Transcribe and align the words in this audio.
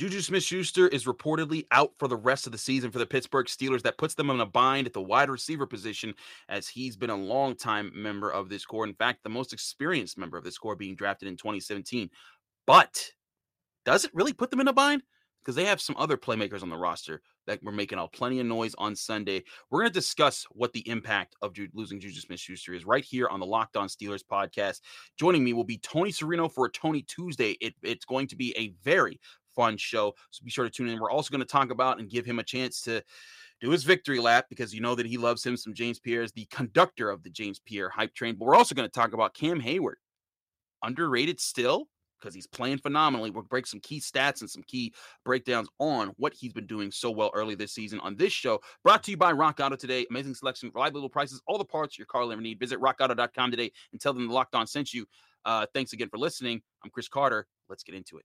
Juju 0.00 0.22
Smith 0.22 0.42
Schuster 0.42 0.88
is 0.88 1.04
reportedly 1.04 1.66
out 1.72 1.92
for 1.98 2.08
the 2.08 2.16
rest 2.16 2.46
of 2.46 2.52
the 2.52 2.58
season 2.58 2.90
for 2.90 2.98
the 2.98 3.04
Pittsburgh 3.04 3.44
Steelers. 3.44 3.82
That 3.82 3.98
puts 3.98 4.14
them 4.14 4.30
in 4.30 4.40
a 4.40 4.46
bind 4.46 4.86
at 4.86 4.94
the 4.94 5.02
wide 5.02 5.28
receiver 5.28 5.66
position, 5.66 6.14
as 6.48 6.66
he's 6.66 6.96
been 6.96 7.10
a 7.10 7.14
long-time 7.14 7.92
member 7.94 8.30
of 8.30 8.48
this 8.48 8.64
core. 8.64 8.86
In 8.86 8.94
fact, 8.94 9.22
the 9.22 9.28
most 9.28 9.52
experienced 9.52 10.16
member 10.16 10.38
of 10.38 10.44
this 10.44 10.56
core 10.56 10.74
being 10.74 10.96
drafted 10.96 11.28
in 11.28 11.36
2017. 11.36 12.08
But 12.66 13.10
does 13.84 14.06
it 14.06 14.10
really 14.14 14.32
put 14.32 14.50
them 14.50 14.60
in 14.60 14.68
a 14.68 14.72
bind? 14.72 15.02
Because 15.42 15.54
they 15.54 15.66
have 15.66 15.82
some 15.82 15.96
other 15.98 16.16
playmakers 16.16 16.62
on 16.62 16.70
the 16.70 16.78
roster 16.78 17.20
that 17.46 17.62
were 17.62 17.72
making 17.72 17.98
out 17.98 18.12
plenty 18.12 18.40
of 18.40 18.46
noise 18.46 18.74
on 18.78 18.94
Sunday. 18.94 19.42
We're 19.70 19.80
going 19.80 19.90
to 19.90 19.98
discuss 19.98 20.46
what 20.50 20.72
the 20.72 20.88
impact 20.88 21.34
of 21.42 21.52
Ju- 21.52 21.68
losing 21.74 21.98
Juju 21.98 22.20
Smith 22.20 22.40
Schuster 22.40 22.72
is 22.72 22.86
right 22.86 23.04
here 23.04 23.28
on 23.28 23.40
the 23.40 23.46
Locked 23.46 23.76
On 23.76 23.88
Steelers 23.88 24.22
podcast. 24.22 24.80
Joining 25.18 25.42
me 25.42 25.52
will 25.52 25.64
be 25.64 25.78
Tony 25.78 26.10
Serino 26.10 26.50
for 26.50 26.66
a 26.66 26.70
Tony 26.70 27.02
Tuesday. 27.02 27.56
It, 27.60 27.74
it's 27.82 28.04
going 28.04 28.28
to 28.28 28.36
be 28.36 28.56
a 28.56 28.72
very 28.82 29.18
fun 29.60 29.76
show. 29.76 30.14
So 30.30 30.42
be 30.42 30.50
sure 30.50 30.64
to 30.64 30.70
tune 30.70 30.88
in. 30.88 30.98
We're 30.98 31.10
also 31.10 31.30
going 31.30 31.40
to 31.40 31.46
talk 31.46 31.70
about 31.70 32.00
and 32.00 32.08
give 32.08 32.24
him 32.24 32.38
a 32.38 32.42
chance 32.42 32.80
to 32.82 33.02
do 33.60 33.70
his 33.70 33.84
victory 33.84 34.18
lap 34.18 34.46
because 34.48 34.74
you 34.74 34.80
know 34.80 34.94
that 34.94 35.04
he 35.04 35.18
loves 35.18 35.44
him 35.44 35.54
some 35.54 35.74
James 35.74 36.00
Pierre 36.00 36.22
as 36.22 36.32
the 36.32 36.46
conductor 36.46 37.10
of 37.10 37.22
the 37.22 37.28
James 37.28 37.60
Pierre 37.60 37.90
hype 37.90 38.14
train. 38.14 38.36
But 38.36 38.46
we're 38.46 38.56
also 38.56 38.74
going 38.74 38.88
to 38.88 38.92
talk 38.92 39.12
about 39.12 39.34
Cam 39.34 39.60
Heyward, 39.60 39.96
Underrated 40.82 41.40
still 41.40 41.88
because 42.18 42.34
he's 42.34 42.46
playing 42.46 42.78
phenomenally. 42.78 43.30
We'll 43.30 43.44
break 43.44 43.66
some 43.66 43.80
key 43.80 44.00
stats 44.00 44.40
and 44.40 44.50
some 44.50 44.62
key 44.62 44.94
breakdowns 45.24 45.68
on 45.78 46.12
what 46.16 46.34
he's 46.34 46.52
been 46.52 46.66
doing 46.66 46.90
so 46.90 47.10
well 47.10 47.30
early 47.34 47.54
this 47.54 47.72
season 47.72 48.00
on 48.00 48.16
this 48.16 48.32
show. 48.32 48.60
Brought 48.82 49.02
to 49.04 49.10
you 49.10 49.16
by 49.16 49.32
Rock 49.32 49.60
Auto 49.60 49.76
today. 49.76 50.06
Amazing 50.10 50.34
selection, 50.34 50.70
reliable 50.74 51.08
prices, 51.08 51.42
all 51.46 51.58
the 51.58 51.64
parts 51.64 51.98
your 51.98 52.06
car 52.06 52.22
will 52.22 52.32
ever 52.32 52.40
need. 52.40 52.58
Visit 52.58 52.80
rockauto.com 52.80 53.50
today 53.50 53.70
and 53.92 54.00
tell 54.00 54.12
them 54.12 54.26
the 54.26 54.34
Locked 54.34 54.54
On 54.54 54.66
sent 54.66 54.92
you. 54.94 55.06
Uh, 55.44 55.66
thanks 55.74 55.92
again 55.92 56.08
for 56.08 56.18
listening. 56.18 56.60
I'm 56.84 56.90
Chris 56.90 57.08
Carter. 57.08 57.46
Let's 57.68 57.82
get 57.82 57.94
into 57.94 58.18
it. 58.18 58.24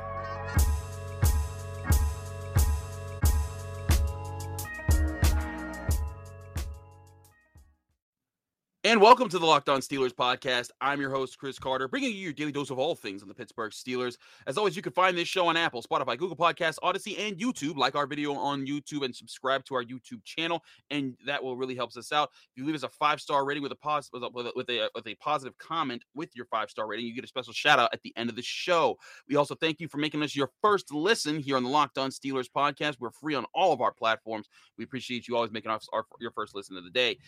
And 8.83 8.99
welcome 8.99 9.29
to 9.29 9.37
the 9.37 9.45
Locked 9.45 9.69
On 9.69 9.79
Steelers 9.79 10.11
podcast. 10.11 10.71
I'm 10.81 10.99
your 10.99 11.11
host, 11.11 11.37
Chris 11.37 11.59
Carter, 11.59 11.87
bringing 11.87 12.13
you 12.13 12.17
your 12.17 12.33
daily 12.33 12.51
dose 12.51 12.71
of 12.71 12.79
all 12.79 12.95
things 12.95 13.21
on 13.21 13.27
the 13.27 13.33
Pittsburgh 13.35 13.71
Steelers. 13.71 14.17
As 14.47 14.57
always, 14.57 14.75
you 14.75 14.81
can 14.81 14.91
find 14.91 15.15
this 15.15 15.27
show 15.27 15.45
on 15.45 15.55
Apple, 15.55 15.83
Spotify, 15.83 16.17
Google 16.17 16.35
Podcasts, 16.35 16.79
Odyssey, 16.81 17.15
and 17.19 17.37
YouTube. 17.37 17.77
Like 17.77 17.93
our 17.93 18.07
video 18.07 18.33
on 18.33 18.65
YouTube 18.65 19.05
and 19.05 19.15
subscribe 19.15 19.63
to 19.65 19.75
our 19.75 19.83
YouTube 19.83 20.23
channel, 20.25 20.63
and 20.89 21.15
that 21.27 21.43
will 21.43 21.55
really 21.55 21.75
helps 21.75 21.95
us 21.95 22.11
out. 22.11 22.31
If 22.33 22.57
you 22.57 22.65
leave 22.65 22.73
us 22.73 22.81
a 22.81 22.89
five 22.89 23.21
star 23.21 23.45
rating 23.45 23.61
with 23.61 23.71
a 23.71 23.75
pos- 23.75 24.09
with 24.11 24.23
a, 24.23 24.29
with 24.33 24.47
a, 24.47 24.89
with 24.95 25.05
a, 25.05 25.15
positive 25.21 25.55
comment 25.59 26.03
with 26.15 26.35
your 26.35 26.47
five 26.47 26.71
star 26.71 26.87
rating, 26.87 27.05
you 27.05 27.13
get 27.13 27.23
a 27.23 27.27
special 27.27 27.53
shout 27.53 27.77
out 27.77 27.91
at 27.93 28.01
the 28.01 28.11
end 28.17 28.31
of 28.31 28.35
the 28.35 28.41
show. 28.41 28.97
We 29.29 29.35
also 29.35 29.53
thank 29.53 29.79
you 29.79 29.89
for 29.89 29.99
making 29.99 30.23
us 30.23 30.35
your 30.35 30.49
first 30.59 30.91
listen 30.91 31.37
here 31.37 31.55
on 31.55 31.63
the 31.63 31.69
Locked 31.69 31.99
On 31.99 32.09
Steelers 32.09 32.47
podcast. 32.49 32.95
We're 32.99 33.11
free 33.11 33.35
on 33.35 33.45
all 33.53 33.73
of 33.73 33.81
our 33.81 33.93
platforms. 33.93 34.47
We 34.75 34.83
appreciate 34.85 35.27
you 35.27 35.35
always 35.35 35.51
making 35.51 35.69
us 35.69 35.87
our, 35.93 36.07
your 36.19 36.31
first 36.31 36.55
listen 36.55 36.77
of 36.77 36.83
the 36.83 36.89
day. 36.89 37.19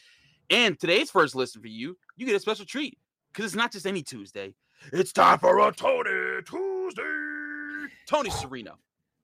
And 0.50 0.80
today's 0.80 1.09
first 1.12 1.36
listen 1.36 1.62
for 1.62 1.68
you, 1.68 1.98
you 2.16 2.26
get 2.26 2.36
a 2.36 2.40
special 2.40 2.66
treat 2.66 2.98
because 3.31 3.46
it's 3.46 3.56
not 3.56 3.72
just 3.72 3.86
any 3.88 4.02
Tuesday. 4.04 4.54
It's 4.92 5.14
time 5.14 5.40
for 5.40 5.59
a 5.59 5.72
Tony 5.72 6.42
Tuesday. 6.46 7.02
Tony 8.08 8.30
Serino 8.30 8.74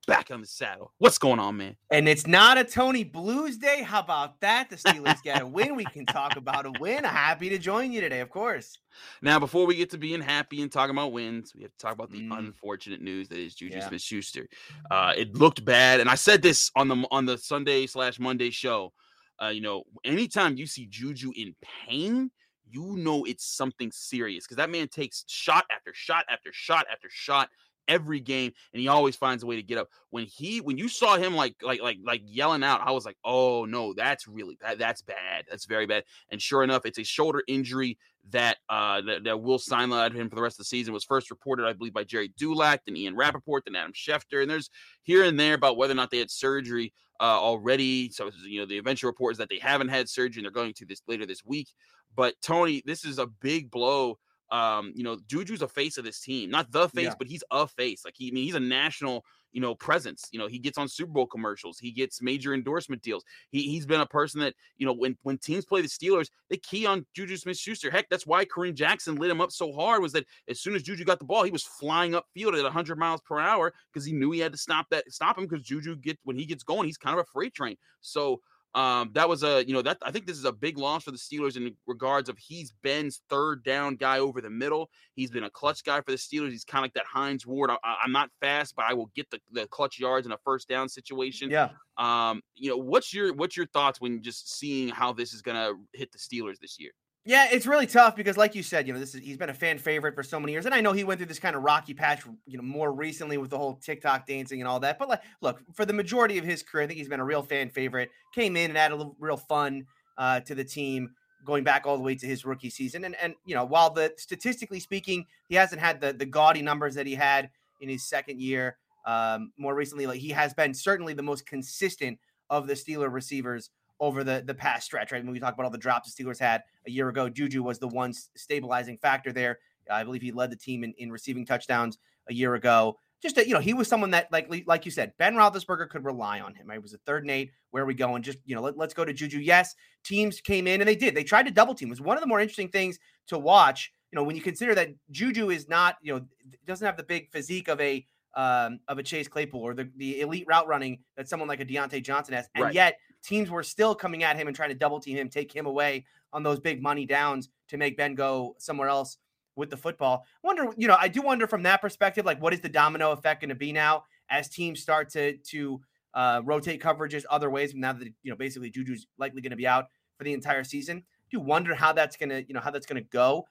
back 0.07 0.31
on 0.31 0.41
the 0.41 0.47
saddle. 0.47 0.91
What's 0.97 1.17
going 1.19 1.39
on, 1.39 1.57
man? 1.57 1.75
And 1.91 2.07
it's 2.09 2.25
not 2.25 2.57
a 2.57 2.63
Tony 2.63 3.03
Blues 3.03 3.57
day. 3.57 3.83
How 3.83 3.99
about 3.99 4.39
that? 4.41 4.69
The 4.69 4.77
Steelers 4.77 5.21
get 5.21 5.41
a 5.41 5.45
win. 5.47 5.75
We 5.75 5.83
can 5.85 6.05
talk 6.05 6.35
about 6.35 6.65
a 6.65 6.71
win. 6.79 7.03
Happy 7.03 7.49
to 7.49 7.57
join 7.59 7.91
you 7.91 8.01
today, 8.01 8.21
of 8.21 8.29
course. 8.29 8.79
Now, 9.21 9.37
before 9.37 9.67
we 9.67 9.75
get 9.75 9.91
to 9.91 9.97
being 9.97 10.21
happy 10.21 10.61
and 10.63 10.71
talking 10.71 10.95
about 10.95 11.11
wins, 11.11 11.53
we 11.53 11.61
have 11.61 11.71
to 11.71 11.77
talk 11.77 11.93
about 11.93 12.09
the 12.09 12.21
Mm. 12.21 12.39
unfortunate 12.39 13.01
news 13.01 13.27
that 13.29 13.37
is 13.37 13.53
Juju 13.53 13.75
Yeah. 13.77 13.87
Smith 13.87 14.01
Schuster. 14.01 14.47
Uh, 14.89 15.13
it 15.15 15.35
looked 15.35 15.63
bad, 15.63 15.99
and 15.99 16.09
I 16.09 16.15
said 16.15 16.41
this 16.41 16.71
on 16.75 16.87
the 16.87 17.05
on 17.11 17.25
the 17.25 17.37
Sunday 17.37 17.85
slash 17.85 18.17
Monday 18.17 18.49
show. 18.49 18.93
Uh, 19.41 19.47
you 19.47 19.61
know, 19.61 19.83
anytime 20.03 20.57
you 20.57 20.65
see 20.65 20.85
Juju 20.85 21.31
in 21.35 21.55
pain, 21.87 22.31
you 22.69 22.97
know 22.97 23.23
it's 23.25 23.45
something 23.45 23.91
serious 23.91 24.45
because 24.45 24.57
that 24.57 24.69
man 24.69 24.87
takes 24.87 25.23
shot 25.27 25.65
after 25.71 25.91
shot 25.93 26.25
after 26.29 26.51
shot 26.53 26.85
after 26.91 27.07
shot 27.09 27.49
every 27.89 28.21
game, 28.21 28.53
and 28.71 28.79
he 28.79 28.87
always 28.87 29.17
finds 29.17 29.43
a 29.43 29.45
way 29.45 29.57
to 29.57 29.63
get 29.63 29.77
up. 29.77 29.89
When 30.11 30.25
he 30.25 30.61
when 30.61 30.77
you 30.77 30.87
saw 30.87 31.17
him 31.17 31.35
like 31.35 31.55
like 31.61 31.81
like 31.81 31.97
like 32.03 32.21
yelling 32.23 32.63
out, 32.63 32.81
I 32.81 32.91
was 32.91 33.05
like, 33.05 33.17
oh 33.25 33.65
no, 33.65 33.93
that's 33.93 34.27
really 34.27 34.57
that, 34.61 34.77
that's 34.77 35.01
bad. 35.01 35.45
That's 35.49 35.65
very 35.65 35.85
bad. 35.85 36.05
And 36.31 36.41
sure 36.41 36.63
enough, 36.63 36.85
it's 36.85 36.99
a 36.99 37.03
shoulder 37.03 37.43
injury 37.47 37.97
that 38.31 38.57
uh 38.69 39.01
that, 39.01 39.23
that 39.23 39.41
will 39.41 39.59
sideline 39.59 40.13
him 40.13 40.29
for 40.29 40.35
the 40.35 40.41
rest 40.41 40.55
of 40.55 40.59
the 40.59 40.65
season. 40.65 40.93
Was 40.93 41.03
first 41.03 41.29
reported, 41.29 41.65
I 41.65 41.73
believe, 41.73 41.93
by 41.93 42.05
Gerry 42.05 42.31
Dulac, 42.37 42.81
then 42.85 42.95
Ian 42.95 43.15
Rapoport, 43.15 43.65
then 43.65 43.75
Adam 43.75 43.91
Schefter, 43.91 44.41
and 44.41 44.49
there's 44.49 44.69
here 45.01 45.23
and 45.23 45.39
there 45.39 45.55
about 45.55 45.75
whether 45.75 45.91
or 45.91 45.95
not 45.95 46.11
they 46.11 46.19
had 46.19 46.31
surgery 46.31 46.93
uh, 47.19 47.23
already. 47.23 48.11
So 48.11 48.29
you 48.45 48.59
know, 48.59 48.65
the 48.65 48.77
eventual 48.77 49.09
report 49.09 49.33
is 49.33 49.37
that 49.39 49.49
they 49.49 49.59
haven't 49.59 49.89
had 49.89 50.07
surgery 50.07 50.39
and 50.39 50.45
they're 50.45 50.63
going 50.63 50.73
to 50.75 50.85
this 50.85 51.01
later 51.07 51.25
this 51.25 51.43
week. 51.43 51.67
But 52.15 52.35
Tony, 52.41 52.81
this 52.85 53.05
is 53.05 53.19
a 53.19 53.27
big 53.27 53.69
blow. 53.69 54.17
Um, 54.51 54.93
you 54.95 55.03
know, 55.03 55.17
Juju's 55.27 55.61
a 55.61 55.67
face 55.67 55.97
of 55.97 56.03
this 56.03 56.19
team, 56.19 56.49
not 56.49 56.71
the 56.71 56.89
face, 56.89 57.05
Yeah. 57.05 57.13
but 57.17 57.27
he's 57.27 57.43
a 57.51 57.67
face. 57.67 58.03
Like 58.03 58.15
he, 58.17 58.29
I 58.29 58.31
mean, 58.31 58.45
he's 58.45 58.55
a 58.55 58.59
national, 58.59 59.23
you 59.51 59.61
know, 59.61 59.75
presence. 59.75 60.27
You 60.31 60.39
know, 60.39 60.47
he 60.47 60.57
gets 60.57 60.77
on 60.77 60.87
Super 60.87 61.11
Bowl 61.11 61.27
commercials, 61.27 61.77
he 61.77 61.91
gets 61.91 62.21
major 62.21 62.53
endorsement 62.53 63.01
deals. 63.03 63.23
He 63.51 63.63
he's 63.63 63.85
been 63.85 64.01
a 64.01 64.07
person 64.07 64.39
that 64.41 64.55
you 64.77 64.85
know 64.87 64.93
when 64.93 65.17
when 65.21 65.37
teams 65.37 65.65
play 65.65 65.81
the 65.81 65.87
Steelers, 65.87 66.29
they 66.49 66.57
key 66.57 66.85
on 66.87 67.05
Juju 67.15 67.37
Smith-Schuster. 67.37 67.91
Heck, 67.91 68.09
that's 68.09 68.25
why 68.25 68.43
Kareem 68.43 68.73
Jackson 68.73 69.15
lit 69.15 69.29
him 69.29 69.41
up 69.41 69.51
so 69.51 69.71
hard. 69.71 70.01
Was 70.01 70.13
that 70.13 70.25
as 70.47 70.59
soon 70.59 70.73
as 70.75 70.81
Juju 70.83 71.05
got 71.05 71.19
the 71.19 71.25
ball, 71.25 71.43
he 71.43 71.51
was 71.51 71.63
flying 71.63 72.13
upfield 72.13 72.57
at 72.57 72.63
100 72.63 72.97
miles 72.97 73.21
per 73.21 73.39
hour 73.39 73.73
because 73.93 74.05
he 74.05 74.13
knew 74.13 74.31
he 74.31 74.39
had 74.39 74.51
to 74.51 74.57
stop 74.57 74.87
that 74.89 75.11
stop 75.11 75.37
him 75.37 75.45
because 75.47 75.63
Juju 75.63 75.95
get 75.97 76.17
when 76.23 76.37
he 76.37 76.45
gets 76.45 76.63
going, 76.63 76.85
he's 76.87 76.97
kind 76.97 77.17
of 77.19 77.23
a 77.23 77.29
freight 77.31 77.53
train. 77.53 77.75
So 78.01 78.41
um, 78.75 79.09
that 79.13 79.27
was 79.27 79.43
a 79.43 79.65
you 79.65 79.73
know 79.73 79.81
that 79.81 79.97
I 80.03 80.11
think 80.11 80.27
this 80.27 80.37
is 80.37 80.45
a 80.45 80.51
big 80.51 80.77
loss 80.77 81.03
for 81.03 81.11
the 81.11 81.17
Steelers 81.17 81.57
in 81.57 81.75
regards 81.87 82.29
of 82.29 82.37
he's 82.37 82.71
Ben's 82.83 83.21
third 83.29 83.63
down 83.63 83.95
guy 83.95 84.19
over 84.19 84.41
the 84.41 84.49
middle. 84.49 84.89
He's 85.15 85.31
been 85.31 85.45
a 85.45 85.49
clutch 85.49 85.83
guy 85.83 86.01
for 86.01 86.11
the 86.11 86.17
Steelers. 86.17 86.51
He's 86.51 86.65
kind 86.65 86.83
of 86.83 86.85
like 86.85 86.93
that 86.93 87.05
Hines 87.05 87.47
Ward. 87.47 87.71
I, 87.71 87.95
am 88.05 88.11
not 88.11 88.29
fast, 88.41 88.75
but 88.75 88.85
I 88.85 88.93
will 88.93 89.09
get 89.15 89.29
the, 89.31 89.39
the 89.51 89.65
clutch 89.67 89.99
yards 89.99 90.27
in 90.27 90.33
a 90.33 90.37
first 90.45 90.67
down 90.67 90.87
situation. 90.87 91.49
Yeah. 91.49 91.69
Um, 91.97 92.41
you 92.55 92.69
know, 92.69 92.77
what's 92.77 93.11
your 93.13 93.33
what's 93.33 93.57
your 93.57 93.65
thoughts 93.67 93.99
when 93.99 94.21
just 94.21 94.55
seeing 94.57 94.89
how 94.89 95.13
this 95.13 95.33
is 95.33 95.41
gonna 95.41 95.71
hit 95.93 96.11
the 96.11 96.19
Steelers 96.19 96.59
this 96.59 96.79
year? 96.79 96.91
Yeah, 97.29 97.47
it's 97.51 97.67
really 97.67 97.85
tough 97.85 98.15
because, 98.15 98.37
like 98.37 98.55
you 98.55 98.63
said, 98.63 98.87
you 98.87 98.93
know, 98.93 98.99
this 98.99 99.13
is 99.13 99.21
he's 99.21 99.37
been 99.37 99.51
a 99.51 99.53
fan 99.53 99.77
favorite 99.77 100.15
for 100.15 100.23
so 100.23 100.39
many 100.39 100.51
years, 100.51 100.65
and 100.65 100.73
I 100.73 100.81
know 100.81 100.93
he 100.93 101.03
went 101.03 101.19
through 101.19 101.27
this 101.27 101.37
kind 101.37 101.55
of 101.55 101.61
rocky 101.61 101.93
patch, 101.93 102.23
you 102.47 102.57
know, 102.57 102.63
more 102.63 102.91
recently 102.91 103.37
with 103.37 103.51
the 103.51 103.57
whole 103.59 103.75
TikTok 103.75 104.25
dancing 104.25 104.61
and 104.61 104.67
all 104.67 104.79
that. 104.79 104.97
But 104.97 105.09
like, 105.09 105.21
look, 105.39 105.61
for 105.75 105.85
the 105.85 105.93
majority 105.93 106.39
of 106.39 106.43
his 106.43 106.63
career, 106.63 106.85
I 106.85 106.87
think 106.87 106.97
he's 106.97 107.07
been 107.07 107.19
a 107.19 107.23
real 107.23 107.43
fan 107.43 107.69
favorite. 107.69 108.09
Came 108.33 108.57
in 108.57 108.71
and 108.71 108.77
added 108.79 108.95
a 108.95 108.97
little 108.97 109.15
real 109.19 109.37
fun 109.37 109.85
uh, 110.17 110.39
to 110.39 110.55
the 110.55 110.63
team, 110.63 111.11
going 111.45 111.63
back 111.63 111.85
all 111.85 111.97
the 111.97 112.01
way 112.01 112.15
to 112.15 112.25
his 112.25 112.45
rookie 112.45 112.71
season. 112.71 113.03
And 113.05 113.15
and 113.21 113.35
you 113.45 113.53
know, 113.53 113.63
while 113.63 113.91
the 113.91 114.11
statistically 114.17 114.79
speaking, 114.79 115.27
he 115.49 115.53
hasn't 115.53 115.81
had 115.81 116.01
the 116.01 116.13
the 116.13 116.25
gaudy 116.25 116.63
numbers 116.63 116.95
that 116.95 117.05
he 117.05 117.13
had 117.13 117.51
in 117.79 117.89
his 117.89 118.09
second 118.09 118.41
year. 118.41 118.77
Um, 119.05 119.51
more 119.55 119.75
recently, 119.75 120.07
like 120.07 120.19
he 120.19 120.29
has 120.29 120.55
been 120.55 120.73
certainly 120.73 121.13
the 121.13 121.21
most 121.21 121.45
consistent 121.45 122.17
of 122.49 122.65
the 122.65 122.73
Steeler 122.73 123.13
receivers 123.13 123.69
over 123.99 124.23
the 124.23 124.43
the 124.45 124.53
past 124.53 124.85
stretch, 124.85 125.11
right? 125.11 125.23
When 125.23 125.33
we 125.33 125.39
talk 125.39 125.53
about 125.53 125.65
all 125.65 125.69
the 125.71 125.77
drops 125.77 126.13
the 126.13 126.23
Steelers 126.23 126.39
had 126.39 126.63
a 126.87 126.91
year 126.91 127.09
ago, 127.09 127.29
Juju 127.29 127.63
was 127.63 127.79
the 127.79 127.87
one 127.87 128.13
stabilizing 128.13 128.97
factor 128.97 129.31
there. 129.31 129.59
I 129.89 130.03
believe 130.03 130.21
he 130.21 130.31
led 130.31 130.51
the 130.51 130.55
team 130.55 130.83
in, 130.83 130.93
in 130.97 131.11
receiving 131.11 131.45
touchdowns 131.45 131.97
a 132.29 132.33
year 132.33 132.55
ago. 132.55 132.97
Just 133.21 133.35
that, 133.35 133.47
you 133.47 133.53
know, 133.53 133.59
he 133.59 133.73
was 133.73 133.87
someone 133.89 134.11
that, 134.11 134.31
like 134.31 134.49
like 134.65 134.85
you 134.85 134.91
said, 134.91 135.11
Ben 135.17 135.35
Roethlisberger 135.35 135.89
could 135.89 136.05
rely 136.05 136.39
on 136.39 136.55
him. 136.55 136.67
Right? 136.67 136.77
It 136.77 136.81
was 136.81 136.93
a 136.93 136.99
third 136.99 137.23
and 137.23 137.31
eight. 137.31 137.51
Where 137.71 137.83
are 137.83 137.85
we 137.85 137.93
going? 137.93 138.23
Just 138.23 138.37
you 138.45 138.55
know, 138.55 138.61
let, 138.61 138.77
let's 138.77 138.93
go 138.93 139.03
to 139.03 139.11
Juju. 139.11 139.39
Yes, 139.39 139.75
teams 140.03 140.39
came 140.39 140.67
in 140.67 140.79
and 140.79 140.87
they 140.87 140.95
did. 140.95 141.15
They 141.15 141.23
tried 141.23 141.43
to 141.47 141.51
double 141.51 141.73
team. 141.73 141.89
It 141.89 141.91
was 141.91 142.01
one 142.01 142.15
of 142.15 142.21
the 142.21 142.27
more 142.27 142.39
interesting 142.39 142.69
things 142.69 142.97
to 143.27 143.37
watch. 143.37 143.91
You 144.11 144.15
know, 144.15 144.23
when 144.23 144.35
you 144.35 144.41
consider 144.41 144.73
that 144.75 144.89
Juju 145.11 145.49
is 145.49 145.67
not, 145.67 145.97
you 146.01 146.13
know, 146.13 146.25
doesn't 146.65 146.85
have 146.85 146.97
the 146.97 147.03
big 147.03 147.29
physique 147.31 147.67
of 147.67 147.79
a 147.81 148.05
um, 148.35 148.79
of 148.87 148.99
a 148.99 149.03
Chase 149.03 149.27
Claypool 149.27 149.61
or 149.61 149.73
the, 149.73 149.89
the 149.97 150.21
elite 150.21 150.45
route 150.47 150.67
running 150.67 150.99
that 151.17 151.27
someone 151.27 151.49
like 151.49 151.59
a 151.59 151.65
Diontae 151.65 152.01
Johnson 152.03 152.35
has. 152.35 152.47
And 152.55 152.65
Right. 152.65 152.73
yet 152.73 152.99
teams 153.23 153.49
were 153.49 153.63
still 153.63 153.95
coming 153.95 154.23
at 154.23 154.35
him 154.35 154.47
and 154.47 154.55
trying 154.55 154.69
to 154.69 154.75
double 154.75 154.99
team 154.99 155.17
him, 155.17 155.29
take 155.29 155.53
him 155.53 155.65
away 155.65 156.05
on 156.33 156.43
those 156.43 156.59
big 156.59 156.81
money 156.81 157.05
downs 157.05 157.49
to 157.69 157.77
make 157.77 157.97
Ben 157.97 158.15
go 158.15 158.55
somewhere 158.57 158.87
else 158.87 159.17
with 159.55 159.69
the 159.69 159.77
football. 159.77 160.25
I 160.43 160.47
Wonder, 160.47 160.73
you 160.77 160.87
know, 160.87 160.97
I 160.99 161.07
do 161.07 161.21
wonder 161.21 161.47
from 161.47 161.63
that 161.63 161.81
perspective, 161.81 162.25
like 162.25 162.41
what 162.41 162.53
is 162.53 162.61
the 162.61 162.69
domino 162.69 163.11
effect 163.11 163.41
going 163.41 163.49
to 163.49 163.55
be 163.55 163.71
now 163.71 164.03
as 164.29 164.47
teams 164.47 164.81
start 164.81 165.09
to 165.09 165.37
to 165.37 165.81
uh, 166.13 166.41
rotate 166.43 166.81
coverages 166.81 167.23
other 167.29 167.49
ways 167.49 167.73
now 167.75 167.93
that 167.93 168.07
you 168.23 168.31
know 168.31 168.35
basically 168.35 168.71
Juju's 168.71 169.05
likely 169.17 169.41
going 169.41 169.51
to 169.51 169.57
be 169.57 169.67
out 169.67 169.87
for 170.17 170.23
the 170.23 170.33
entire 170.33 170.63
season. 170.63 171.03
Do 171.29 171.39
wonder 171.39 171.75
how 171.75 171.93
that's 171.93 172.15
going 172.15 172.29
to 172.29 172.43
you 172.47 172.53
know 172.53 172.61
how 172.61 172.71
that's 172.71 172.85
going 172.85 173.01
to 173.01 173.09
go. 173.09 173.45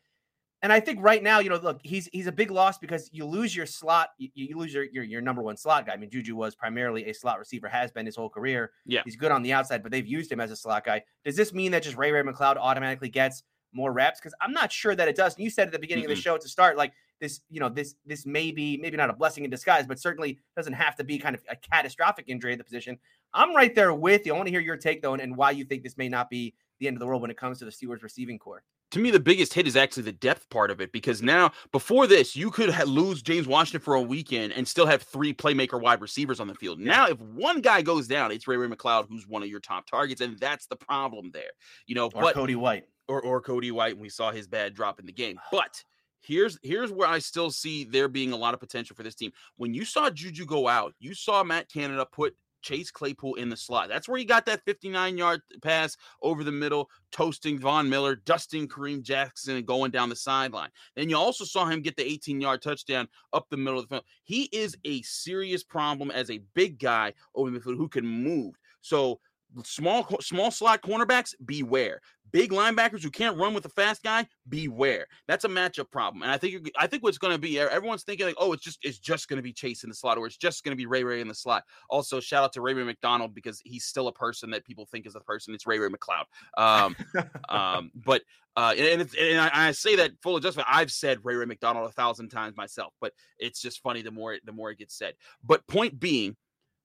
And 0.60 0.72
I 0.72 0.80
think 0.80 0.98
right 1.00 1.22
now, 1.22 1.38
you 1.38 1.50
know, 1.50 1.56
look, 1.56 1.80
he's 1.84 2.08
he's 2.12 2.26
a 2.26 2.32
big 2.32 2.50
loss 2.50 2.78
because 2.78 3.08
you 3.12 3.24
lose 3.24 3.54
your 3.54 3.66
slot, 3.66 4.10
you, 4.18 4.28
you 4.34 4.58
lose 4.58 4.74
your, 4.74 4.84
your 4.84 5.04
your 5.04 5.20
number 5.20 5.40
one 5.40 5.56
slot 5.56 5.86
guy. 5.86 5.92
I 5.92 5.96
mean, 5.96 6.10
Juju 6.10 6.34
was 6.34 6.56
primarily 6.56 7.08
a 7.08 7.14
slot 7.14 7.38
receiver, 7.38 7.68
has 7.68 7.92
been 7.92 8.06
his 8.06 8.16
whole 8.16 8.28
career. 8.28 8.72
Yeah. 8.84 9.02
he's 9.04 9.14
good 9.14 9.30
on 9.30 9.42
the 9.42 9.52
outside, 9.52 9.82
but 9.82 9.92
they've 9.92 10.06
used 10.06 10.32
him 10.32 10.40
as 10.40 10.50
a 10.50 10.56
slot 10.56 10.84
guy. 10.84 11.02
Does 11.24 11.36
this 11.36 11.52
mean 11.52 11.70
that 11.72 11.84
just 11.84 11.96
Ray 11.96 12.10
Ray 12.10 12.22
McCloud 12.22 12.56
automatically 12.56 13.08
gets 13.08 13.44
more 13.72 13.92
reps? 13.92 14.18
Because 14.18 14.34
I'm 14.40 14.52
not 14.52 14.72
sure 14.72 14.96
that 14.96 15.06
it 15.06 15.14
does. 15.14 15.36
And 15.36 15.44
you 15.44 15.50
said 15.50 15.68
at 15.68 15.72
the 15.72 15.78
beginning 15.78 16.04
of 16.04 16.08
the 16.10 16.16
show 16.16 16.36
to 16.36 16.48
start, 16.48 16.76
like 16.76 16.92
this, 17.20 17.40
you 17.48 17.60
know, 17.60 17.68
this 17.68 17.94
this 18.04 18.26
may 18.26 18.50
be 18.50 18.76
maybe 18.78 18.96
not 18.96 19.10
a 19.10 19.14
blessing 19.14 19.44
in 19.44 19.50
disguise, 19.50 19.86
but 19.86 20.00
certainly 20.00 20.40
doesn't 20.56 20.72
have 20.72 20.96
to 20.96 21.04
be 21.04 21.18
kind 21.18 21.36
of 21.36 21.42
a 21.48 21.54
catastrophic 21.54 22.24
injury 22.26 22.52
at 22.52 22.58
the 22.58 22.64
position. 22.64 22.98
I'm 23.32 23.54
right 23.54 23.74
there 23.74 23.94
with 23.94 24.26
you. 24.26 24.32
I 24.32 24.36
want 24.36 24.48
to 24.48 24.52
hear 24.52 24.60
your 24.60 24.76
take 24.76 25.02
though, 25.02 25.12
and, 25.12 25.22
and 25.22 25.36
why 25.36 25.52
you 25.52 25.64
think 25.64 25.84
this 25.84 25.96
may 25.96 26.08
not 26.08 26.30
be 26.30 26.54
the 26.80 26.88
end 26.88 26.96
of 26.96 27.00
the 27.00 27.06
world 27.06 27.22
when 27.22 27.30
it 27.30 27.36
comes 27.36 27.58
to 27.58 27.64
the 27.64 27.70
Steelers 27.70 28.02
receiving 28.02 28.38
core. 28.38 28.62
To 28.92 29.00
me, 29.00 29.10
the 29.10 29.20
biggest 29.20 29.52
hit 29.52 29.66
is 29.66 29.76
actually 29.76 30.04
the 30.04 30.12
depth 30.12 30.48
part 30.48 30.70
of 30.70 30.80
it 30.80 30.92
because 30.92 31.20
now, 31.22 31.52
before 31.72 32.06
this, 32.06 32.34
you 32.34 32.50
could 32.50 32.70
ha- 32.70 32.84
lose 32.84 33.20
James 33.20 33.46
Washington 33.46 33.80
for 33.82 33.94
a 33.94 34.00
weekend 34.00 34.52
and 34.54 34.66
still 34.66 34.86
have 34.86 35.02
three 35.02 35.34
playmaker 35.34 35.78
wide 35.80 36.00
receivers 36.00 36.40
on 36.40 36.46
the 36.48 36.54
field. 36.54 36.78
Now, 36.80 37.06
if 37.06 37.20
one 37.20 37.60
guy 37.60 37.82
goes 37.82 38.08
down, 38.08 38.32
it's 38.32 38.48
Ray 38.48 38.56
Ray 38.56 38.66
McCloud, 38.68 39.06
who's 39.08 39.26
one 39.28 39.42
of 39.42 39.48
your 39.50 39.60
top 39.60 39.86
targets, 39.86 40.22
and 40.22 40.38
that's 40.38 40.66
the 40.66 40.76
problem 40.76 41.30
there. 41.34 41.50
You 41.86 41.96
know, 41.96 42.06
Or 42.14 42.22
but 42.22 42.34
Cody 42.34 42.56
White. 42.56 42.84
or 43.08 43.20
or 43.20 43.42
Cody 43.42 43.70
White, 43.70 43.92
and 43.92 44.00
we 44.00 44.08
saw 44.08 44.30
his 44.30 44.46
bad 44.46 44.72
drop 44.74 44.98
in 45.00 45.04
the 45.06 45.12
game. 45.12 45.38
But 45.52 45.82
here's 46.20 46.58
here's 46.62 46.90
where 46.90 47.08
I 47.08 47.18
still 47.18 47.50
see 47.50 47.84
there 47.84 48.08
being 48.08 48.32
a 48.32 48.36
lot 48.36 48.54
of 48.54 48.60
potential 48.60 48.96
for 48.96 49.02
this 49.02 49.14
team. 49.14 49.32
When 49.56 49.74
you 49.74 49.84
saw 49.84 50.08
Juju 50.08 50.46
go 50.46 50.66
out, 50.66 50.94
you 50.98 51.12
saw 51.14 51.44
Matt 51.44 51.70
Canada 51.70 52.06
put 52.10 52.34
Chase 52.62 52.90
Claypool 52.90 53.34
in 53.34 53.48
the 53.48 53.56
slot. 53.56 53.88
That's 53.88 54.08
where 54.08 54.18
he 54.18 54.24
got 54.24 54.46
that 54.46 54.64
59 54.64 55.16
yard 55.16 55.42
pass 55.62 55.96
over 56.22 56.44
the 56.44 56.52
middle, 56.52 56.90
toasting 57.12 57.58
Von 57.58 57.88
Miller, 57.88 58.16
dusting 58.16 58.68
Kareem 58.68 59.02
Jackson, 59.02 59.56
and 59.56 59.66
going 59.66 59.90
down 59.90 60.08
the 60.08 60.16
sideline. 60.16 60.70
Then 60.96 61.08
you 61.08 61.16
also 61.16 61.44
saw 61.44 61.66
him 61.66 61.82
get 61.82 61.96
the 61.96 62.06
18 62.06 62.40
yard 62.40 62.62
touchdown 62.62 63.08
up 63.32 63.46
the 63.50 63.56
middle 63.56 63.78
of 63.78 63.88
the 63.88 63.96
field. 63.96 64.04
He 64.24 64.44
is 64.52 64.76
a 64.84 65.02
serious 65.02 65.62
problem 65.62 66.10
as 66.10 66.30
a 66.30 66.42
big 66.54 66.78
guy 66.78 67.14
over 67.34 67.50
the 67.50 67.60
field 67.60 67.76
who 67.76 67.88
can 67.88 68.06
move. 68.06 68.54
So 68.80 69.20
small 69.64 70.06
small 70.20 70.50
slot 70.50 70.82
cornerbacks, 70.82 71.34
beware. 71.44 72.00
Big 72.30 72.50
linebackers 72.50 73.02
who 73.02 73.10
can't 73.10 73.38
run 73.38 73.54
with 73.54 73.64
a 73.64 73.70
fast 73.70 74.02
guy, 74.02 74.26
beware. 74.50 75.06
That's 75.26 75.44
a 75.44 75.48
matchup 75.48 75.90
problem. 75.90 76.22
And 76.22 76.30
I 76.30 76.36
think 76.36 76.70
I 76.78 76.86
think 76.86 77.02
what's 77.02 77.16
going 77.16 77.32
to 77.32 77.38
be 77.38 77.58
everyone's 77.58 78.02
thinking 78.02 78.26
like, 78.26 78.34
oh, 78.38 78.52
it's 78.52 78.62
just 78.62 78.78
it's 78.82 78.98
just 78.98 79.28
going 79.28 79.38
to 79.38 79.42
be 79.42 79.52
Chase 79.52 79.82
in 79.82 79.88
the 79.88 79.94
slot, 79.94 80.18
or 80.18 80.26
it's 80.26 80.36
just 80.36 80.62
going 80.62 80.72
to 80.72 80.76
be 80.76 80.86
Ray 80.86 81.04
Ray 81.04 81.20
in 81.22 81.28
the 81.28 81.34
slot. 81.34 81.64
Also, 81.88 82.20
shout 82.20 82.44
out 82.44 82.52
to 82.52 82.60
Ray 82.60 82.74
Ray 82.74 82.84
McDonald 82.84 83.34
because 83.34 83.60
he's 83.64 83.84
still 83.84 84.08
a 84.08 84.12
person 84.12 84.50
that 84.50 84.64
people 84.64 84.86
think 84.86 85.06
is 85.06 85.14
a 85.14 85.20
person. 85.20 85.54
It's 85.54 85.66
Ray 85.66 85.78
Ray 85.78 85.88
McCloud. 85.88 86.24
Um, 86.58 86.96
um, 87.48 87.90
but 87.94 88.22
uh, 88.56 88.74
and, 88.76 88.86
and, 88.86 89.02
it's, 89.02 89.14
and 89.14 89.40
I, 89.40 89.50
I 89.52 89.70
say 89.70 89.94
that 89.96 90.10
full 90.20 90.36
adjustment. 90.36 90.68
I've 90.70 90.90
said 90.90 91.18
Ray 91.22 91.36
Ray 91.36 91.46
McDonald 91.46 91.88
a 91.88 91.92
thousand 91.92 92.28
times 92.28 92.56
myself, 92.56 92.92
but 93.00 93.12
it's 93.38 93.62
just 93.62 93.80
funny 93.82 94.02
the 94.02 94.10
more 94.10 94.34
it- 94.34 94.44
the 94.44 94.52
more 94.52 94.70
it 94.70 94.78
gets 94.78 94.98
said. 94.98 95.14
But 95.44 95.66
point 95.68 95.98
being, 95.98 96.36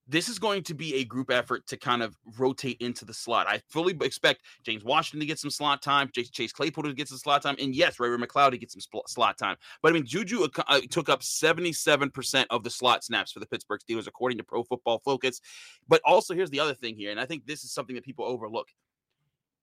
this 0.08 0.28
is 0.28 0.38
going 0.38 0.64
to 0.64 0.74
be 0.74 0.96
a 0.96 1.06
group 1.06 1.32
effort 1.32 1.66
to 1.68 1.78
kind 1.78 2.04
of 2.04 2.18
rotate 2.38 2.78
into 2.82 3.06
the 3.06 3.14
slot. 3.14 3.48
I 3.48 3.62
fully 3.70 3.96
expect 4.02 4.42
James 4.64 4.84
Washington 4.84 5.22
to 5.22 5.26
get 5.26 5.40
some 5.40 5.50
slot 5.50 5.82
time, 5.82 6.10
Chase, 6.14 6.30
Chase 6.30 6.52
Claypool 6.52 6.84
to 6.84 6.94
get 6.94 7.08
some 7.08 7.18
slot 7.18 7.42
time, 7.42 7.56
and 7.60 7.74
yes, 7.74 8.00
Ray 8.00 8.10
Ray 8.10 8.18
McCloud 8.18 8.52
to 8.52 8.58
get 8.58 8.70
some 8.72 8.82
spl- 8.82 9.08
slot 9.08 9.38
time. 9.38 9.56
But 9.82 9.90
I 9.90 9.94
mean, 9.94 10.06
Juju 10.06 10.48
uh, 10.68 10.82
took 10.90 11.08
up 11.08 11.22
77% 11.22 12.46
of 12.50 12.64
the 12.64 12.70
slot 12.70 13.04
snaps 13.04 13.32
for 13.32 13.40
the 13.40 13.46
Pittsburgh 13.46 13.80
Steelers, 13.80 14.08
according 14.08 14.38
to 14.40 14.44
Pro 14.44 14.64
Football 14.64 15.00
Focus. 15.00 15.40
But 15.88 16.02
also, 16.04 16.34
here's 16.34 16.50
the 16.50 16.60
other 16.60 16.74
thing 16.74 16.96
here, 16.98 17.12
and 17.12 17.20
I 17.20 17.26
think 17.26 17.46
this 17.46 17.64
is 17.64 17.72
something 17.72 17.96
that 17.96 18.04
people 18.04 18.26
overlook. 18.26 18.68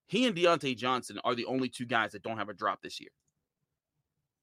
He 0.06 0.26
and 0.26 0.34
Diontae 0.34 0.76
Johnson 0.76 1.20
are 1.22 1.34
the 1.34 1.44
only 1.44 1.68
two 1.68 1.86
guys 1.86 2.12
that 2.12 2.22
don't 2.22 2.38
have 2.38 2.48
a 2.48 2.54
drop 2.54 2.80
this 2.82 2.98
year. 2.98 3.10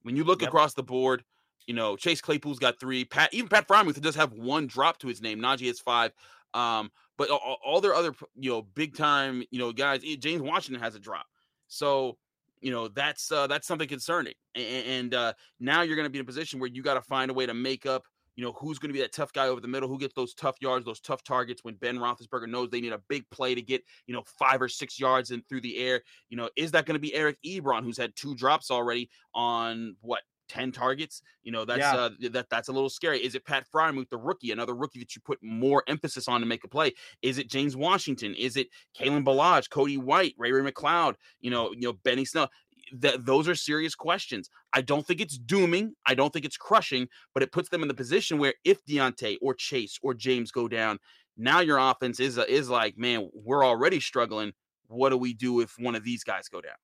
When 0.04 0.16
you 0.16 0.24
look 0.24 0.42
Yep. 0.42 0.50
across 0.50 0.74
the 0.76 0.84
board, 0.84 1.26
you 1.66 1.74
know, 1.74 1.96
Chase 1.96 2.22
Claypool's 2.22 2.60
got 2.60 2.80
three. 2.80 3.06
Pat, 3.06 3.34
even 3.34 3.50
Pat 3.50 3.68
Freiermuth 3.68 4.00
does 4.02 4.16
have 4.16 4.34
one 4.34 4.68
drop 4.68 5.00
to 5.00 5.08
his 5.08 5.22
name. 5.22 5.40
Najee 5.40 5.68
has 5.68 5.80
five. 5.80 6.12
Um, 6.54 6.92
but 7.18 7.30
all, 7.30 7.58
all 7.66 7.82
their 7.82 7.96
other, 7.96 8.14
you 8.36 8.52
know, 8.52 8.62
big 8.62 8.96
time, 8.96 9.44
you 9.52 9.60
know, 9.60 9.72
guys. 9.72 10.02
eh, 10.06 10.16
James 10.18 10.42
Washington 10.42 10.82
has 10.82 10.96
a 10.96 11.00
drop. 11.00 11.26
So, 11.68 12.18
you 12.62 12.72
know, 12.72 12.88
that's 12.88 13.32
uh, 13.32 13.48
that's 13.48 13.68
something 13.68 13.88
concerning. 13.88 14.34
And, 14.56 14.66
and 14.66 15.14
uh, 15.14 15.34
now 15.60 15.82
you're 15.82 15.96
going 15.96 16.06
to 16.06 16.10
be 16.10 16.20
in 16.20 16.24
a 16.24 16.26
position 16.26 16.60
where 16.60 16.70
you 16.70 16.82
got 16.82 16.96
to 16.96 17.02
find 17.02 17.30
a 17.30 17.34
way 17.34 17.46
to 17.46 17.54
make 17.54 17.86
up. 17.86 18.04
You 18.36 18.44
know, 18.44 18.52
who's 18.52 18.78
going 18.78 18.90
to 18.90 18.94
be 18.94 19.00
that 19.00 19.14
tough 19.14 19.34
guy 19.34 19.48
over 19.48 19.60
the 19.60 19.68
middle? 19.68 19.90
Who 19.90 19.98
gets 19.98 20.14
those 20.14 20.36
tough 20.36 20.58
yards, 20.62 20.86
those 20.86 21.00
tough 21.00 21.24
targets 21.24 21.64
when 21.64 21.74
Ben 21.74 21.98
Roethlisberger 21.98 22.48
knows 22.48 22.70
they 22.70 22.82
need 22.82 22.94
a 22.94 23.02
big 23.08 23.28
play 23.32 23.56
to 23.56 23.64
get, 23.64 23.84
you 24.06 24.14
know, 24.14 24.24
five 24.38 24.62
or 24.62 24.70
six 24.70 25.00
yards 25.00 25.32
in 25.32 25.42
through 25.50 25.62
the 25.62 25.78
air? 25.80 26.04
You 26.30 26.38
know, 26.38 26.48
is 26.56 26.72
that 26.72 26.86
going 26.86 26.94
to 26.94 27.00
be 27.00 27.16
Eric 27.16 27.38
Ebron, 27.44 27.84
who's 27.84 27.98
had 27.98 28.16
two 28.16 28.36
drops 28.36 28.70
already 28.70 29.10
on 29.34 29.96
what 30.02 30.22
10 30.48 30.72
targets. 30.72 31.22
You 31.44 31.52
know, 31.52 31.66
that's 31.66 31.80
Yeah. 31.80 31.96
uh 31.96 32.10
that 32.32 32.50
that's 32.50 32.68
a 32.68 32.72
little 32.72 32.90
scary. 32.90 33.24
Is 33.24 33.36
it 33.36 33.46
Pat 33.46 33.66
Freiermuth, 33.74 34.10
the 34.10 34.18
rookie, 34.18 34.52
another 34.52 34.76
rookie 34.76 35.00
that 35.00 35.16
you 35.16 35.22
put 35.22 35.40
more 35.42 35.84
emphasis 35.88 36.28
on 36.28 36.40
to 36.42 36.46
make 36.48 36.64
a 36.64 36.68
play? 36.68 36.94
Is 37.22 37.38
it 37.38 37.50
James 37.50 37.76
Washington? 37.76 38.34
Is 38.36 38.56
it 38.58 38.68
Kalen 39.00 39.24
Ballage, 39.24 39.70
Cody 39.70 39.98
White, 39.98 40.36
Ray 40.38 40.52
Ray 40.52 40.70
McCloud, 40.72 41.16
you 41.40 41.50
know, 41.52 41.72
you 41.74 41.82
know, 41.82 41.94
Benny 41.94 42.26
Snell? 42.26 42.50
That 42.94 43.26
those 43.26 43.50
are 43.50 43.56
serious 43.56 43.96
questions. 43.96 44.50
I 44.72 44.82
don't 44.82 45.06
think 45.06 45.20
it's 45.20 45.38
dooming. 45.38 45.94
I 46.06 46.16
don't 46.16 46.32
think 46.32 46.46
it's 46.46 46.56
crushing, 46.56 47.10
but 47.34 47.44
it 47.44 47.52
puts 47.52 47.68
them 47.68 47.82
in 47.82 47.90
the 47.90 47.94
position 47.94 48.38
where 48.38 48.54
if 48.64 48.84
Diontae 48.86 49.38
or 49.42 49.54
Chase 49.54 50.00
or 50.02 50.14
James 50.14 50.52
go 50.52 50.70
down, 50.70 51.00
now 51.36 51.60
your 51.60 51.80
offense 51.80 52.20
is 52.22 52.38
is 52.38 52.70
like, 52.70 52.98
man, 52.98 53.30
we're 53.34 53.66
already 53.66 54.00
struggling. 54.00 54.54
What 54.88 55.10
do 55.10 55.18
we 55.18 55.34
do 55.34 55.60
if 55.60 55.74
one 55.78 55.96
of 55.96 56.06
these 56.06 56.24
guys 56.24 56.48
go 56.48 56.62
down? 56.62 56.78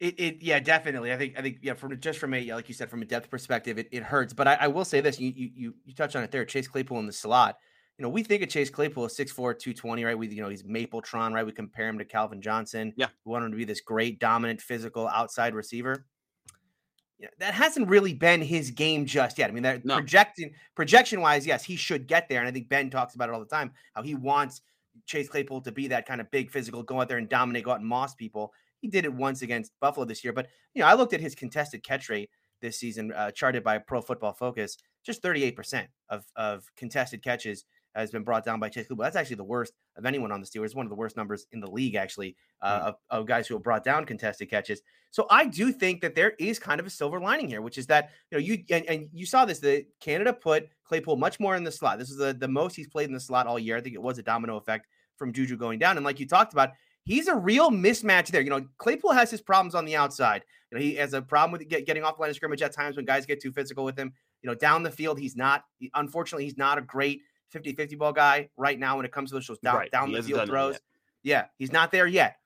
It, 0.00 0.18
it 0.18 0.42
yeah 0.42 0.58
definitely 0.58 1.12
I 1.12 1.18
think 1.18 1.38
I 1.38 1.42
think 1.42 1.58
yeah 1.60 1.74
from 1.74 1.98
just 2.00 2.18
from 2.18 2.32
a 2.34 2.38
yeah, 2.38 2.54
like 2.54 2.68
you 2.68 2.74
said 2.74 2.88
from 2.88 3.02
a 3.02 3.04
depth 3.04 3.28
perspective 3.30 3.78
it, 3.78 3.86
it 3.92 4.02
hurts 4.02 4.32
but 4.32 4.48
I, 4.48 4.54
I 4.54 4.66
will 4.66 4.84
say 4.84 5.00
this 5.02 5.20
you 5.20 5.30
you 5.36 5.50
you 5.54 5.74
you 5.84 5.94
touch 5.94 6.16
on 6.16 6.22
it 6.22 6.30
there 6.30 6.44
Chase 6.46 6.66
Claypool 6.66 6.98
in 7.00 7.06
the 7.06 7.12
slot 7.12 7.58
you 7.98 8.02
know 8.02 8.08
we 8.08 8.22
think 8.22 8.42
of 8.42 8.48
Chase 8.48 8.70
Claypool 8.70 9.04
as 9.04 9.14
6'4 9.14 9.58
220 9.58 10.04
right 10.04 10.16
we 10.18 10.28
you 10.28 10.40
know 10.42 10.48
he's 10.48 10.62
Mapletron 10.62 11.34
right 11.34 11.44
we 11.44 11.52
compare 11.52 11.86
him 11.86 11.98
to 11.98 12.06
Calvin 12.06 12.40
Johnson 12.40 12.94
Yeah. 12.96 13.08
we 13.26 13.32
want 13.32 13.44
him 13.44 13.50
to 13.50 13.56
be 13.58 13.64
this 13.64 13.82
great 13.82 14.18
dominant 14.18 14.62
physical 14.62 15.06
outside 15.08 15.54
receiver 15.54 16.06
yeah, 17.18 17.28
that 17.38 17.52
hasn't 17.52 17.86
really 17.86 18.14
been 18.14 18.40
his 18.40 18.70
game 18.70 19.04
just 19.04 19.36
yet. 19.36 19.50
I 19.50 19.52
mean, 19.52 19.62
that 19.64 19.84
No. 19.84 19.96
projecting 19.96 20.54
projection 20.74 21.20
wise, 21.20 21.46
yes, 21.46 21.62
he 21.62 21.76
should 21.76 22.06
get 22.06 22.30
there. 22.30 22.38
And 22.40 22.48
I 22.48 22.50
think 22.50 22.70
Ben 22.70 22.88
talks 22.88 23.14
about 23.14 23.28
it 23.28 23.32
all 23.34 23.40
the 23.40 23.44
time, 23.46 23.72
how 23.94 24.00
he 24.00 24.14
wants 24.14 24.62
Chase 25.04 25.28
Claypool 25.28 25.60
to 25.62 25.72
be 25.72 25.86
that 25.88 26.06
kind 26.06 26.22
of 26.22 26.30
big 26.30 26.50
physical, 26.50 26.82
go 26.82 26.98
out 26.98 27.08
there 27.08 27.18
and 27.18 27.28
dominate, 27.28 27.64
go 27.64 27.72
out 27.72 27.80
and 27.80 27.86
moss 27.86 28.14
people. 28.14 28.54
He 28.80 28.88
did 28.88 29.04
it 29.04 29.12
once 29.12 29.42
against 29.42 29.72
Buffalo 29.80 30.06
this 30.06 30.24
year. 30.24 30.32
But 30.32 30.48
you 30.74 30.80
know, 30.82 30.88
I 30.88 30.94
looked 30.94 31.12
at 31.12 31.20
his 31.20 31.34
contested 31.34 31.82
catch 31.82 32.08
rate 32.08 32.30
this 32.60 32.78
season, 32.78 33.12
uh, 33.12 33.30
charted 33.30 33.64
by 33.64 33.78
Pro 33.78 34.00
Football 34.02 34.32
Focus, 34.32 34.76
just 35.04 35.22
38% 35.22 35.86
of, 36.10 36.24
of 36.36 36.64
contested 36.76 37.22
catches 37.22 37.64
has 37.94 38.10
been 38.12 38.22
brought 38.22 38.44
down 38.44 38.60
by 38.60 38.68
Chase 38.68 38.86
Claypool. 38.86 39.02
That's 39.02 39.16
actually 39.16 39.36
the 39.36 39.44
worst 39.44 39.72
of 39.96 40.06
anyone 40.06 40.30
on 40.30 40.40
the 40.40 40.46
Steelers. 40.46 40.76
One 40.76 40.86
of 40.86 40.90
the 40.90 40.96
worst 40.96 41.16
numbers 41.16 41.46
in 41.50 41.58
the 41.58 41.70
league, 41.70 41.96
actually, 41.96 42.36
uh, 42.62 42.80
Mm. 42.80 42.82
of, 42.82 42.94
of 43.10 43.26
guys 43.26 43.48
who 43.48 43.54
have 43.54 43.64
brought 43.64 43.82
down 43.82 44.04
contested 44.04 44.48
catches. 44.48 44.80
So 45.10 45.26
I 45.28 45.46
do 45.46 45.72
think 45.72 46.00
that 46.02 46.14
there 46.14 46.34
is 46.38 46.60
kind 46.60 46.78
of 46.78 46.86
a 46.86 46.90
silver 46.90 47.18
lining 47.18 47.48
here, 47.48 47.62
which 47.62 47.78
is 47.78 47.86
that 47.88 48.10
you 48.30 48.38
know 48.38 48.44
you 48.44 48.62
and, 48.70 48.84
and 48.86 49.08
you 49.12 49.26
saw 49.26 49.44
this. 49.44 49.58
The 49.58 49.86
Canada 50.00 50.32
put 50.32 50.68
Claypool 50.84 51.16
much 51.16 51.40
more 51.40 51.56
in 51.56 51.64
the 51.64 51.72
slot. 51.72 51.98
This 51.98 52.10
is 52.10 52.16
the, 52.16 52.32
the 52.32 52.46
most 52.46 52.76
he's 52.76 52.86
played 52.86 53.08
in 53.08 53.14
the 53.14 53.18
slot 53.18 53.48
all 53.48 53.58
year. 53.58 53.76
I 53.76 53.80
think 53.80 53.96
it 53.96 54.02
was 54.02 54.18
a 54.18 54.22
domino 54.22 54.56
effect 54.56 54.86
from 55.16 55.32
Juju 55.32 55.56
going 55.56 55.80
down. 55.80 55.96
And 55.96 56.06
like 56.06 56.20
you 56.20 56.28
talked 56.28 56.52
about, 56.52 56.70
he's 57.04 57.28
a 57.28 57.34
real 57.34 57.70
mismatch 57.70 58.28
there. 58.28 58.40
You 58.40 58.50
know, 58.50 58.66
Claypool 58.78 59.12
has 59.12 59.30
his 59.30 59.40
problems 59.40 59.74
on 59.74 59.84
the 59.84 59.96
outside. 59.96 60.42
You 60.70 60.78
know, 60.78 60.84
he 60.84 60.94
has 60.96 61.14
a 61.14 61.22
problem 61.22 61.52
with 61.52 61.68
get, 61.68 61.86
getting 61.86 62.04
off 62.04 62.16
the 62.16 62.22
line 62.22 62.30
of 62.30 62.36
scrimmage 62.36 62.62
at 62.62 62.72
times 62.72 62.96
when 62.96 63.04
guys 63.04 63.26
get 63.26 63.40
too 63.40 63.52
physical 63.52 63.84
with 63.84 63.98
him. 63.98 64.12
You 64.42 64.48
know, 64.48 64.54
down 64.54 64.82
the 64.82 64.90
field, 64.90 65.18
he's 65.18 65.36
not. 65.36 65.64
he- 65.78 65.90
unfortunately, 65.94 66.44
he's 66.44 66.56
not 66.56 66.78
a 66.78 66.82
great 66.82 67.20
50-50 67.54 67.98
ball 67.98 68.12
guy 68.12 68.48
right 68.56 68.78
now 68.78 68.96
when 68.96 69.04
it 69.04 69.12
comes 69.12 69.30
to 69.30 69.34
those 69.34 69.58
down, 69.58 69.76
Right, 69.76 69.90
down 69.90 70.12
the 70.12 70.22
field 70.22 70.48
throws. 70.48 70.78
Yeah, 71.22 71.46
he's 71.58 71.72
not 71.72 71.90
there 71.92 72.06
yet. 72.06 72.36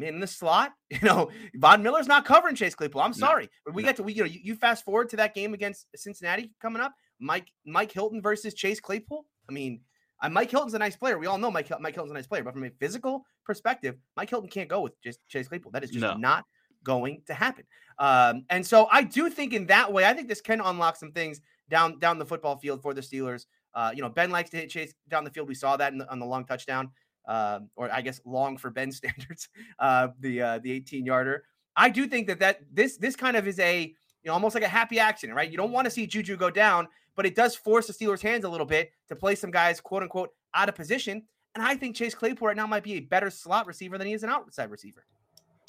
In 0.00 0.18
the 0.18 0.26
slot, 0.26 0.72
you 0.90 0.98
know, 1.02 1.30
Von 1.56 1.82
Miller's 1.82 2.08
not 2.08 2.24
covering 2.24 2.56
Chase 2.56 2.74
Claypool. 2.74 3.00
I'm 3.00 3.12
sorry, 3.12 3.48
but 3.64 3.74
we 3.74 3.82
no. 3.82 3.88
get 3.88 3.96
to 3.96 4.02
we 4.02 4.12
you 4.12 4.22
know 4.22 4.28
you, 4.28 4.40
you 4.42 4.56
fast 4.56 4.84
forward 4.84 5.08
to 5.10 5.16
that 5.16 5.34
game 5.34 5.54
against 5.54 5.86
Cincinnati 5.94 6.50
coming 6.60 6.82
up. 6.82 6.94
Mike 7.20 7.46
Mike 7.64 7.92
Hilton 7.92 8.20
versus 8.20 8.54
Chase 8.54 8.80
Claypool. 8.80 9.24
I 9.48 9.52
mean, 9.52 9.82
uh, 10.24 10.28
Mike 10.30 10.50
Hilton's 10.50 10.74
a 10.74 10.78
nice 10.78 10.96
player. 10.96 11.18
We 11.18 11.26
all 11.26 11.38
know 11.38 11.50
Mike 11.50 11.70
Mike 11.80 11.94
Hilton's 11.94 12.12
a 12.12 12.14
nice 12.14 12.26
player, 12.26 12.42
but 12.42 12.54
from 12.54 12.64
a 12.64 12.70
physical 12.80 13.24
perspective, 13.44 13.96
Mike 14.16 14.30
Hilton 14.30 14.48
can't 14.48 14.68
go 14.68 14.80
with 14.80 15.00
just 15.02 15.20
Chase 15.28 15.48
Claypool. 15.48 15.72
That 15.72 15.84
is 15.84 15.90
just 15.90 16.00
No. 16.00 16.14
not 16.14 16.44
going 16.82 17.22
to 17.26 17.34
happen. 17.34 17.64
Um, 17.98 18.44
and 18.50 18.66
so 18.66 18.88
I 18.90 19.02
do 19.02 19.30
think 19.30 19.52
in 19.52 19.66
that 19.66 19.92
way, 19.92 20.04
I 20.04 20.12
think 20.12 20.28
this 20.28 20.40
can 20.40 20.60
unlock 20.60 20.96
some 20.96 21.12
things 21.12 21.40
down 21.68 21.98
down 21.98 22.18
the 22.18 22.26
football 22.26 22.56
field 22.56 22.82
for 22.82 22.94
the 22.94 23.00
Steelers. 23.00 23.46
Uh, 23.74 23.90
you 23.94 24.02
know, 24.02 24.08
Ben 24.08 24.30
likes 24.30 24.50
to 24.50 24.56
hit 24.56 24.70
Chase 24.70 24.94
down 25.08 25.24
the 25.24 25.30
field. 25.30 25.48
We 25.48 25.54
saw 25.54 25.76
that 25.76 25.96
the, 25.96 26.10
on 26.10 26.18
the 26.18 26.26
long 26.26 26.44
touchdown, 26.44 26.90
uh, 27.26 27.60
or 27.76 27.90
I 27.92 28.00
guess 28.02 28.20
long 28.24 28.56
for 28.56 28.70
Ben 28.70 28.92
standards, 29.00 29.48
uh, 29.78 30.08
the 30.20 30.42
uh, 30.42 30.58
the 30.60 30.72
18 30.72 31.04
yarder. 31.04 31.44
I 31.76 31.90
do 31.90 32.06
think 32.06 32.28
that 32.28 32.38
that 32.40 32.60
this 32.72 32.96
this 32.98 33.16
kind 33.16 33.36
of 33.36 33.48
is 33.48 33.58
a 33.58 33.94
you 34.24 34.28
know 34.28 34.34
almost 34.34 34.54
like 34.54 34.64
a 34.64 34.68
happy 34.68 34.98
accident, 34.98 35.36
right? 35.36 35.50
You 35.50 35.56
don't 35.56 35.72
want 35.72 35.84
to 35.84 35.90
see 35.90 36.06
Juju 36.06 36.36
go 36.36 36.50
down, 36.50 36.88
but 37.14 37.26
it 37.26 37.34
does 37.34 37.54
force 37.54 37.86
the 37.86 37.92
Steelers' 37.92 38.22
hands 38.22 38.44
a 38.44 38.48
little 38.48 38.66
bit 38.66 38.90
to 39.08 39.16
play 39.16 39.34
some 39.34 39.50
guys 39.50 39.80
quote 39.80 40.02
unquote 40.02 40.30
out 40.54 40.68
of 40.68 40.74
position. 40.74 41.22
And 41.54 41.62
I 41.62 41.76
think 41.76 41.94
Chase 41.94 42.14
Claypool 42.14 42.48
right 42.48 42.56
now 42.56 42.66
might 42.66 42.82
be 42.82 42.94
a 42.94 43.00
better 43.00 43.30
slot 43.30 43.66
receiver 43.66 43.96
than 43.98 44.08
he 44.08 44.12
is 44.12 44.24
an 44.24 44.30
outside 44.30 44.70
receiver 44.70 45.04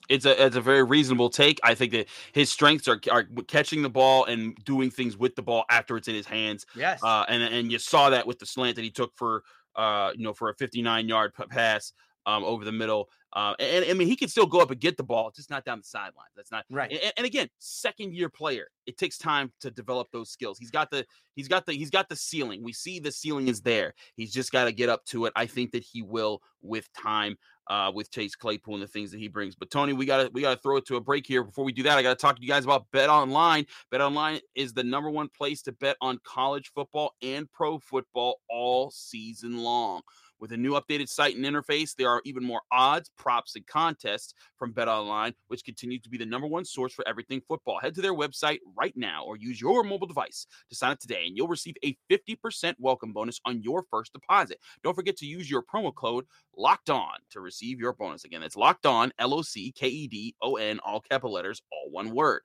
it's 0.09 0.25
a 0.25 0.45
it's 0.45 0.55
a 0.55 0.61
very 0.61 0.83
reasonable 0.83 1.29
take. 1.29 1.59
I 1.63 1.75
think 1.75 1.91
that 1.93 2.07
his 2.31 2.51
strengths 2.51 2.87
are, 2.87 2.99
are 3.11 3.23
catching 3.47 3.81
the 3.81 3.89
ball 3.89 4.25
and 4.25 4.55
doing 4.63 4.91
things 4.91 5.17
with 5.17 5.35
the 5.35 5.41
ball 5.41 5.65
after 5.69 5.97
it's 5.97 6.07
in 6.07 6.15
his 6.15 6.25
hands. 6.25 6.65
Yes, 6.75 7.01
uh, 7.03 7.25
and 7.27 7.41
and 7.41 7.71
you 7.71 7.79
saw 7.79 8.09
that 8.09 8.27
with 8.27 8.39
the 8.39 8.45
slant 8.45 8.75
that 8.75 8.83
he 8.83 8.91
took 8.91 9.15
for 9.15 9.43
uh 9.75 10.11
you 10.15 10.23
know 10.23 10.33
for 10.33 10.49
a 10.49 10.53
59 10.55 11.07
yard 11.07 11.33
pass 11.49 11.91
um 12.25 12.43
over 12.43 12.65
the 12.65 12.71
middle. 12.71 13.09
Uh, 13.35 13.53
and, 13.59 13.83
and, 13.83 13.91
I 13.91 13.93
mean, 13.93 14.07
he 14.07 14.15
can 14.15 14.29
still 14.29 14.45
go 14.45 14.61
up 14.61 14.71
and 14.71 14.79
get 14.79 14.95
the 14.95 15.03
ball, 15.03 15.29
just 15.35 15.49
not 15.49 15.65
down 15.65 15.79
the 15.79 15.83
sideline. 15.83 16.27
That's 16.37 16.51
not 16.51 16.63
right. 16.71 16.89
And, 16.89 17.13
and, 17.17 17.25
again, 17.25 17.49
second 17.59 18.13
year 18.13 18.29
player, 18.29 18.67
it 18.85 18.97
takes 18.97 19.17
time 19.17 19.51
to 19.59 19.69
develop 19.69 20.07
those 20.13 20.29
skills. 20.29 20.57
He's 20.57 20.71
got 20.71 20.89
the 20.89 21.05
he's 21.35 21.49
got 21.49 21.65
the 21.65 21.73
he's 21.73 21.89
got 21.89 22.07
the 22.07 22.15
ceiling. 22.15 22.63
We 22.63 22.71
see 22.71 22.99
the 22.99 23.11
ceiling 23.11 23.49
is 23.49 23.61
there. 23.61 23.93
He's 24.15 24.31
just 24.31 24.53
got 24.53 24.65
to 24.65 24.71
get 24.71 24.87
up 24.87 25.03
to 25.07 25.25
it. 25.25 25.33
I 25.35 25.47
think 25.47 25.71
that 25.71 25.83
he 25.83 26.01
will 26.01 26.41
with 26.61 26.91
time. 26.93 27.37
Uh, 27.67 27.91
with 27.91 28.11
Chase 28.11 28.35
Claypool 28.35 28.75
and 28.75 28.83
the 28.83 28.87
things 28.87 29.09
that 29.09 29.19
he 29.19 29.27
brings. 29.27 29.55
But 29.55 29.71
Tony, 29.71 29.91
we 29.91 30.05
gotta 30.05 30.29
we 30.31 30.41
gotta 30.41 30.61
throw 30.61 30.77
it 30.77 30.85
to 30.85 30.97
a 30.97 31.01
break 31.01 31.25
here. 31.25 31.43
Before 31.43 31.65
we 31.65 31.71
do 31.71 31.81
that, 31.81 31.97
I 31.97 32.03
gotta 32.03 32.15
talk 32.15 32.35
to 32.35 32.41
you 32.43 32.47
guys 32.47 32.63
about 32.63 32.85
Bet 32.91 33.09
Online. 33.09 33.65
Bet 33.89 34.01
Online 34.01 34.39
is 34.53 34.71
the 34.73 34.83
number 34.83 35.09
one 35.09 35.29
place 35.35 35.63
to 35.63 35.71
bet 35.71 35.97
on 35.99 36.19
college 36.23 36.71
football 36.75 37.15
and 37.23 37.51
pro 37.51 37.79
football 37.79 38.39
all 38.51 38.91
season 38.91 39.57
long. 39.63 40.03
With 40.39 40.51
a 40.51 40.57
new 40.57 40.73
updated 40.73 41.07
site 41.07 41.35
and 41.35 41.45
interface, 41.45 41.95
there 41.95 42.09
are 42.09 42.21
even 42.25 42.43
more 42.43 42.61
odds, 42.71 43.09
props, 43.17 43.55
and 43.55 43.65
contests 43.65 44.33
from 44.57 44.73
BetOnline, 44.73 45.33
which 45.47 45.63
continue 45.63 45.99
to 45.99 46.09
be 46.09 46.17
the 46.17 46.25
number 46.25 46.47
one 46.47 46.65
source 46.65 46.93
for 46.93 47.07
everything 47.07 47.41
football. 47.47 47.79
Head 47.79 47.95
to 47.95 48.01
their 48.01 48.13
website 48.13 48.59
right 48.77 48.93
now 48.97 49.23
or 49.23 49.37
use 49.37 49.61
your 49.61 49.83
mobile 49.83 50.07
device 50.07 50.45
to 50.69 50.75
sign 50.75 50.91
up 50.91 50.99
today, 50.99 51.23
and 51.25 51.37
you'll 51.37 51.47
receive 51.47 51.75
a 51.83 51.97
50% 52.11 52.75
welcome 52.79 53.13
bonus 53.13 53.39
on 53.45 53.61
your 53.63 53.85
first 53.89 54.11
deposit. 54.11 54.59
Don't 54.83 54.95
forget 54.95 55.15
to 55.17 55.25
use 55.25 55.49
your 55.49 55.63
promo 55.63 55.93
code 55.95 56.25
Locked 56.57 56.89
On 56.89 57.15
to 57.31 57.39
receive 57.39 57.79
your 57.79 57.93
bonus. 57.93 58.25
Again, 58.25 58.41
that's 58.41 58.57
Locked 58.57 58.85
On, 58.85 59.11
L 59.19 59.33
O 59.33 59.41
C 59.41 59.71
K 59.71 59.87
E 59.87 60.07
D 60.07 60.35
O 60.41 60.55
N, 60.55 60.79
all 60.79 60.99
capital 60.99 61.33
letters, 61.33 61.61
all 61.71 61.91
one 61.91 62.11
word 62.11 62.41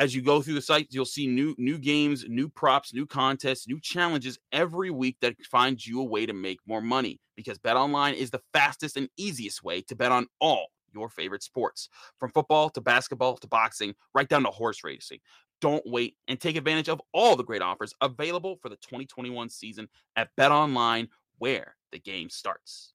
as 0.00 0.14
you 0.14 0.22
go 0.22 0.40
through 0.40 0.54
the 0.54 0.62
site, 0.62 0.88
you'll 0.90 1.04
see 1.04 1.26
new 1.26 1.54
new 1.58 1.76
games, 1.76 2.24
new 2.26 2.48
props, 2.48 2.94
new 2.94 3.04
contests, 3.04 3.68
new 3.68 3.78
challenges 3.78 4.38
every 4.50 4.90
week 4.90 5.18
that 5.20 5.36
finds 5.44 5.86
you 5.86 6.00
a 6.00 6.04
way 6.04 6.24
to 6.24 6.32
make 6.32 6.58
more 6.66 6.80
money 6.80 7.20
because 7.36 7.58
BetOnline 7.58 8.14
is 8.14 8.30
the 8.30 8.40
fastest 8.54 8.96
and 8.96 9.10
easiest 9.18 9.62
way 9.62 9.82
to 9.82 9.94
bet 9.94 10.10
on 10.10 10.26
all 10.40 10.68
your 10.92 11.10
favorite 11.10 11.42
sports, 11.42 11.90
from 12.18 12.30
football 12.30 12.70
to 12.70 12.80
basketball 12.80 13.36
to 13.36 13.46
boxing, 13.46 13.94
right 14.14 14.28
down 14.28 14.42
to 14.42 14.50
horse 14.50 14.82
racing. 14.82 15.18
Don't 15.60 15.82
wait 15.84 16.16
and 16.26 16.40
take 16.40 16.56
advantage 16.56 16.88
of 16.88 17.00
all 17.12 17.36
the 17.36 17.44
great 17.44 17.62
offers 17.62 17.92
available 18.00 18.56
for 18.56 18.70
the 18.70 18.76
2021 18.76 19.50
season 19.50 19.86
at 20.16 20.30
BetOnline 20.38 21.08
where 21.38 21.76
the 21.92 21.98
game 21.98 22.30
starts. 22.30 22.94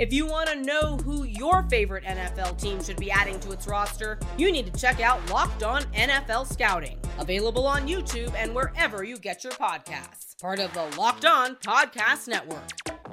If 0.00 0.14
you 0.14 0.24
want 0.24 0.48
to 0.48 0.56
know 0.62 0.96
who 0.96 1.24
your 1.24 1.64
favorite 1.64 2.04
NFL 2.04 2.58
team 2.58 2.82
should 2.82 2.96
be 2.96 3.10
adding 3.10 3.38
to 3.40 3.52
its 3.52 3.66
roster, 3.66 4.18
you 4.38 4.50
need 4.50 4.72
to 4.72 4.80
check 4.80 4.98
out 5.02 5.20
Locked 5.30 5.62
On 5.62 5.82
NFL 5.92 6.50
Scouting, 6.50 6.98
available 7.18 7.66
on 7.66 7.86
YouTube 7.86 8.32
and 8.34 8.54
wherever 8.54 9.04
you 9.04 9.18
get 9.18 9.44
your 9.44 9.52
podcasts. 9.52 10.40
Part 10.40 10.58
of 10.58 10.72
the 10.72 10.86
Locked 10.98 11.26
On 11.26 11.54
Podcast 11.56 12.28
Network. 12.28 12.66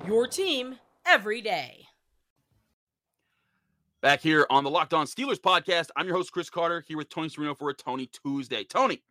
Your 0.07 0.27
team 0.27 0.77
every 1.05 1.41
day. 1.41 1.87
Back 3.99 4.21
here 4.21 4.47
on 4.49 4.63
the 4.63 4.69
Locked 4.69 4.93
On 4.93 5.05
Steelers 5.05 5.41
podcast, 5.41 5.89
I'm 5.97 6.07
your 6.07 6.15
host 6.15 6.31
Chris 6.31 6.49
Carter 6.49 6.85
here 6.87 6.95
with 6.95 7.09
Tony 7.09 7.27
Serino 7.27 7.57
for 7.57 7.69
a 7.69 7.73
Tony 7.73 8.09
Tuesday. 8.23 8.63
Tony, 8.63 9.03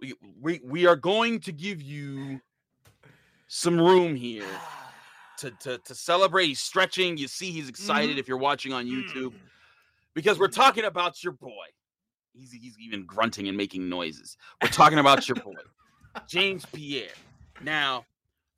we 0.00 0.14
we, 0.40 0.60
we 0.64 0.86
are 0.86 0.96
going 0.96 1.38
to 1.40 1.52
give 1.52 1.82
you 1.82 2.40
some 3.46 3.78
room 3.78 4.16
here 4.16 4.46
to, 5.42 5.50
to, 5.60 5.78
to 5.78 5.94
celebrate. 5.94 6.46
He's 6.46 6.60
stretching. 6.60 7.16
You 7.16 7.28
see, 7.28 7.50
he's 7.50 7.68
excited 7.68 8.10
mm-hmm. 8.10 8.18
if 8.18 8.28
you're 8.28 8.38
watching 8.38 8.72
on 8.72 8.86
YouTube 8.86 9.32
mm. 9.32 9.40
because 10.14 10.38
we're 10.38 10.48
talking 10.48 10.84
about 10.84 11.22
your 11.22 11.32
boy. 11.32 11.66
He's, 12.32 12.52
he's 12.52 12.78
even 12.78 13.04
grunting 13.04 13.48
and 13.48 13.56
making 13.56 13.88
noises. 13.88 14.36
We're 14.62 14.70
talking 14.70 14.98
about 14.98 15.28
your 15.28 15.36
boy, 15.36 15.52
James 16.26 16.64
Pierre. 16.72 17.08
Now, 17.62 18.06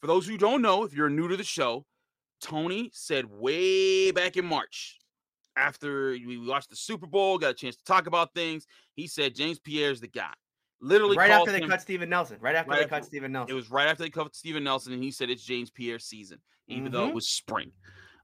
for 0.00 0.06
those 0.06 0.26
who 0.26 0.36
don't 0.36 0.62
know, 0.62 0.84
if 0.84 0.94
you're 0.94 1.10
new 1.10 1.26
to 1.26 1.36
the 1.36 1.42
show, 1.42 1.84
Tony 2.40 2.90
said 2.92 3.24
way 3.26 4.12
back 4.12 4.36
in 4.36 4.44
March, 4.44 4.98
after 5.56 6.10
we 6.10 6.38
watched 6.38 6.70
the 6.70 6.76
Super 6.76 7.06
Bowl, 7.06 7.38
got 7.38 7.50
a 7.50 7.54
chance 7.54 7.76
to 7.76 7.84
talk 7.84 8.06
about 8.06 8.34
things, 8.34 8.66
he 8.94 9.06
said 9.06 9.34
James 9.34 9.58
Pierre's 9.58 10.00
the 10.00 10.08
guy. 10.08 10.32
Literally, 10.80 11.16
right 11.16 11.30
after 11.30 11.52
they 11.52 11.62
him, 11.62 11.68
cut 11.68 11.80
Steven 11.80 12.08
Nelson. 12.08 12.36
Right 12.40 12.54
after 12.54 12.70
right 12.70 12.78
they 12.78 12.84
after, 12.84 12.96
cut 12.96 13.04
Steven 13.04 13.32
Nelson. 13.32 13.52
It 13.52 13.54
was 13.56 13.70
right 13.70 13.88
after 13.88 14.02
they 14.02 14.10
cut 14.10 14.34
Steven 14.34 14.62
Nelson, 14.62 14.92
and 14.92 15.02
he 15.02 15.10
said 15.10 15.30
it's 15.30 15.42
James 15.42 15.70
Pierre's 15.70 16.04
season 16.04 16.38
even 16.68 16.84
mm-hmm. 16.84 16.92
though 16.92 17.02
it 17.02 17.06
mm-hmm. 17.06 17.14
was 17.14 17.28
spring. 17.28 17.72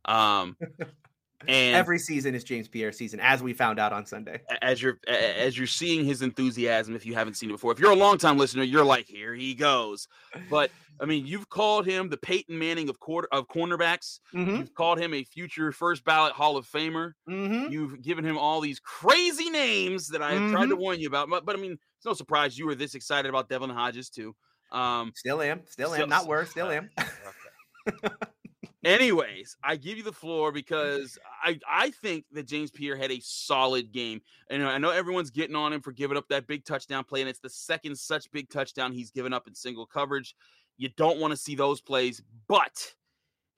Um, 0.04 0.57
and 1.49 1.76
every 1.76 1.99
season 1.99 2.35
is 2.35 2.45
James 2.45 2.69
Pierre 2.69 2.92
season, 2.92 3.21
as 3.21 3.42
we 3.42 3.52
found 3.52 3.78
out 3.78 3.92
on 3.92 4.07
Sunday. 4.07 4.40
As 4.62 4.83
you're 4.83 4.99
as 5.07 5.57
you're 5.57 5.66
seeing 5.66 6.04
his 6.04 6.23
enthusiasm, 6.23 6.95
if 6.95 7.07
you 7.07 7.14
haven't 7.14 7.35
seen 7.35 7.50
it 7.50 7.54
before, 7.54 7.73
if 7.73 7.78
you're 7.78 7.92
a 7.92 7.97
long 7.97 8.19
time 8.19 8.38
listener, 8.38 8.62
you're 8.62 8.85
like, 8.85 9.07
here 9.07 9.35
he 9.35 9.54
goes. 9.54 10.09
But 10.49 10.71
I 11.00 11.07
mean, 11.07 11.26
you've 11.26 11.49
called 11.49 11.87
him 11.87 12.09
the 12.09 12.19
Peyton 12.19 12.59
Manning 12.59 12.88
of 12.88 12.99
quarter 12.99 13.28
of 13.33 13.49
cornerbacks. 13.49 14.21
Mm-hmm. 14.35 14.57
You've 14.57 14.75
called 14.75 14.99
him 14.99 15.14
a 15.14 15.25
future 15.25 15.73
first 15.73 16.04
ballot 16.04 16.33
Hall 16.33 16.57
of 16.57 16.66
Famer. 16.66 17.12
Mm-hmm. 17.28 17.73
You've 17.73 18.02
given 18.02 18.25
him 18.25 18.37
all 18.37 18.61
these 18.61 18.80
crazy 18.80 19.50
names 19.50 20.09
that 20.09 20.23
I 20.23 20.35
mm-hmm. 20.35 20.52
tried 20.52 20.66
to 20.66 20.73
mm-hmm. 20.73 20.80
warn 20.80 21.00
you 21.00 21.09
about. 21.09 21.30
But, 21.30 21.47
but 21.47 21.57
I 21.57 21.59
mean, 21.59 21.78
it's 22.00 22.07
no 22.07 22.14
surprise 22.14 22.57
you 22.57 22.64
were 22.64 22.75
this 22.75 22.95
excited 22.95 23.28
about 23.28 23.50
Devlin 23.50 23.69
Hodges 23.69 24.09
too. 24.09 24.35
Um, 24.73 25.12
still 25.14 25.42
am, 25.42 25.61
still 25.66 25.95
am, 25.95 26.09
not 26.09 26.26
worse, 26.26 26.49
still 26.50 26.71
am. 26.71 26.88
Anyways, 28.85 29.59
I 29.62 29.76
give 29.76 29.99
you 29.99 30.02
the 30.02 30.12
floor 30.12 30.50
because 30.50 31.19
I 31.45 31.59
I 31.69 31.90
think 31.90 32.25
that 32.33 32.47
James 32.47 32.71
Pierre 32.71 32.97
had 32.97 33.11
a 33.11 33.21
solid 33.21 33.92
game. 33.92 34.23
And 34.49 34.64
I 34.64 34.78
know 34.78 34.88
everyone's 34.88 35.30
getting 35.30 35.57
on 35.57 35.75
him 35.75 35.83
for 35.83 35.92
giving 35.92 36.16
up 36.16 36.26
that 36.30 36.47
big 36.47 36.64
touchdown 36.64 37.04
play, 37.04 37.21
and 37.21 37.28
it's 37.28 37.40
the 37.40 37.50
second 37.50 37.99
such 37.99 38.30
big 38.33 38.49
touchdown 38.49 38.92
he's 38.92 39.11
given 39.11 39.35
up 39.35 39.47
in 39.47 39.54
single 39.54 39.85
coverage. 39.85 40.35
You 40.78 40.88
don't 40.97 41.21
want 41.21 41.33
to 41.33 41.37
see 41.37 41.54
those 41.54 41.83
plays, 41.83 42.23
but 42.49 42.95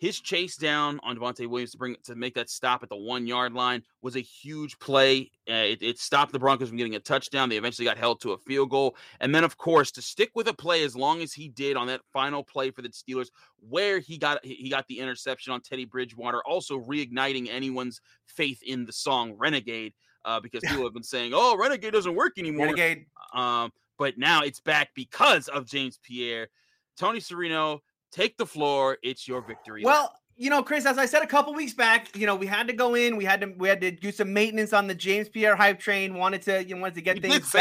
his 0.02 0.18
chase 0.18 0.56
down 0.56 0.99
on 1.04 1.16
Devontae 1.16 1.47
Williams 1.47 1.71
to 1.71 1.78
bring 1.78 1.94
to 2.02 2.16
make 2.16 2.35
that 2.35 2.50
stop 2.50 2.82
at 2.82 2.88
the 2.88 2.97
one 2.97 3.25
yard 3.25 3.52
line 3.52 3.85
was 4.02 4.16
a 4.16 4.21
huge 4.21 4.76
play. 4.80 5.30
Uh, 5.49 5.52
it, 5.52 5.80
it, 5.80 5.97
stopped 6.00 6.32
the 6.32 6.40
Broncos 6.40 6.71
from 6.71 6.76
getting 6.76 6.97
a 6.97 6.99
touchdown. 6.99 7.49
They 7.49 7.56
eventually 7.56 7.87
got 7.87 7.97
held 7.97 8.21
to 8.23 8.32
a 8.32 8.38
field 8.38 8.71
goal, 8.71 8.97
and 9.21 9.32
then 9.32 9.44
of 9.44 9.56
course 9.56 9.92
to 9.92 10.02
stick 10.02 10.32
with 10.35 10.49
a 10.49 10.54
play 10.54 10.82
as 10.82 10.97
long 10.97 11.23
as 11.23 11.32
he 11.32 11.49
did 11.49 11.76
on 11.76 11.87
that 11.87 12.00
final 12.12 12.42
play 12.42 12.73
for 12.73 12.82
the 12.82 12.88
Steelers, 12.88 13.28
where 13.61 14.00
he 14.00 14.18
got 14.18 14.44
he 14.44 14.68
got 14.68 14.88
the 14.88 14.99
interception 14.99 15.52
on 15.52 15.61
Teddy 15.61 15.85
Bridgewater, 15.85 16.42
also 16.44 16.80
reigniting 16.80 17.49
anyone's 17.49 18.00
faith 18.26 18.61
in 18.64 18.85
the 18.85 18.92
song 18.92 19.35
Renegade. 19.38 19.94
Uh, 20.25 20.40
because 20.40 20.62
people 20.66 20.82
have 20.82 20.94
been 20.94 21.04
saying, 21.04 21.30
"Oh, 21.32 21.56
Renegade 21.56 21.92
doesn't 21.92 22.16
work 22.16 22.38
anymore." 22.38 22.66
Renegade. 22.66 23.06
Um, 23.35 23.71
but 23.99 24.18
now 24.18 24.42
it's 24.42 24.59
back 24.59 24.88
because 24.97 25.47
of 25.47 25.64
James 25.64 26.00
Pierre. 26.02 26.49
Tony 26.97 27.21
Serino 27.21 27.80
Take 28.12 28.37
the 28.37 28.47
floor. 28.47 28.99
It's 29.02 29.26
your 29.26 29.40
victory. 29.40 29.83
Well, 29.85 30.14
you 30.37 30.50
know, 30.50 30.62
Chris, 30.62 30.87
as 30.87 30.99
I 30.99 31.07
said 31.07 31.23
a 31.23 31.26
couple 31.26 31.54
weeks 31.54 31.75
back, 31.75 32.16
you 32.16 32.26
know, 32.26 32.35
we 32.35 32.47
had 32.47 32.66
to 32.69 32.73
go 32.73 32.95
in. 32.95 33.16
We 33.16 33.25
had 33.25 33.40
to 33.40 33.54
we 33.57 33.69
had 33.69 33.81
to 33.81 33.90
do 33.90 34.12
some 34.12 34.33
maintenance 34.33 34.73
on 34.73 34.87
the 34.87 34.95
James 34.95 35.28
Pierre 35.28 35.57
hype 35.57 35.81
train. 35.81 36.14
Wanted 36.14 36.42
to 36.42 36.64
you 36.64 36.75
know, 36.75 36.83
wanted 36.83 36.95
to 36.97 37.02
get 37.02 37.16
you 37.16 37.23
things 37.23 37.54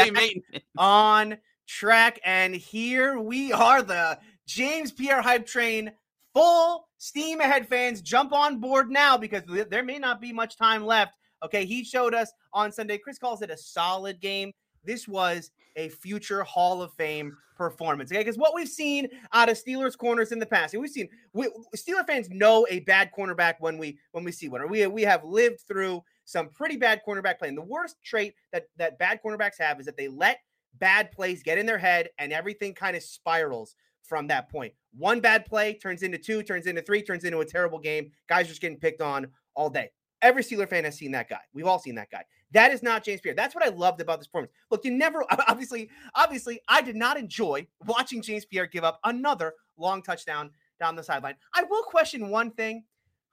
on 0.78 1.38
track, 1.66 2.20
and 2.24 2.54
here 2.54 3.18
we 3.18 3.52
are. 3.52 3.82
The 3.82 4.18
James 4.46 4.92
Pierre 4.92 5.22
hype 5.22 5.46
train, 5.46 5.92
full 6.34 6.88
steam 6.98 7.40
ahead. 7.40 7.66
Fans, 7.68 8.00
jump 8.00 8.32
on 8.32 8.58
board 8.58 8.90
now 8.90 9.16
because 9.16 9.42
there 9.70 9.82
may 9.82 9.98
not 9.98 10.20
be 10.20 10.32
much 10.32 10.56
time 10.56 10.84
left 10.84 11.14
Okay, 11.42 11.64
he 11.64 11.82
showed 11.82 12.14
us 12.14 12.32
on 12.52 12.70
Sunday. 12.70 12.98
Chris 12.98 13.18
calls 13.18 13.42
it 13.42 13.50
a 13.50 13.56
solid 13.56 14.20
game. 14.20 14.52
This 14.84 15.08
was 15.08 15.50
a 15.76 15.88
future 15.88 16.42
Hall 16.42 16.82
of 16.82 16.92
Fame 16.94 17.36
performance. 17.56 18.10
Okay, 18.10 18.20
because 18.20 18.38
what 18.38 18.54
we've 18.54 18.68
seen 18.68 19.08
out 19.32 19.48
of 19.48 19.56
Steelers 19.56 19.96
corners 19.96 20.32
in 20.32 20.38
the 20.38 20.46
past, 20.46 20.74
and 20.74 20.80
we've 20.80 20.90
seen 20.90 21.08
we, 21.32 21.48
Steeler 21.76 22.06
fans 22.06 22.28
know 22.30 22.66
a 22.70 22.80
bad 22.80 23.10
cornerback 23.16 23.54
when 23.60 23.78
we 23.78 23.98
when 24.12 24.24
we 24.24 24.32
see 24.32 24.48
one. 24.48 24.60
Or 24.60 24.66
we 24.66 24.86
we 24.86 25.02
have 25.02 25.24
lived 25.24 25.60
through 25.68 26.02
some 26.24 26.48
pretty 26.48 26.76
bad 26.76 27.00
cornerback 27.06 27.38
play. 27.38 27.48
And 27.48 27.58
the 27.58 27.62
worst 27.62 27.96
trait 28.04 28.34
that 28.52 28.66
that 28.76 28.98
bad 28.98 29.20
cornerbacks 29.24 29.58
have 29.58 29.80
is 29.80 29.86
that 29.86 29.96
they 29.96 30.08
let 30.08 30.38
bad 30.78 31.12
plays 31.12 31.42
get 31.42 31.58
in 31.58 31.66
their 31.66 31.78
head 31.78 32.08
and 32.18 32.32
everything 32.32 32.74
kind 32.74 32.96
of 32.96 33.02
spirals 33.02 33.76
from 34.02 34.26
that 34.28 34.50
point. 34.50 34.72
One 34.96 35.20
bad 35.20 35.46
play 35.46 35.74
turns 35.74 36.02
into 36.02 36.18
two, 36.18 36.42
turns 36.42 36.66
into 36.66 36.82
three, 36.82 37.02
turns 37.02 37.24
into 37.24 37.38
a 37.38 37.44
terrible 37.44 37.78
game. 37.78 38.10
Guys 38.28 38.46
are 38.46 38.48
just 38.48 38.60
getting 38.60 38.78
picked 38.78 39.00
on 39.00 39.28
all 39.54 39.70
day. 39.70 39.90
Every 40.22 40.42
Steeler 40.42 40.68
fan 40.68 40.84
has 40.84 40.96
seen 40.96 41.12
that 41.12 41.28
guy. 41.28 41.40
We've 41.52 41.66
all 41.66 41.78
seen 41.78 41.94
that 41.96 42.10
guy. 42.10 42.24
That 42.52 42.70
is 42.70 42.82
not 42.82 43.04
James 43.04 43.20
Pierre. 43.20 43.34
That's 43.34 43.54
what 43.54 43.64
I 43.64 43.68
loved 43.68 44.00
about 44.00 44.18
this 44.20 44.26
performance. 44.26 44.52
Look, 44.70 44.84
you 44.84 44.90
never 44.90 45.24
obviously, 45.48 45.88
obviously, 46.14 46.60
I 46.68 46.82
did 46.82 46.96
not 46.96 47.16
enjoy 47.16 47.66
watching 47.86 48.22
James 48.22 48.44
Pierre 48.44 48.66
give 48.66 48.84
up 48.84 49.00
another 49.04 49.54
long 49.76 50.02
touchdown 50.02 50.50
down 50.78 50.96
the 50.96 51.02
sideline. 51.02 51.34
I 51.54 51.62
will 51.64 51.82
question 51.82 52.28
one 52.28 52.50
thing. 52.50 52.84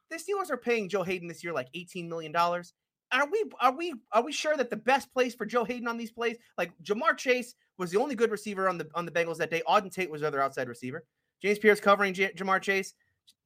The 0.09 0.17
Steelers 0.17 0.49
are 0.49 0.57
paying 0.57 0.89
Joe 0.89 1.03
Haden 1.03 1.27
this 1.27 1.43
year 1.43 1.53
like 1.53 1.71
$18 1.73 2.07
million. 2.07 2.35
Are 2.35 3.27
we 3.31 3.43
are 3.59 3.71
we 3.71 3.93
are 4.11 4.23
we 4.23 4.31
sure 4.31 4.55
that 4.55 4.69
the 4.69 4.75
best 4.75 5.11
place 5.11 5.33
for 5.33 5.45
Joe 5.45 5.63
Haden 5.63 5.87
on 5.87 5.97
these 5.97 6.11
plays, 6.11 6.37
like 6.57 6.71
Ja'Marr 6.83 7.17
Chase 7.17 7.55
was 7.77 7.89
the 7.89 7.99
only 7.99 8.13
good 8.13 8.29
receiver 8.29 8.69
on 8.69 8.77
the 8.77 8.87
on 8.93 9.05
the 9.05 9.11
Bengals 9.11 9.37
that 9.37 9.49
day. 9.49 9.63
Auden 9.67 9.91
Tate 9.91 10.11
was 10.11 10.21
the 10.21 10.27
other 10.27 10.41
outside 10.41 10.67
receiver. 10.67 11.03
James 11.41 11.57
Pierce 11.57 11.79
covering 11.79 12.13
J- 12.13 12.33
Ja'Marr 12.33 12.61
Chase. 12.61 12.93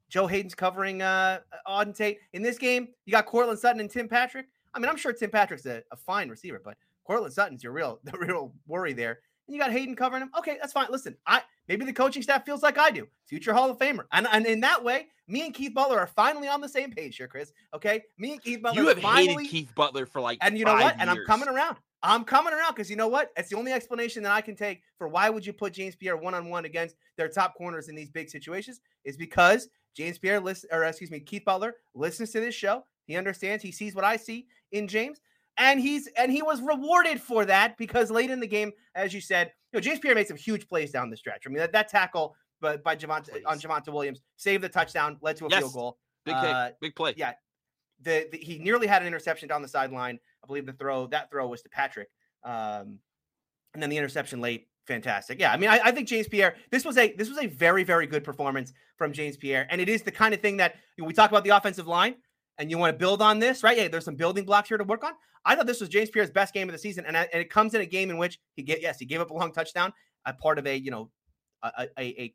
Joe 0.10 0.28
Haden's 0.28 0.54
covering 0.54 1.02
uh, 1.02 1.40
Auden 1.68 1.96
Tate. 1.96 2.20
In 2.34 2.42
this 2.42 2.58
game, 2.58 2.90
you 3.06 3.12
got 3.12 3.26
Courtland 3.26 3.58
Sutton 3.58 3.80
and 3.80 3.90
Tim 3.90 4.10
Patrick. 4.10 4.48
I 4.74 4.80
mean, 4.80 4.90
I'm 4.90 4.98
sure 4.98 5.14
Tim 5.14 5.30
Patrick's 5.30 5.66
a, 5.66 5.84
a 5.92 5.96
fine 5.96 6.30
receiver, 6.30 6.62
but 6.64 6.78
Courtland 7.06 7.34
Sutton's 7.34 7.64
your 7.64 7.74
real 7.74 8.00
the 8.04 8.18
real 8.18 8.54
worry 8.68 8.94
there. 8.94 9.20
And 9.48 9.56
you 9.56 9.62
got 9.62 9.72
Haden 9.72 9.96
covering 9.96 10.24
him. 10.24 10.32
Okay, 10.38 10.58
that's 10.60 10.74
fine. 10.74 10.88
Listen, 10.90 11.18
I 11.28 11.42
maybe 11.68 11.86
the 11.86 11.94
coaching 11.94 12.24
staff 12.24 12.46
feels 12.46 12.64
like 12.64 12.78
I 12.78 12.92
do, 12.92 13.08
future 13.26 13.54
Hall 13.54 13.70
of 13.70 13.78
Famer, 13.78 14.06
and 14.12 14.28
and 14.32 14.46
in 14.46 14.62
that 14.62 14.84
way, 14.84 15.08
me 15.28 15.46
and 15.46 15.54
Keith 15.54 15.74
Butler 15.74 16.00
are 16.00 16.08
finally 16.08 16.48
on 16.48 16.62
the 16.62 16.70
same 16.70 16.92
page 16.92 17.18
here, 17.18 17.28
Chris. 17.28 17.52
Okay, 17.74 18.04
me 18.18 18.34
and 18.34 18.42
Keith 18.42 18.62
Butler. 18.62 18.82
You 18.82 18.88
have 18.88 19.00
finally, 19.00 19.44
hated 19.44 19.50
Keith 19.50 19.76
Butler 19.76 20.06
for 20.06 20.22
like, 20.22 20.38
and 20.42 20.58
you 20.58 20.66
know 20.66 20.74
what? 20.74 20.94
five 20.94 20.96
And 21.00 21.10
I'm 21.10 21.26
coming 21.26 21.50
around. 21.50 21.78
I'm 22.04 22.26
coming 22.26 22.54
around 22.54 22.74
because 22.76 22.90
you 22.90 22.98
know 22.98 23.08
what? 23.08 23.32
It's 23.38 23.50
the 23.50 23.56
only 23.56 23.72
explanation 23.72 24.24
that 24.24 24.34
I 24.34 24.42
can 24.42 24.58
take 24.58 24.82
for 24.98 25.08
why 25.08 25.30
would 25.30 25.46
you 25.46 25.54
put 25.54 25.72
James 25.72 25.96
Pierre 25.96 26.18
one 26.18 26.34
on 26.34 26.50
one 26.50 26.66
against 26.66 26.98
their 27.16 27.30
top 27.30 27.56
corners 27.56 27.88
in 27.88 27.96
these 27.96 28.10
big 28.10 28.30
situations 28.30 28.82
is 29.06 29.16
because 29.16 29.70
James 29.96 30.18
Pierre 30.18 30.42
listen, 30.42 30.70
or 30.74 30.84
excuse 30.84 31.10
me, 31.10 31.22
Keith 31.22 31.46
Butler 31.46 31.76
listens 31.96 32.32
to 32.32 32.42
this 32.42 32.54
show. 32.54 32.84
He 33.06 33.16
understands. 33.18 33.64
He 33.64 33.72
sees 33.72 33.96
what 33.96 34.06
I 34.06 34.18
see 34.18 34.48
in 34.72 34.88
James, 34.88 35.20
and 35.58 35.80
he's 35.80 36.08
and 36.18 36.32
he 36.32 36.42
was 36.42 36.62
rewarded 36.62 37.22
for 37.22 37.46
that 37.46 37.78
because 37.78 38.10
late 38.12 38.30
in 38.32 38.40
the 38.40 38.48
game, 38.48 38.72
as 38.96 39.14
you 39.14 39.22
said, 39.22 39.52
you 39.72 39.78
know, 39.78 39.82
James 39.82 40.00
Pierre 40.00 40.16
made 40.16 40.28
some 40.28 40.38
huge 40.38 40.68
plays 40.68 40.92
down 40.92 41.10
the 41.10 41.18
stretch. 41.18 41.44
I 41.46 41.50
mean, 41.50 41.58
that, 41.60 41.72
that 41.74 41.90
tackle, 41.90 42.36
but 42.62 42.84
by 42.84 42.96
Javonte 42.96 43.42
on 43.46 43.60
Javonte 43.60 43.90
Williams 43.92 44.22
saved 44.38 44.64
the 44.64 44.70
touchdown, 44.70 45.18
led 45.22 45.36
to 45.38 45.46
a 45.46 45.50
Yes. 45.50 45.60
field 45.60 45.74
goal. 45.74 45.98
Big, 46.26 46.36
uh, 46.36 46.70
big 46.80 46.96
play. 46.96 47.14
yeah, 47.18 47.34
the, 48.02 48.28
the 48.32 48.38
he 48.38 48.58
nearly 48.60 48.88
had 48.88 49.02
an 49.02 49.08
interception 49.08 49.50
down 49.50 49.62
the 49.62 49.68
sideline. 49.68 50.18
I 50.44 50.48
believe 50.48 50.66
the 50.66 50.74
throw 50.74 51.08
that 51.08 51.30
throw 51.30 51.48
was 51.48 51.62
to 51.64 51.70
Patrick, 51.70 52.08
um, 52.44 53.00
and 53.74 53.82
then 53.84 53.90
the 53.90 53.98
interception 53.98 54.40
late. 54.42 54.68
Fantastic. 54.86 55.40
Yeah, 55.40 55.54
I 55.54 55.58
mean, 55.58 55.70
I, 55.70 55.80
I 55.82 55.92
think 55.92 56.10
James 56.10 56.28
Pierre. 56.28 56.56
This 56.70 56.84
was 56.84 56.98
a 56.98 57.14
this 57.14 57.30
was 57.30 57.38
a 57.38 57.48
very 57.48 57.84
very 57.86 58.06
good 58.06 58.24
performance 58.24 58.74
from 58.98 59.14
James 59.14 59.38
Pierre, 59.38 59.66
and 59.70 59.80
it 59.80 59.88
is 59.88 60.02
the 60.02 60.12
kind 60.12 60.34
of 60.34 60.42
thing 60.42 60.58
that 60.58 60.76
you 60.98 61.04
know, 61.04 61.08
we 61.08 61.14
talk 61.14 61.30
about 61.30 61.44
the 61.46 61.52
offensive 61.52 61.88
line, 61.88 62.16
and 62.58 62.70
you 62.70 62.78
want 62.78 62.94
to 62.94 62.98
build 62.98 63.22
on 63.22 63.40
this, 63.40 63.64
right? 63.64 63.78
Yeah, 63.78 63.88
there's 63.88 64.06
some 64.06 64.16
building 64.16 64.46
blocks 64.46 64.70
here 64.70 64.78
to 64.78 64.84
work 64.84 65.04
on. 65.04 65.14
I 65.46 65.56
thought 65.56 65.68
this 65.68 65.80
was 65.82 65.90
James 65.90 66.10
Pierre's 66.10 66.32
best 66.32 66.54
game 66.54 66.70
of 66.70 66.74
the 66.74 66.80
season, 66.80 67.06
and, 67.06 67.18
I- 67.18 67.28
and 67.34 67.42
it 67.42 67.50
comes 67.50 67.74
in 67.74 67.82
a 67.82 67.86
game 67.86 68.10
in 68.10 68.18
which 68.18 68.40
he 68.56 68.64
get 68.64 68.82
yes 68.82 69.00
he 69.00 69.06
gave 69.06 69.22
up 69.22 69.32
a 69.32 69.34
long 69.34 69.52
touchdown, 69.52 69.92
a 70.26 70.34
part 70.34 70.58
of 70.60 70.66
a 70.68 70.76
you 70.78 70.92
know 70.92 71.10
a, 71.64 71.88
a, 71.98 72.22
a 72.24 72.34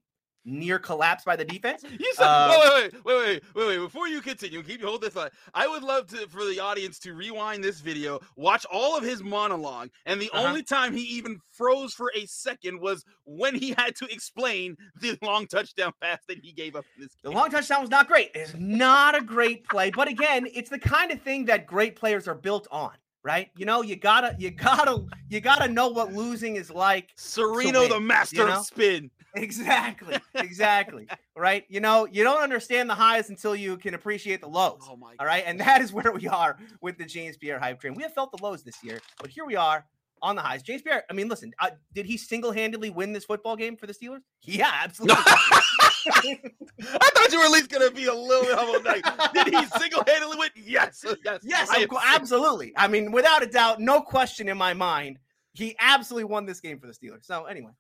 near 0.48 0.78
collapse 0.78 1.24
by 1.24 1.36
the 1.36 1.44
defense. 1.44 1.84
You 1.98 2.12
said, 2.14 2.24
Uh, 2.26 2.48
wait, 2.50 2.92
wait, 2.92 3.04
wait, 3.04 3.04
wait, 3.04 3.42
wait, 3.54 3.66
wait. 3.68 3.78
Before 3.78 4.08
you 4.08 4.20
continue, 4.20 4.62
keep 4.62 4.82
hold 4.82 5.02
this. 5.02 5.16
I 5.54 5.66
would 5.68 5.82
love 5.82 6.06
to 6.08 6.26
for 6.28 6.44
the 6.44 6.60
audience 6.60 6.98
to 7.00 7.14
rewind 7.14 7.62
this 7.62 7.80
video, 7.80 8.20
watch 8.36 8.64
all 8.72 8.96
of 8.96 9.04
his 9.04 9.22
monologue, 9.22 9.90
and 10.06 10.20
the 10.20 10.30
Uh-huh. 10.32 10.48
only 10.48 10.62
time 10.62 10.92
he 10.94 11.02
even 11.02 11.40
froze 11.52 11.92
for 11.94 12.10
a 12.16 12.26
second 12.26 12.80
was 12.80 13.04
when 13.24 13.54
he 13.54 13.74
had 13.76 13.94
to 13.96 14.06
explain 14.06 14.76
the 15.00 15.18
long 15.22 15.46
touchdown 15.46 15.92
pass 16.00 16.18
that 16.28 16.38
he 16.38 16.52
gave 16.52 16.76
up 16.76 16.84
in 16.96 17.02
this 17.02 17.12
The 17.22 17.30
long 17.30 17.50
touchdown 17.50 17.80
was 17.82 17.90
not 17.90 18.08
great. 18.08 18.30
It's 18.34 18.54
not 18.54 19.14
a 19.14 19.20
great 19.20 19.68
play, 19.68 19.90
but 19.90 20.08
again, 20.08 20.46
it's 20.54 20.70
the 20.70 20.78
kind 20.78 21.10
of 21.10 21.20
thing 21.22 21.44
that 21.46 21.66
great 21.66 21.96
players 21.96 22.26
are 22.28 22.34
built 22.34 22.66
on, 22.70 22.92
right? 23.28 23.50
You 23.56 23.66
know, 23.66 23.82
you 23.82 23.94
gotta, 23.94 24.34
you 24.38 24.50
gotta, 24.50 25.04
you 25.28 25.40
gotta 25.40 25.68
know 25.68 25.88
what 25.88 26.14
losing 26.14 26.56
is 26.56 26.70
like. 26.70 27.14
Serino, 27.16 27.80
win, 27.80 27.90
the 27.90 28.00
master 28.00 28.46
know? 28.46 28.60
of 28.60 28.64
spin. 28.64 29.10
Exactly, 29.34 30.16
exactly, 30.34 31.06
right? 31.36 31.64
You 31.68 31.80
know, 31.80 32.06
you 32.10 32.24
don't 32.24 32.40
understand 32.40 32.88
the 32.88 32.94
highs 32.94 33.28
until 33.28 33.54
you 33.54 33.76
can 33.76 33.92
appreciate 33.92 34.40
the 34.40 34.48
lows. 34.48 34.80
Oh 34.88 34.96
my 34.96 35.14
All 35.20 35.26
right, 35.26 35.44
and 35.46 35.60
that 35.60 35.82
is 35.82 35.92
where 35.92 36.10
we 36.10 36.26
are 36.26 36.56
with 36.80 36.96
the 36.96 37.04
James 37.04 37.36
Pierre 37.36 37.58
hype 37.58 37.78
train. 37.78 37.94
We 37.94 38.02
have 38.02 38.14
felt 38.14 38.32
the 38.32 38.42
lows 38.42 38.62
this 38.62 38.82
year, 38.82 38.98
but 39.20 39.28
here 39.28 39.44
we 39.44 39.56
are 39.56 39.84
on 40.22 40.34
the 40.34 40.42
highs. 40.42 40.62
James 40.62 40.80
Pierre, 40.80 41.04
I 41.10 41.12
mean, 41.12 41.28
listen, 41.28 41.52
uh, 41.60 41.70
did 41.94 42.06
he 42.06 42.16
single-handedly 42.16 42.90
win 42.90 43.12
this 43.12 43.26
football 43.26 43.56
game 43.56 43.76
for 43.76 43.86
the 43.86 43.92
Steelers? 43.92 44.22
Yeah, 44.42 44.70
absolutely. 44.72 45.22
I 46.06 47.10
thought 47.14 47.32
you 47.32 47.38
were 47.38 47.46
at 47.46 47.50
least 47.50 47.70
gonna 47.70 47.90
be 47.90 48.06
a 48.06 48.14
little 48.14 48.44
bit 48.44 48.56
humble. 48.56 48.82
Like, 48.82 49.04
did 49.32 49.54
he 49.54 49.66
single-handedly 49.78 50.36
win? 50.38 50.50
Yes, 50.56 51.04
yes, 51.24 51.40
Yes, 51.42 51.68
I 51.70 51.86
absolutely. 52.06 52.72
I 52.76 52.88
mean, 52.88 53.12
without 53.12 53.42
a 53.42 53.46
doubt, 53.46 53.80
no 53.80 54.00
question 54.00 54.48
in 54.48 54.56
my 54.56 54.74
mind, 54.74 55.18
he 55.52 55.76
absolutely 55.80 56.24
won 56.24 56.46
this 56.46 56.60
game 56.60 56.78
for 56.78 56.86
the 56.86 56.92
Steelers. 56.92 57.24
So 57.24 57.44
anyway, 57.44 57.72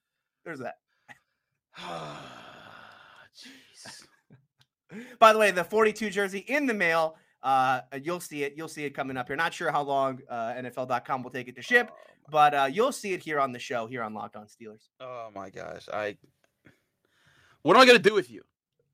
there's 0.44 0.60
that. 0.60 0.74
Jeez. 3.36 4.04
By 5.18 5.32
the 5.32 5.38
way, 5.38 5.50
the 5.50 5.64
42 5.64 6.10
jersey 6.10 6.44
in 6.48 6.66
the 6.66 6.74
mail. 6.74 7.16
Uh, 7.42 7.82
you'll 8.02 8.20
see 8.20 8.42
it. 8.42 8.54
You'll 8.56 8.68
see 8.68 8.84
it 8.84 8.90
coming 8.90 9.16
up 9.16 9.28
here. 9.28 9.36
Not 9.36 9.54
sure 9.54 9.70
how 9.70 9.82
long 9.82 10.18
uh, 10.28 10.54
NFL.com 10.54 11.22
will 11.22 11.30
take 11.30 11.46
it 11.46 11.54
to 11.54 11.62
ship, 11.62 11.90
but 12.30 12.52
uh, 12.52 12.68
you'll 12.70 12.92
see 12.92 13.12
it 13.12 13.22
here 13.22 13.38
on 13.38 13.52
the 13.52 13.60
show 13.60 13.86
here 13.86 14.02
on 14.02 14.12
Locked 14.12 14.34
On 14.34 14.46
Steelers. 14.46 14.88
Oh 15.00 15.28
my 15.34 15.50
gosh, 15.50 15.88
I. 15.92 16.16
What 17.62 17.76
am 17.76 17.82
I 17.82 17.86
gonna 17.86 17.98
do 17.98 18.14
with 18.14 18.30
you? 18.30 18.42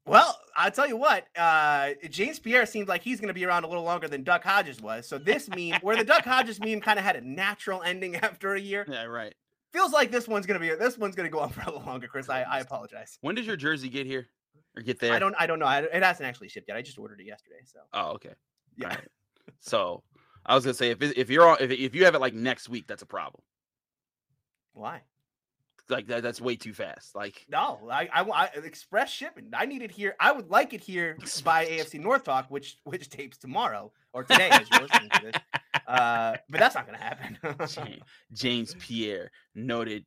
Well, 0.06 0.38
I'll 0.54 0.70
tell 0.70 0.86
you 0.86 0.96
what. 0.98 1.26
Uh, 1.34 1.90
James 2.10 2.38
Pierre 2.38 2.66
seems 2.66 2.88
like 2.88 3.00
he's 3.02 3.20
going 3.20 3.28
to 3.28 3.34
be 3.34 3.46
around 3.46 3.64
a 3.64 3.68
little 3.68 3.84
longer 3.84 4.06
than 4.06 4.22
Duck 4.22 4.44
Hodges 4.44 4.78
was. 4.82 5.08
So 5.08 5.16
this 5.16 5.48
meme, 5.48 5.78
where 5.80 5.96
the 5.96 6.04
Duck 6.04 6.24
Hodges 6.26 6.60
meme 6.60 6.82
kind 6.82 6.98
of 6.98 7.06
had 7.06 7.16
a 7.16 7.22
natural 7.22 7.80
ending 7.82 8.14
after 8.22 8.52
a 8.54 8.60
year, 8.60 8.84
Yeah, 8.86 9.04
right. 9.04 9.32
feels 9.72 9.92
like 9.94 10.10
this 10.10 10.28
one's 10.28 10.44
going 10.44 10.60
to 10.60 10.66
be 10.68 10.74
this 10.74 10.98
one's 10.98 11.14
going 11.16 11.26
to 11.26 11.32
go 11.32 11.40
on 11.40 11.48
for 11.52 11.62
a 11.62 11.64
little 11.72 11.86
longer. 11.86 12.06
Chris, 12.06 12.28
I, 12.28 12.42
I 12.42 12.60
apologize. 12.60 13.16
When 13.22 13.34
does 13.34 13.46
your 13.46 13.56
jersey 13.56 13.88
get 13.88 14.04
here 14.06 14.26
or 14.76 14.82
get 14.82 15.00
there? 15.00 15.14
I 15.14 15.18
don't 15.18 15.34
I 15.38 15.46
don't 15.46 15.58
know. 15.58 15.64
I, 15.64 15.78
it 15.80 16.02
hasn't 16.02 16.28
actually 16.28 16.48
shipped 16.50 16.68
yet. 16.68 16.76
I 16.76 16.82
just 16.82 16.98
ordered 16.98 17.20
it 17.20 17.26
yesterday. 17.26 17.60
So 17.64 17.78
Oh, 17.94 18.08
okay. 18.16 18.34
yeah. 18.76 18.88
Alright. 18.88 19.08
So 19.60 20.02
I 20.44 20.54
was 20.54 20.64
gonna 20.64 20.74
say 20.74 20.90
if 20.90 21.00
if 21.00 21.30
you're 21.30 21.48
on 21.48 21.56
if 21.60 21.70
if 21.70 21.94
you 21.94 22.04
have 22.04 22.14
it 22.14 22.20
like 22.20 22.34
next 22.34 22.68
week, 22.68 22.86
that's 22.86 23.00
a 23.02 23.06
problem. 23.06 23.42
Why? 24.74 25.00
Like 25.88 26.06
that, 26.06 26.22
that's 26.22 26.40
way 26.40 26.56
too 26.56 26.72
fast. 26.72 27.14
Like 27.14 27.44
No, 27.48 27.88
I, 27.90 28.08
I, 28.12 28.22
I 28.22 28.44
express 28.64 29.10
shipping. 29.10 29.50
I 29.54 29.66
need 29.66 29.82
it 29.82 29.90
here. 29.90 30.16
I 30.18 30.32
would 30.32 30.48
like 30.50 30.72
it 30.72 30.80
here 30.80 31.18
by 31.44 31.66
AFC 31.66 32.00
North 32.00 32.24
Talk, 32.24 32.50
which 32.50 32.78
which 32.84 33.10
tapes 33.10 33.36
tomorrow 33.36 33.92
or 34.14 34.24
today 34.24 34.48
as 34.50 34.68
you're 34.70 34.80
listening 34.82 35.10
to 35.10 35.20
this. 35.32 35.34
Uh, 35.86 36.34
but 36.48 36.60
that's 36.60 36.74
not 36.74 36.88
to 36.88 36.96
happen. 36.96 37.36
James, 37.68 38.02
James 38.32 38.76
Pierre, 38.78 39.30
noted 39.54 40.06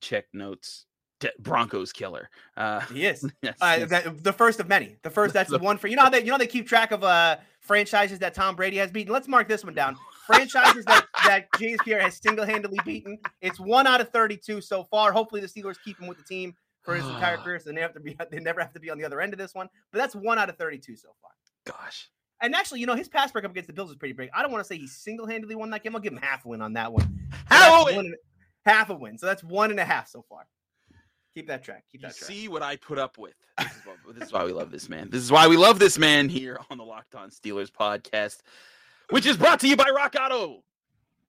check 0.00 0.26
notes, 0.32 0.86
De- 1.18 1.32
Broncos 1.40 1.92
killer. 1.92 2.30
Uh, 2.56 2.78
he 2.82 3.06
is. 3.06 3.28
yes, 3.42 3.56
Uh, 3.60 3.76
yes. 3.80 3.90
that, 3.90 4.22
the 4.22 4.32
first 4.32 4.60
of 4.60 4.68
many. 4.68 4.94
The 5.02 5.10
first. 5.10 5.34
That's 5.34 5.50
the 5.50 5.58
one 5.58 5.78
for 5.78 5.88
you 5.88 5.96
know 5.96 6.04
how 6.04 6.10
they 6.10 6.20
you 6.22 6.30
know 6.30 6.38
they 6.38 6.46
keep 6.46 6.68
track 6.68 6.92
of 6.92 7.02
uh 7.02 7.38
franchises 7.58 8.20
that 8.20 8.34
Tom 8.34 8.54
Brady 8.54 8.76
has 8.76 8.92
beaten. 8.92 9.12
Let's 9.12 9.26
mark 9.26 9.48
this 9.48 9.64
one 9.64 9.74
down. 9.74 9.96
Franchises 10.28 10.84
that 10.84 11.06
that 11.26 11.46
James 11.58 11.78
Pierre 11.84 12.00
has 12.00 12.16
single 12.16 12.44
handedly 12.44 12.78
beaten. 12.84 13.18
It's 13.40 13.60
one 13.60 13.86
out 13.86 14.00
of 14.00 14.08
thirty 14.10 14.36
two 14.36 14.60
so 14.60 14.84
far. 14.84 15.12
Hopefully 15.12 15.40
the 15.40 15.46
Steelers 15.48 15.76
keep 15.84 15.98
him 16.00 16.06
with 16.06 16.18
the 16.18 16.24
team 16.24 16.54
for 16.82 16.94
his 16.94 17.04
entire 17.06 17.36
career, 17.44 17.58
so 17.58 17.70
they 17.70 17.74
never 17.74 17.86
have 17.86 17.94
to 17.94 18.00
be 18.00 18.16
they 18.30 18.40
never 18.40 18.60
have 18.60 18.72
to 18.72 18.80
be 18.80 18.90
on 18.90 18.98
the 18.98 19.04
other 19.04 19.20
end 19.20 19.32
of 19.32 19.38
this 19.38 19.54
one. 19.54 19.68
But 19.92 19.98
that's 19.98 20.14
one 20.14 20.38
out 20.38 20.48
of 20.48 20.56
thirty 20.56 20.78
two 20.78 20.96
so 20.96 21.08
far. 21.20 21.30
Gosh, 21.64 22.08
And 22.40 22.54
actually, 22.54 22.78
you 22.80 22.86
know, 22.86 22.94
his 22.94 23.08
pass 23.08 23.32
breakup 23.32 23.50
against 23.50 23.66
the 23.66 23.72
Bills 23.72 23.90
is 23.90 23.96
pretty 23.96 24.12
big. 24.14 24.30
I 24.32 24.40
don't 24.42 24.52
want 24.52 24.62
to 24.62 24.68
say 24.68 24.78
he 24.78 24.86
single 24.86 25.26
handedly 25.26 25.56
won 25.56 25.68
that 25.70 25.82
game. 25.82 25.96
I'll 25.96 26.00
give 26.02 26.12
him 26.12 26.20
half 26.22 26.44
a 26.44 26.48
win 26.48 26.62
on 26.62 26.74
that 26.74 26.92
one. 26.92 27.28
Half 27.46 27.82
a 27.82 27.84
win! 27.86 27.96
one 27.96 28.14
half 28.64 28.90
a 28.90 28.94
win. 28.94 29.18
So 29.18 29.26
that's 29.26 29.42
one 29.42 29.70
and 29.72 29.80
a 29.80 29.84
half 29.84 30.08
so 30.08 30.24
far. 30.28 30.46
Keep 31.34 31.48
that 31.48 31.62
track. 31.64 31.84
Keep 31.92 32.02
you 32.02 32.08
that 32.08 32.16
track. 32.16 32.28
see 32.30 32.48
what 32.48 32.62
I 32.62 32.76
put 32.76 32.98
up 32.98 33.18
with. 33.18 33.34
This 33.58 33.66
is, 33.72 33.82
what- 33.84 34.14
this 34.18 34.28
is 34.28 34.32
why 34.32 34.44
we 34.44 34.52
love 34.52 34.70
this 34.70 34.88
man. 34.88 35.10
This 35.10 35.22
is 35.22 35.30
why 35.32 35.48
we 35.48 35.56
love 35.56 35.78
this 35.78 35.98
man 35.98 36.28
here 36.28 36.58
on 36.70 36.78
the 36.78 36.84
Locked 36.84 37.14
On 37.14 37.30
Steelers 37.30 37.70
podcast, 37.70 38.38
which 39.10 39.26
is 39.26 39.36
brought 39.36 39.60
to 39.60 39.68
you 39.68 39.76
by 39.76 39.90
Rock 39.94 40.14
Auto. 40.18 40.62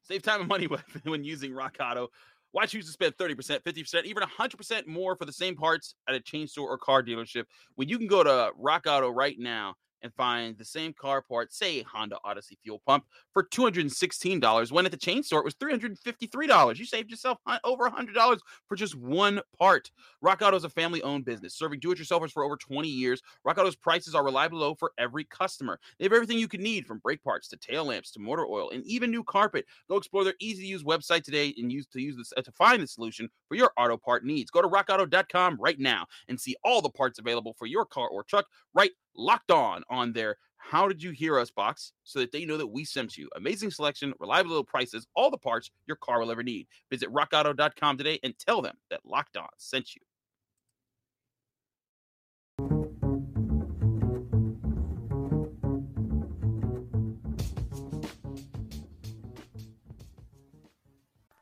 Save 0.08 0.22
time 0.22 0.40
and 0.40 0.50
money 0.50 0.68
when, 1.04 1.24
using 1.24 1.54
Rock 1.54 1.78
Auto. 1.82 2.08
Why 2.52 2.66
choose 2.66 2.86
to 2.86 2.92
spend 2.92 3.18
30%, 3.18 3.62
50%, 3.62 4.06
even 4.06 4.24
100% 4.24 4.88
more 4.88 5.18
for 5.18 5.26
the 5.26 5.34
same 5.34 5.56
parts 5.56 5.96
at 6.08 6.16
a 6.16 6.20
chain 6.22 6.48
store 6.48 6.70
or 6.70 6.78
car 6.78 7.04
dealership 7.04 7.44
when 7.76 7.90
you 7.90 7.98
can 7.98 8.08
go 8.08 8.24
to 8.24 8.52
Rock 8.58 8.86
Auto 8.88 9.10
right 9.10 9.36
now 9.38 9.76
and 10.02 10.14
find 10.14 10.58
the 10.58 10.66
same 10.66 10.94
car 10.94 11.22
part, 11.22 11.54
say 11.54 11.82
Honda 11.82 12.18
Odyssey 12.24 12.58
fuel 12.64 12.82
pump, 12.86 13.06
for 13.34 13.44
$216 13.44 14.72
when 14.72 14.86
at 14.86 14.92
the 14.92 14.98
chain 14.98 15.24
store 15.24 15.40
it 15.40 15.46
was 15.46 15.56
$353. 15.56 16.78
You 16.78 16.86
saved 16.86 17.10
yourself 17.10 17.40
over 17.64 17.90
$100 17.90 18.40
for 18.68 18.76
just 18.76 18.96
one 18.96 19.42
part. 19.58 19.92
Rock 20.22 20.42
Auto 20.42 20.58
is 20.58 20.64
a 20.64 20.70
family 20.70 21.02
owned 21.02 21.26
business 21.26 21.56
serving 21.56 21.80
do 21.80 21.92
it 21.92 21.98
yourselfers 21.98 22.32
for 22.32 22.44
over 22.44 22.56
20 22.56 22.88
years. 22.88 23.22
Rock 23.44 23.58
Auto's 23.58 23.76
prices 23.76 24.16
are 24.16 24.24
reliably 24.24 24.60
low 24.60 24.76
for 24.76 24.92
every 24.98 25.24
customer. 25.26 25.80
They 25.98 26.06
have 26.06 26.14
everything 26.14 26.40
you 26.40 26.48
can 26.48 26.62
need 26.62 26.86
from 26.86 27.00
brake 27.00 27.24
parts 27.24 27.48
to 27.50 27.58
tail 27.58 27.86
lamps 27.86 28.12
to 28.12 28.20
motor 28.20 28.46
oil 28.46 28.70
and 28.72 28.84
even 28.86 29.12
new 29.12 29.24
carpet. 29.24 29.66
Go 29.90 29.98
explore 29.98 30.24
their 30.24 30.36
easy 30.40 30.64
to 30.64 30.68
use 30.68 30.84
website 30.84 31.24
today 31.24 31.54
and 31.58 31.72
use 31.72 31.88
to 31.88 32.02
use 32.02 32.16
this 32.18 32.34
uh, 32.38 32.42
to 32.42 32.52
find 32.52 32.82
the 32.82 32.88
solution 32.88 33.30
for 33.48 33.56
your 33.56 33.72
auto 33.78 33.98
part 33.98 34.26
needs. 34.26 34.52
Go 34.52 34.62
to 34.62 34.68
rockauto.com 34.68 35.58
right 35.60 35.80
now 35.80 36.06
and 36.28 36.40
see 36.40 36.56
all 36.64 36.82
the 36.82 36.90
parts 36.90 37.20
available 37.20 37.54
for 37.58 37.66
your 37.66 37.86
car 37.86 38.08
or 38.10 38.24
truck 38.24 38.46
right 38.74 38.92
locked 39.18 39.52
on 39.52 39.84
on 39.90 40.14
their 40.14 40.38
how 40.58 40.88
did 40.88 41.02
you 41.02 41.12
hear 41.12 41.40
us? 41.40 41.50
box 41.50 41.94
so 42.04 42.20
that 42.20 42.32
they 42.32 42.46
know 42.46 42.58
that 42.58 42.68
we 42.68 42.84
sent 42.84 43.18
you. 43.18 43.30
Amazing 43.36 43.72
selection 43.72 44.14
reliable 44.20 44.52
low 44.52 44.64
prices 44.64 45.08
all 45.16 45.32
the 45.32 45.38
parts 45.38 45.72
your 45.88 45.98
car 45.98 46.20
will 46.20 46.32
ever 46.32 46.44
need. 46.44 46.68
Visit 46.90 47.12
rockauto.com 47.12 47.98
today 47.98 48.20
and 48.24 48.38
tell 48.38 48.62
them 48.62 48.76
that 48.90 49.06
locked 49.06 49.38
on 49.38 49.48
sent 49.58 49.96
you 49.96 50.02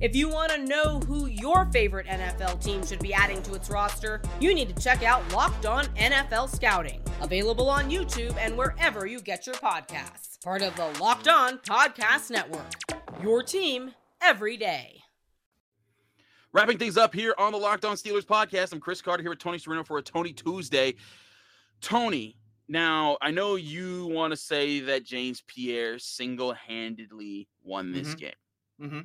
If 0.00 0.14
you 0.14 0.28
want 0.28 0.52
to 0.52 0.58
know 0.64 1.00
who 1.00 1.26
your 1.26 1.64
favorite 1.72 2.06
NFL 2.06 2.62
team 2.62 2.86
should 2.86 3.00
be 3.00 3.12
adding 3.12 3.42
to 3.42 3.54
its 3.54 3.68
roster, 3.68 4.22
you 4.38 4.54
need 4.54 4.74
to 4.74 4.82
check 4.82 5.02
out 5.02 5.28
Locked 5.32 5.66
On 5.66 5.86
NFL 5.96 6.54
Scouting, 6.54 7.02
available 7.20 7.68
on 7.68 7.90
YouTube 7.90 8.36
and 8.38 8.56
wherever 8.56 9.06
you 9.06 9.20
get 9.20 9.44
your 9.44 9.56
podcasts. 9.56 10.40
Part 10.44 10.62
of 10.62 10.76
the 10.76 10.86
Locked 11.00 11.26
On 11.26 11.58
Podcast 11.58 12.30
Network. 12.30 12.70
Your 13.22 13.42
team 13.42 13.90
every 14.22 14.56
day. 14.56 15.00
Wrapping 16.52 16.78
things 16.78 16.96
up 16.96 17.12
here 17.12 17.34
on 17.36 17.50
the 17.50 17.58
Locked 17.58 17.84
On 17.84 17.96
Steelers 17.96 18.24
podcast, 18.24 18.72
I'm 18.72 18.78
Chris 18.80 19.02
Carter 19.02 19.22
here 19.22 19.30
with 19.30 19.40
Tony 19.40 19.58
Serino 19.58 19.84
for 19.84 19.98
a 19.98 20.02
Tony 20.02 20.32
Tuesday. 20.32 20.94
Tony, 21.80 22.36
now 22.68 23.18
I 23.20 23.32
know 23.32 23.56
you 23.56 24.06
want 24.06 24.30
to 24.32 24.36
say 24.36 24.78
that 24.80 25.04
James 25.04 25.42
Pierre 25.48 25.98
single 25.98 26.52
handedly 26.54 27.48
won 27.64 27.90
this 27.92 28.14
Mhm. 28.14 28.18
game. 28.18 28.32
Mm-hmm. 28.80 29.00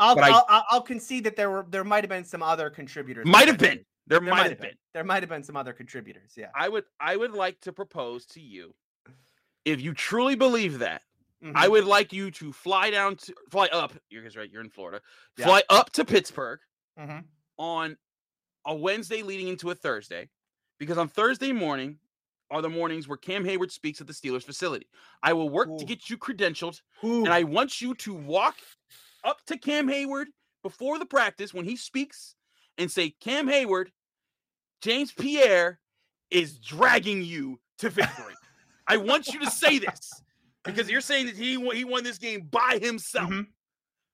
I'll, 0.00 0.18
I- 0.18 0.28
I'll, 0.30 0.46
I'll 0.48 0.64
I'll 0.70 0.82
concede 0.82 1.24
that 1.24 1.36
there 1.36 1.50
were 1.50 1.66
there 1.70 1.84
might 1.84 2.02
have 2.02 2.08
been 2.08 2.24
some 2.24 2.42
other 2.42 2.70
contributors. 2.70 3.26
Might 3.26 3.46
have 3.48 3.58
been. 3.58 3.84
There, 4.06 4.20
might 4.20 4.48
have 4.50 4.60
been. 4.60 4.74
There 4.92 5.04
might 5.04 5.22
have 5.22 5.30
been 5.30 5.44
some 5.44 5.56
other 5.56 5.72
contributors. 5.72 6.32
Yeah. 6.36 6.48
I 6.56 6.68
would 6.68 6.84
I 6.98 7.14
would 7.16 7.32
like 7.32 7.60
to 7.60 7.72
propose 7.72 8.26
to 8.26 8.40
you, 8.40 8.74
if 9.64 9.80
you 9.80 9.94
truly 9.94 10.34
believe 10.34 10.80
that, 10.80 11.02
I 11.54 11.66
Mhm. 11.66 11.70
would 11.70 11.84
like 11.84 12.12
you 12.12 12.30
to 12.32 12.52
fly 12.52 12.90
down 12.90 13.16
to 13.16 13.34
fly 13.50 13.68
up. 13.68 13.92
You're 14.08 14.24
guys 14.24 14.36
right. 14.36 14.50
You're 14.50 14.62
in 14.62 14.70
Florida. 14.70 15.00
Yeah. 15.36 15.46
Fly 15.46 15.62
up 15.70 15.90
to 15.92 16.04
Pittsburgh 16.04 16.58
Mhm. 16.98 17.24
on 17.56 17.96
a 18.66 18.74
Wednesday 18.74 19.22
leading 19.22 19.46
into 19.48 19.70
a 19.70 19.74
Thursday, 19.74 20.28
because 20.78 20.98
on 20.98 21.08
Thursday 21.08 21.52
morning 21.52 21.98
are 22.50 22.60
the 22.62 22.68
mornings 22.68 23.06
where 23.06 23.16
Cam 23.16 23.44
Heyward 23.44 23.70
speaks 23.70 24.00
at 24.00 24.08
the 24.08 24.12
Steelers 24.12 24.42
facility. 24.42 24.88
I 25.22 25.34
will 25.34 25.48
work 25.48 25.78
to 25.78 25.84
get 25.84 26.10
you 26.10 26.18
credentialed, 26.18 26.80
Ooh. 27.04 27.24
and 27.24 27.32
I 27.32 27.44
want 27.44 27.80
you 27.80 27.94
to 27.94 28.12
walk 28.12 28.56
up 29.24 29.44
to 29.46 29.58
Cam 29.58 29.88
Heyward 29.88 30.26
before 30.62 30.98
the 30.98 31.06
practice 31.06 31.54
when 31.54 31.64
he 31.64 31.76
speaks 31.76 32.34
and 32.78 32.90
say, 32.90 33.10
"Cam 33.20 33.46
Heyward, 33.48 33.88
James 34.82 35.12
Pierre 35.12 35.80
is 36.30 36.58
dragging 36.58 37.22
you 37.22 37.60
to 37.78 37.90
victory." 37.90 38.34
I 38.86 38.96
want 38.96 39.28
you 39.28 39.40
to 39.40 39.50
say 39.50 39.78
this 39.78 40.10
because 40.64 40.90
you're 40.90 41.00
saying 41.00 41.26
that 41.26 41.36
he 41.36 41.56
won, 41.56 41.76
he 41.76 41.84
won 41.84 42.02
this 42.04 42.18
game 42.18 42.48
by 42.50 42.78
himself. 42.82 43.30
Mhm. 43.30 43.46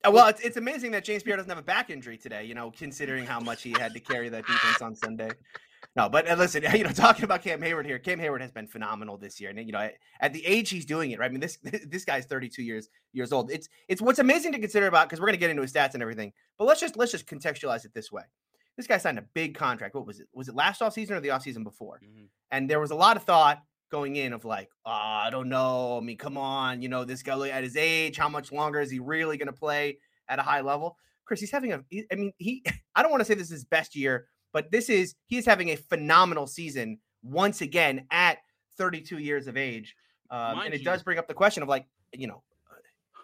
Uh, 0.07 0.11
Well, 0.11 0.29
it's, 0.29 0.40
it's 0.40 0.57
amazing 0.57 0.90
that 0.92 1.05
James 1.05 1.23
Pierre 1.23 1.37
doesn't 1.37 1.49
have 1.49 1.59
a 1.59 1.62
back 1.62 1.88
injury 1.90 2.19
today, 2.19 2.45
you 2.45 2.55
know, 2.55 2.71
considering 2.71 3.25
how 3.25 3.40
much 3.40 3.62
he 3.62 3.73
had 3.73 3.95
to 3.95 4.01
carry 4.01 4.29
that 4.29 4.47
defense 4.47 4.83
on 4.83 4.95
Sunday. 4.95 5.31
No, 5.94 6.09
but 6.09 6.27
listen, 6.38 6.64
you 6.75 6.85
know, 6.85 6.90
talking 6.90 7.25
about 7.25 7.42
Cam 7.42 7.61
Heyward 7.61 7.87
here, 7.87 7.99
Cam 7.99 8.18
Heyward 8.18 8.40
has 8.40 8.51
been 8.51 8.66
phenomenal 8.66 9.16
this 9.16 9.40
year, 9.40 9.51
and 9.51 9.59
you 9.61 9.72
know, 9.72 9.88
at, 10.20 10.33
the 10.33 10.44
age 10.44 10.70
he's 10.70 10.85
doing 10.85 11.11
it, 11.11 11.18
right? 11.18 11.31
I 11.31 11.33
mean, 11.33 11.40
this 11.40 11.59
this 11.87 12.05
guy's 12.05 12.27
32 12.27 12.62
years 12.62 12.88
years 13.12 13.33
old. 13.33 13.51
It's 13.51 13.68
it's 13.88 14.03
what's 14.03 14.18
amazing 14.18 14.53
to 14.53 14.59
consider 14.59 14.87
about 14.87 15.09
because 15.09 15.20
we're 15.20 15.27
gonna 15.27 15.38
get 15.38 15.51
into 15.51 15.62
his 15.62 15.72
stats 15.72 15.94
and 15.94 16.03
everything, 16.03 16.33
but 16.59 16.64
let's 16.66 16.81
just 16.81 16.96
let's 16.96 17.12
just 17.12 17.27
contextualize 17.27 17.85
it 17.85 17.94
this 17.94 18.11
way. 18.11 18.22
This 18.77 18.87
guy 18.87 18.99
signed 18.99 19.18
a 19.18 19.25
big 19.35 19.55
contract. 19.55 19.94
What 19.94 20.07
was 20.07 20.20
it? 20.20 20.29
Was 20.35 20.49
it 20.49 20.55
last 20.55 20.81
offseason 20.81 21.12
or 21.12 21.20
the 21.20 21.29
offseason 21.29 21.64
before? 21.64 22.01
Mhm. 22.05 22.29
And 22.51 22.68
there 22.68 22.81
was 22.81 22.90
a 22.90 22.94
lot 22.96 23.16
of 23.16 23.22
thought 23.22 23.62
going 23.90 24.16
in 24.16 24.33
of 24.33 24.44
like, 24.44 24.68
oh, 24.85 24.90
I 24.90 25.31
don't 25.31 25.49
know. 25.49 25.96
I 25.96 26.01
mean, 26.01 26.18
come 26.18 26.37
on, 26.37 26.83
you 26.83 26.88
know, 26.88 27.05
this 27.05 27.22
guy 27.22 27.49
at 27.49 27.64
his 27.64 27.77
age, 27.77 28.16
how 28.16 28.29
much 28.29 28.53
longer 28.53 28.81
is 28.81 28.90
he 28.90 28.99
really 28.99 29.37
going 29.37 29.46
to 29.46 29.53
play 29.53 29.99
at 30.29 30.38
a 30.38 30.42
high 30.42 30.61
level? 30.61 30.96
Chris, 31.25 31.40
he's 31.40 31.51
having 31.51 31.72
a. 31.72 31.83
I 32.12 32.14
mean, 32.14 32.33
he. 32.38 32.64
I 32.94 33.03
don't 33.03 33.11
want 33.11 33.20
to 33.20 33.25
say 33.25 33.35
this 33.35 33.49
is 33.49 33.53
his 33.53 33.64
best 33.64 33.94
year, 33.94 34.29
but 34.57 34.73
this 34.73 34.88
is 34.88 35.14
he 35.27 35.37
is 35.37 35.45
having 35.45 35.69
a 35.69 35.77
phenomenal 35.77 36.47
season 36.47 36.99
once 37.23 37.61
again 37.61 38.07
at 38.11 38.38
32 38.79 39.19
years 39.19 39.49
of 39.49 39.59
age, 39.59 39.95
um, 40.31 40.61
and 40.61 40.73
it 40.73 40.81
you- 40.81 40.85
does 40.87 41.03
bring 41.03 41.19
up 41.19 41.29
the 41.29 41.35
question 41.35 41.62
of 41.62 41.69
like, 41.69 41.85
you 42.14 42.27
know, 42.27 42.42
uh, 42.71 42.77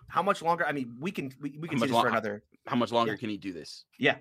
how 0.09 0.23
much 0.23 0.43
longer? 0.43 0.67
I 0.67 0.73
mean, 0.73 0.95
we 1.01 1.11
can 1.11 1.33
we, 1.41 1.57
we 1.59 1.69
can 1.69 1.79
see 1.79 1.87
this 1.87 1.99
for 1.99 2.09
another. 2.09 2.43
How 2.67 2.77
much 2.77 2.93
longer 2.93 3.17
can 3.17 3.31
he 3.31 3.39
do 3.39 3.51
this? 3.51 3.87
Yeah, 3.99 4.17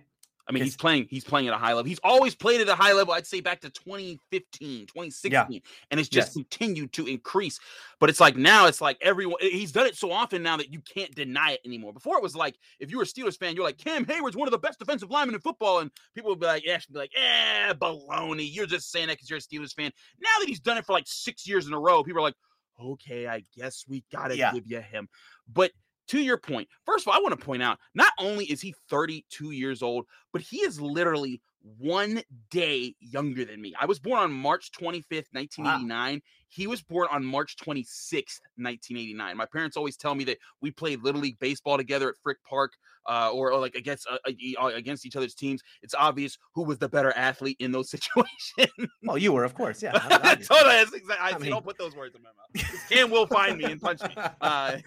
I 0.51 0.53
mean, 0.53 0.63
he's 0.63 0.75
playing. 0.75 1.07
He's 1.09 1.23
playing 1.23 1.47
at 1.47 1.53
a 1.53 1.57
high 1.57 1.73
level. 1.73 1.85
He's 1.85 1.99
always 2.03 2.35
played 2.35 2.59
at 2.59 2.67
a 2.67 2.75
high 2.75 2.91
level. 2.91 3.13
I'd 3.13 3.25
say 3.25 3.39
back 3.39 3.61
to 3.61 3.69
2015, 3.69 4.85
2016, 4.87 5.61
and 5.89 5.99
it's 5.99 6.09
just 6.09 6.27
Yes. 6.27 6.33
continued 6.33 6.91
to 6.93 7.07
increase. 7.07 7.59
But 7.99 8.09
it's 8.09 8.19
like 8.19 8.35
now, 8.35 8.65
it's 8.67 8.81
like 8.81 8.97
everyone. 9.01 9.37
He's 9.39 9.71
done 9.71 9.85
it 9.87 9.95
so 9.95 10.11
often 10.11 10.43
now 10.43 10.57
that 10.57 10.73
you 10.73 10.81
can't 10.81 11.13
deny 11.15 11.51
it 11.53 11.61
anymore. 11.65 11.93
Before 11.93 12.17
it 12.17 12.23
was 12.23 12.35
like, 12.35 12.57
if 12.79 12.91
you 12.91 12.97
were 12.97 13.03
a 13.03 13.05
Steelers 13.05 13.37
fan, 13.37 13.55
you're 13.55 13.63
like, 13.63 13.77
Cam 13.77 14.05
Heyward's 14.05 14.35
one 14.35 14.47
of 14.47 14.51
the 14.51 14.57
best 14.59 14.79
defensive 14.79 15.09
linemen 15.09 15.35
in 15.35 15.41
football, 15.41 15.79
and 15.79 15.89
people 16.13 16.31
would 16.31 16.39
be 16.39 16.47
like, 16.47 16.65
yeah, 16.65 16.77
be 16.91 16.99
like, 16.99 17.11
eh, 17.15 17.73
baloney. 17.73 18.47
You're 18.51 18.65
just 18.65 18.91
saying 18.91 19.07
that 19.07 19.13
because 19.17 19.29
you're 19.29 19.39
a 19.39 19.41
Steelers 19.41 19.73
fan. 19.73 19.91
Now 20.19 20.29
that 20.39 20.49
he's 20.49 20.59
done 20.59 20.77
it 20.77 20.85
for 20.85 20.91
like 20.93 21.07
six 21.07 21.47
years 21.47 21.67
in 21.67 21.73
a 21.73 21.79
row, 21.79 22.03
people 22.03 22.19
are 22.19 22.23
like, 22.23 22.35
okay, 22.79 23.27
I 23.27 23.43
guess 23.55 23.85
we 23.87 24.03
gotta 24.11 24.35
Yeah. 24.35 24.51
give 24.53 24.65
you 24.67 24.81
him. 24.81 25.07
But 25.47 25.71
to 26.11 26.19
your 26.19 26.37
point, 26.37 26.67
first 26.85 27.05
of 27.05 27.07
all, 27.07 27.13
I 27.17 27.21
want 27.21 27.39
to 27.39 27.45
point 27.45 27.63
out 27.63 27.79
not 27.95 28.11
only 28.19 28.43
is 28.45 28.59
he 28.59 28.75
32 28.89 29.51
years 29.51 29.81
old, 29.81 30.05
but 30.33 30.41
he 30.41 30.57
is 30.57 30.81
literally 30.81 31.41
one 31.77 32.21
day 32.49 32.95
younger 32.99 33.45
than 33.45 33.61
me. 33.61 33.73
I 33.79 33.85
was 33.85 33.99
born 33.99 34.19
on 34.19 34.31
March 34.31 34.71
25th, 34.71 35.27
1989. 35.31 36.21
He 36.49 36.67
was 36.67 36.81
born 36.81 37.07
on 37.11 37.23
March 37.23 37.55
26th, 37.57 38.41
1989. 38.57 39.37
My 39.37 39.45
parents 39.45 39.77
always 39.77 39.95
tell 39.95 40.15
me 40.15 40.23
that 40.25 40.37
we 40.61 40.71
played 40.71 41.01
Little 41.03 41.21
League 41.21 41.39
Baseball 41.39 41.77
together 41.77 42.09
at 42.09 42.15
Frick 42.21 42.37
Park 42.49 42.73
uh, 43.09 43.31
or, 43.31 43.51
or 43.53 43.59
like 43.59 43.73
against 43.75 44.05
uh, 44.11 44.17
uh, 44.61 44.65
against 44.67 45.05
each 45.05 45.15
other's 45.15 45.33
teams. 45.33 45.61
It's 45.81 45.95
obvious 45.95 46.37
who 46.53 46.63
was 46.63 46.77
the 46.77 46.89
better 46.89 47.11
athlete 47.13 47.55
in 47.59 47.71
those 47.71 47.89
situations. 47.89 48.89
Well, 49.01 49.17
you 49.17 49.31
were, 49.31 49.43
of 49.43 49.53
course, 49.55 49.81
yeah. 49.81 49.91
That's 50.09 50.41
exactly. 50.49 50.99
I, 51.19 51.31
I 51.31 51.37
mean- 51.37 51.49
don't 51.51 51.63
put 51.65 51.77
those 51.77 51.95
words 51.95 52.15
in 52.15 52.21
my 52.21 52.29
mouth. 52.29 52.81
Cam 52.89 53.09
will 53.09 53.25
find 53.27 53.57
me 53.57 53.65
and 53.65 53.79
punch 53.81 54.01
me. 54.03 54.09
Uh, 54.41 54.77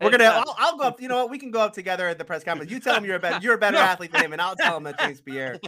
We're 0.00 0.10
gonna. 0.10 0.24
uh, 0.24 0.42
I'll, 0.46 0.56
I'll 0.58 0.76
go 0.76 0.84
up. 0.84 1.00
You 1.00 1.08
know 1.08 1.16
what? 1.16 1.30
We 1.30 1.38
can 1.38 1.50
go 1.50 1.60
up 1.60 1.72
together 1.72 2.06
at 2.08 2.18
the 2.18 2.24
press 2.24 2.42
conference. 2.44 2.70
You 2.70 2.80
tell 2.80 2.96
him 2.96 3.04
you're 3.04 3.16
a 3.16 3.20
better. 3.20 3.38
You're 3.42 3.54
a 3.54 3.58
better 3.58 3.76
No. 3.76 3.82
athlete 3.82 4.12
than 4.12 4.24
him, 4.24 4.32
and 4.32 4.42
I'll 4.42 4.56
tell 4.56 4.76
him 4.76 4.82
that 4.84 4.98
James 4.98 5.20
Pierre 5.20 5.58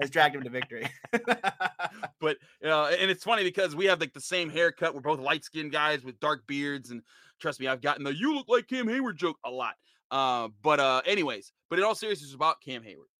has 0.00 0.10
dragged 0.10 0.36
him 0.36 0.42
to 0.42 0.50
victory. 0.50 0.88
but 2.20 2.36
uh, 2.64 2.86
and 2.86 3.10
it's 3.10 3.24
funny 3.24 3.44
because 3.44 3.74
we 3.74 3.86
have 3.86 4.00
like 4.00 4.12
the 4.12 4.20
same 4.20 4.50
haircut. 4.50 4.94
We're 4.94 5.00
both 5.00 5.20
light 5.20 5.44
skinned 5.44 5.72
guys 5.72 6.04
with 6.04 6.20
dark 6.20 6.46
beards, 6.46 6.90
and 6.90 7.02
trust 7.40 7.60
me, 7.60 7.66
I've 7.66 7.80
gotten 7.80 8.04
the 8.04 8.14
"you 8.14 8.34
look 8.34 8.48
like 8.48 8.68
Cam 8.68 8.86
Heyward" 8.86 9.16
joke 9.16 9.38
a 9.44 9.50
lot. 9.50 9.74
Uh, 10.10 10.48
but 10.62 10.80
uh, 10.80 11.02
anyways, 11.04 11.52
but 11.70 11.78
in 11.78 11.84
all 11.84 11.94
seriousness, 11.94 12.34
about 12.34 12.60
Cam 12.60 12.82
Heyward. 12.82 13.10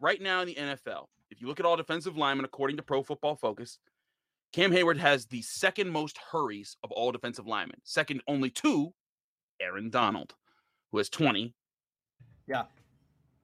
Right 0.00 0.20
now 0.20 0.40
in 0.40 0.48
the 0.48 0.54
NFL, 0.54 1.06
if 1.30 1.40
you 1.40 1.46
look 1.46 1.60
at 1.60 1.66
all 1.66 1.76
defensive 1.76 2.16
linemen 2.16 2.44
according 2.44 2.78
to 2.78 2.82
Pro 2.82 3.02
Football 3.02 3.36
Focus, 3.36 3.78
Cam 4.52 4.72
Heyward 4.72 4.96
has 4.96 5.26
the 5.26 5.42
second 5.42 5.90
most 5.90 6.18
hurries 6.32 6.76
of 6.82 6.90
all 6.90 7.12
defensive 7.12 7.46
linemen, 7.46 7.78
second 7.84 8.22
only 8.26 8.50
to 8.50 8.92
Aaron 9.60 9.90
Donald, 9.90 10.34
who 10.90 10.98
has 10.98 11.10
20. 11.10 11.54
Yeah. 12.48 12.64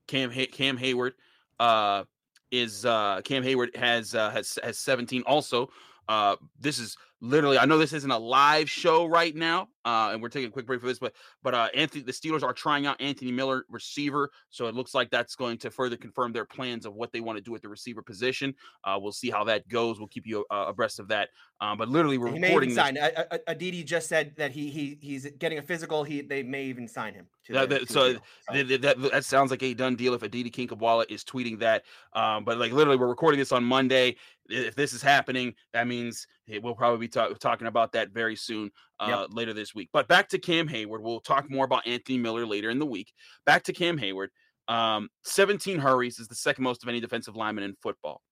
Cam 0.09 0.31
Cam 0.31 0.79
Heyward 0.79 1.12
uh 1.59 2.05
is 2.50 2.85
uh 2.85 3.20
Cam 3.24 3.42
Heyward 3.42 3.74
has 3.76 4.14
uh 4.14 4.30
has 4.30 4.59
has 4.62 4.78
17 4.78 5.22
also. 5.26 5.68
Uh 6.09 6.37
this 6.61 6.78
is 6.78 6.96
literally, 7.20 7.59
I 7.59 7.64
know 7.64 7.79
this 7.79 7.92
isn't 7.92 8.11
a 8.11 8.18
live 8.18 8.68
show 8.68 9.07
right 9.07 9.35
now, 9.35 9.68
uh, 9.85 10.11
and 10.12 10.20
we're 10.22 10.29
taking 10.29 10.48
a 10.48 10.50
quick 10.52 10.66
break 10.66 10.81
for 10.81 10.87
this, 10.87 10.98
but 10.98 11.14
but 11.42 11.55
uh, 11.55 11.68
Anthony, 11.74 12.02
the 12.02 12.12
Steelers 12.12 12.42
are 12.42 12.52
trying 12.52 12.87
out 12.87 13.00
Anthony 13.00 13.33
Miller, 13.33 13.64
receiver, 13.68 14.31
so 14.50 14.66
it 14.66 14.74
looks 14.74 14.94
like 14.94 15.11
that's 15.11 15.35
going 15.37 15.59
to 15.59 15.70
further 15.70 15.96
confirm 15.96 16.33
their 16.33 16.44
plans 16.44 16.85
of 16.87 16.94
what 16.94 17.12
they 17.12 17.20
want 17.20 17.37
to 17.38 17.42
do 17.42 17.55
at 17.55 17.62
the 17.62 17.68
receiver 17.68 18.02
position. 18.02 18.55
Uh, 18.85 18.98
we'll 19.00 19.12
see 19.12 19.31
how 19.31 19.44
that 19.44 19.66
goes. 19.68 19.98
We'll 19.98 20.09
keep 20.09 20.26
you 20.26 20.44
uh, 20.50 20.64
abreast 20.68 20.98
of 20.98 21.09
that. 21.09 21.29
Um, 21.61 21.79
but 21.79 21.88
literally, 21.88 22.18
we're 22.18 22.33
he 22.33 22.40
recording 22.40 22.70
may 22.70 22.74
this. 22.74 22.85
sign. 22.85 22.96
A- 22.98 23.26
A- 23.35 23.40
Aditi 23.48 23.83
just 23.85 24.09
said 24.09 24.35
that 24.37 24.50
he 24.50 24.68
he 24.70 24.98
he's 25.00 25.26
getting 25.38 25.59
a 25.59 25.62
physical. 25.62 26.05
He 26.05 26.20
they 26.20 26.42
may 26.42 26.64
even 26.64 26.87
sign 26.88 27.14
him. 27.14 27.26
That- 27.48 27.68
that- 27.70 27.88
so 27.88 28.12
deal. 28.14 28.22
Th- 28.52 28.68
th- 28.68 28.81
That, 28.83 29.00
that 29.12 29.24
sounds 29.24 29.50
like 29.50 29.62
a 29.62 29.72
done 29.72 29.94
deal 29.96 30.12
if 30.14 30.22
Aditi 30.22 30.50
Kinkhabwala 30.50 31.07
is 31.11 31.24
tweeting 31.24 31.59
that. 31.61 31.85
Um, 32.12 32.44
but 32.44 32.59
like 32.59 32.72
literally, 32.72 32.98
we're 32.98 33.07
recording 33.09 33.38
this 33.38 33.52
on 33.52 33.64
Monday. 33.64 34.16
If 34.48 34.74
this 34.76 34.92
is 34.92 35.02
happening, 35.02 35.55
that 35.72 35.87
means 35.88 36.26
it- 36.46 36.62
we'll 36.62 36.74
probably 36.74 36.98
be 36.98 37.06
ta- 37.09 37.29
talking 37.40 37.66
about 37.66 37.92
that 37.92 38.11
very 38.11 38.37
soon, 38.37 38.71
uh, 39.01 39.27
later 39.31 39.53
this 39.53 39.75
week. 39.75 39.90
But 39.92 40.09
back 40.09 40.29
to 40.31 40.38
Cam 40.38 40.69
Heyward. 40.69 41.01
We'll 41.01 41.21
talk 41.21 41.51
more 41.51 41.64
about 41.64 41.87
Anthony 41.87 42.19
Miller 42.19 42.47
later 42.47 42.71
in 42.71 42.79
the 42.79 42.87
week. 42.87 43.12
Back 43.45 43.64
to 43.64 43.73
Cam 43.73 43.99
Heyward. 43.99 44.29
Um, 44.69 45.09
17 45.25 45.79
hurries 45.79 46.19
is 46.19 46.29
the 46.29 46.35
second 46.35 46.64
most 46.64 46.83
of 46.83 46.88
any 46.88 47.01
defensive 47.01 47.37
lineman 47.37 47.64
in 47.64 47.75
football. 47.83 48.23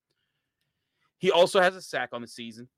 He 1.19 1.31
also 1.31 1.61
has 1.61 1.77
a 1.77 1.83
sack 1.83 2.11
on 2.13 2.21
the 2.21 2.29
season. 2.29 2.69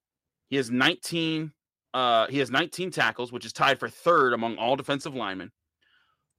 He 0.48 0.56
has 0.56 0.70
19. 0.70 1.52
Uh, 1.94 2.26
he 2.28 2.38
has 2.38 2.50
19 2.50 2.90
tackles, 2.90 3.32
which 3.32 3.46
is 3.46 3.52
tied 3.52 3.78
for 3.78 3.88
third 3.88 4.34
among 4.34 4.56
all 4.56 4.76
defensive 4.76 5.14
linemen. 5.14 5.50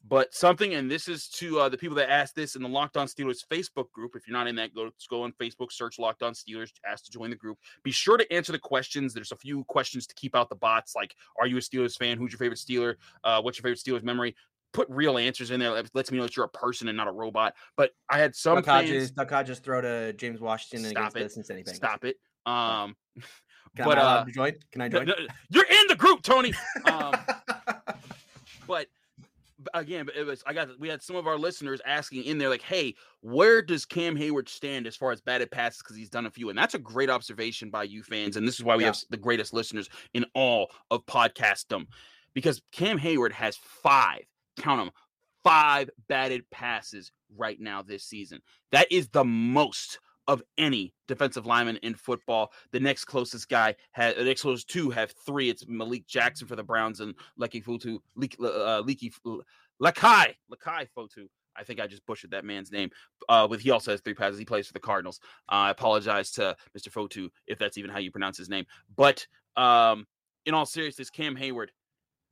But 0.09 0.33
something, 0.33 0.73
and 0.75 0.89
this 0.89 1.07
is 1.07 1.27
to 1.29 1.59
uh, 1.59 1.69
the 1.69 1.77
people 1.77 1.95
that 1.97 2.09
asked 2.09 2.35
this 2.35 2.55
in 2.55 2.61
the 2.61 2.69
Locked 2.69 2.95
On 2.97 3.07
Steelers 3.07 3.39
Facebook 3.51 3.91
group. 3.91 4.15
If 4.15 4.27
you're 4.27 4.37
not 4.37 4.47
in 4.47 4.55
that, 4.55 4.73
go 4.73 4.89
go 5.09 5.23
on 5.23 5.33
Facebook, 5.33 5.71
search 5.71 5.99
Locked 5.99 6.23
On 6.23 6.33
Steelers, 6.33 6.71
ask 6.85 7.03
to 7.05 7.11
join 7.11 7.29
the 7.29 7.35
group. 7.35 7.57
Be 7.83 7.91
sure 7.91 8.17
to 8.17 8.33
answer 8.33 8.51
the 8.51 8.59
questions. 8.59 9.13
There's 9.13 9.31
a 9.31 9.37
few 9.37 9.63
questions 9.65 10.07
to 10.07 10.15
keep 10.15 10.35
out 10.35 10.49
the 10.49 10.55
bots, 10.55 10.95
like 10.95 11.13
Are 11.39 11.47
you 11.47 11.57
a 11.57 11.59
Steelers 11.59 11.97
fan? 11.97 12.17
Who's 12.17 12.31
your 12.31 12.39
favorite 12.39 12.59
Steeler? 12.59 12.95
Uh, 13.23 13.41
what's 13.41 13.57
your 13.57 13.63
favorite 13.63 13.79
Steelers 13.79 14.03
memory? 14.03 14.35
Put 14.71 14.87
real 14.89 15.17
answers 15.17 15.51
in 15.51 15.59
there. 15.59 15.73
That 15.73 15.93
lets 15.93 16.11
me 16.11 16.17
know 16.17 16.23
that 16.23 16.35
you're 16.35 16.45
a 16.45 16.49
person 16.49 16.87
and 16.87 16.95
not 16.95 17.07
a 17.07 17.11
robot. 17.11 17.55
But 17.75 17.91
I 18.09 18.19
had 18.19 18.35
some 18.35 18.55
Duck 18.55 18.65
fans. 18.65 18.89
Hodges, 18.89 19.11
Duck 19.11 19.29
Hodges 19.29 19.59
throw 19.59 19.81
to 19.81 20.13
James 20.13 20.39
Washington 20.39 20.89
Stop 20.89 21.15
against 21.15 21.15
the 21.15 21.21
it. 21.21 21.31
Cincinnati 21.31 21.63
Bengals. 21.63 21.75
Stop 21.75 22.05
it. 22.05 22.17
Um, 22.45 22.95
Can 23.75 23.85
but 23.85 23.97
I 23.97 24.01
uh, 24.01 24.25
join? 24.33 24.53
Can 24.71 24.81
I 24.81 24.89
join? 24.89 25.07
you're 25.49 25.65
in 25.65 25.87
the 25.87 25.95
group, 25.95 26.23
Tony. 26.23 26.53
Um, 26.85 27.13
but 28.67 28.87
again, 29.73 30.05
but 30.05 30.15
it 30.15 30.25
was 30.25 30.43
I 30.45 30.53
got 30.53 30.79
we 30.79 30.87
had 30.89 31.01
some 31.01 31.15
of 31.15 31.27
our 31.27 31.37
listeners 31.37 31.81
asking 31.85 32.23
in 32.23 32.37
there 32.37 32.49
like, 32.49 32.61
"Hey, 32.61 32.95
where 33.21 33.61
does 33.61 33.85
Cam 33.85 34.15
Heyward 34.15 34.49
stand 34.49 34.87
as 34.87 34.95
far 34.95 35.11
as 35.11 35.21
batted 35.21 35.51
passes? 35.51 35.81
Because 35.81 35.95
he's 35.95 36.09
done 36.09 36.25
a 36.25 36.31
few, 36.31 36.49
and 36.49 36.57
that's 36.57 36.73
a 36.75 36.79
great 36.79 37.09
observation 37.09 37.69
by 37.69 37.83
you 37.83 38.03
fans, 38.03 38.37
and 38.37 38.47
this 38.47 38.55
is 38.55 38.63
why 38.63 38.75
we 38.75 38.83
Yeah. 38.83 38.87
have 38.89 38.97
the 39.09 39.17
greatest 39.17 39.53
listeners 39.53 39.89
in 40.13 40.25
all 40.33 40.71
of 40.91 41.05
podcastdom, 41.05 41.87
because 42.33 42.61
Cam 42.71 42.99
Heyward 42.99 43.31
has 43.31 43.57
five, 43.57 44.23
count 44.57 44.79
them, 44.79 44.91
five 45.43 45.89
batted 46.07 46.49
passes 46.49 47.11
right 47.35 47.59
now 47.59 47.81
this 47.81 48.03
season. 48.03 48.41
That 48.71 48.91
is 48.91 49.09
the 49.09 49.23
most 49.23 49.99
of 50.27 50.43
any 50.57 50.93
defensive 51.07 51.45
lineman 51.45 51.77
in 51.77 51.95
football. 51.95 52.51
The 52.71 52.79
next 52.79 53.05
closest 53.05 53.49
guy 53.49 53.75
has 53.91 54.15
the 54.15 54.23
next 54.23 54.41
closest 54.41 54.69
two 54.69 54.89
have 54.89 55.13
three. 55.25 55.49
It's 55.49 55.67
Malik 55.67 56.07
Jackson 56.07 56.47
for 56.47 56.55
the 56.55 56.63
Browns 56.63 56.99
and 56.99 57.15
Lecky 57.37 57.61
Futu, 57.61 57.99
Leaky, 58.15 58.37
uh, 58.41 58.81
Leaky, 58.81 59.13
Lakai, 59.81 60.35
Lakai 60.51 60.87
Fotu. 60.95 61.27
I 61.55 61.63
think 61.63 61.79
I 61.79 61.87
just 61.87 62.05
butchered 62.05 62.31
that 62.31 62.45
man's 62.45 62.71
name. 62.71 62.91
Uh, 63.27 63.47
with 63.49 63.61
he 63.61 63.71
also 63.71 63.91
has 63.91 64.01
three 64.01 64.13
passes. 64.13 64.37
He 64.37 64.45
plays 64.45 64.67
for 64.67 64.73
the 64.73 64.79
Cardinals. 64.79 65.19
Uh, 65.49 65.55
I 65.55 65.69
apologize 65.71 66.31
to 66.33 66.55
Mr. 66.77 66.89
Fotu 66.89 67.29
if 67.47 67.57
that's 67.57 67.77
even 67.77 67.89
how 67.89 67.99
you 67.99 68.11
pronounce 68.11 68.37
his 68.37 68.49
name. 68.49 68.65
But 68.95 69.25
um, 69.55 70.05
in 70.45 70.53
all 70.53 70.65
seriousness, 70.65 71.09
Cam 71.09 71.35
Heyward 71.35 71.69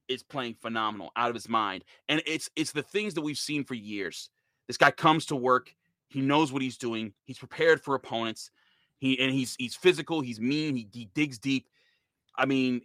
is 0.08 0.22
playing 0.22 0.56
phenomenal, 0.62 1.12
out 1.16 1.30
of 1.30 1.36
his 1.36 1.50
mind, 1.50 1.84
and 2.08 2.22
it's 2.28 2.50
it's 2.56 2.72
the 2.72 2.84
things 2.84 3.16
that 3.16 3.22
we've 3.22 3.38
seen 3.38 3.64
for 3.64 3.74
years. 3.74 4.30
This 4.68 4.78
guy 4.78 4.92
comes 4.92 5.26
to 5.28 5.36
work. 5.36 5.74
He 6.10 6.22
knows 6.22 6.52
what 6.52 6.62
he's 6.62 6.78
doing. 6.78 7.14
He's 7.24 7.40
prepared 7.40 7.82
for 7.82 7.96
opponents. 7.96 8.52
He 9.00 9.20
and 9.20 9.32
he's 9.34 9.56
he's 9.58 9.76
physical. 9.76 10.22
He's 10.22 10.40
mean. 10.40 10.76
He, 10.76 10.88
he 10.94 11.10
digs 11.14 11.38
deep. 11.38 11.68
I 12.38 12.46
mean, 12.46 12.82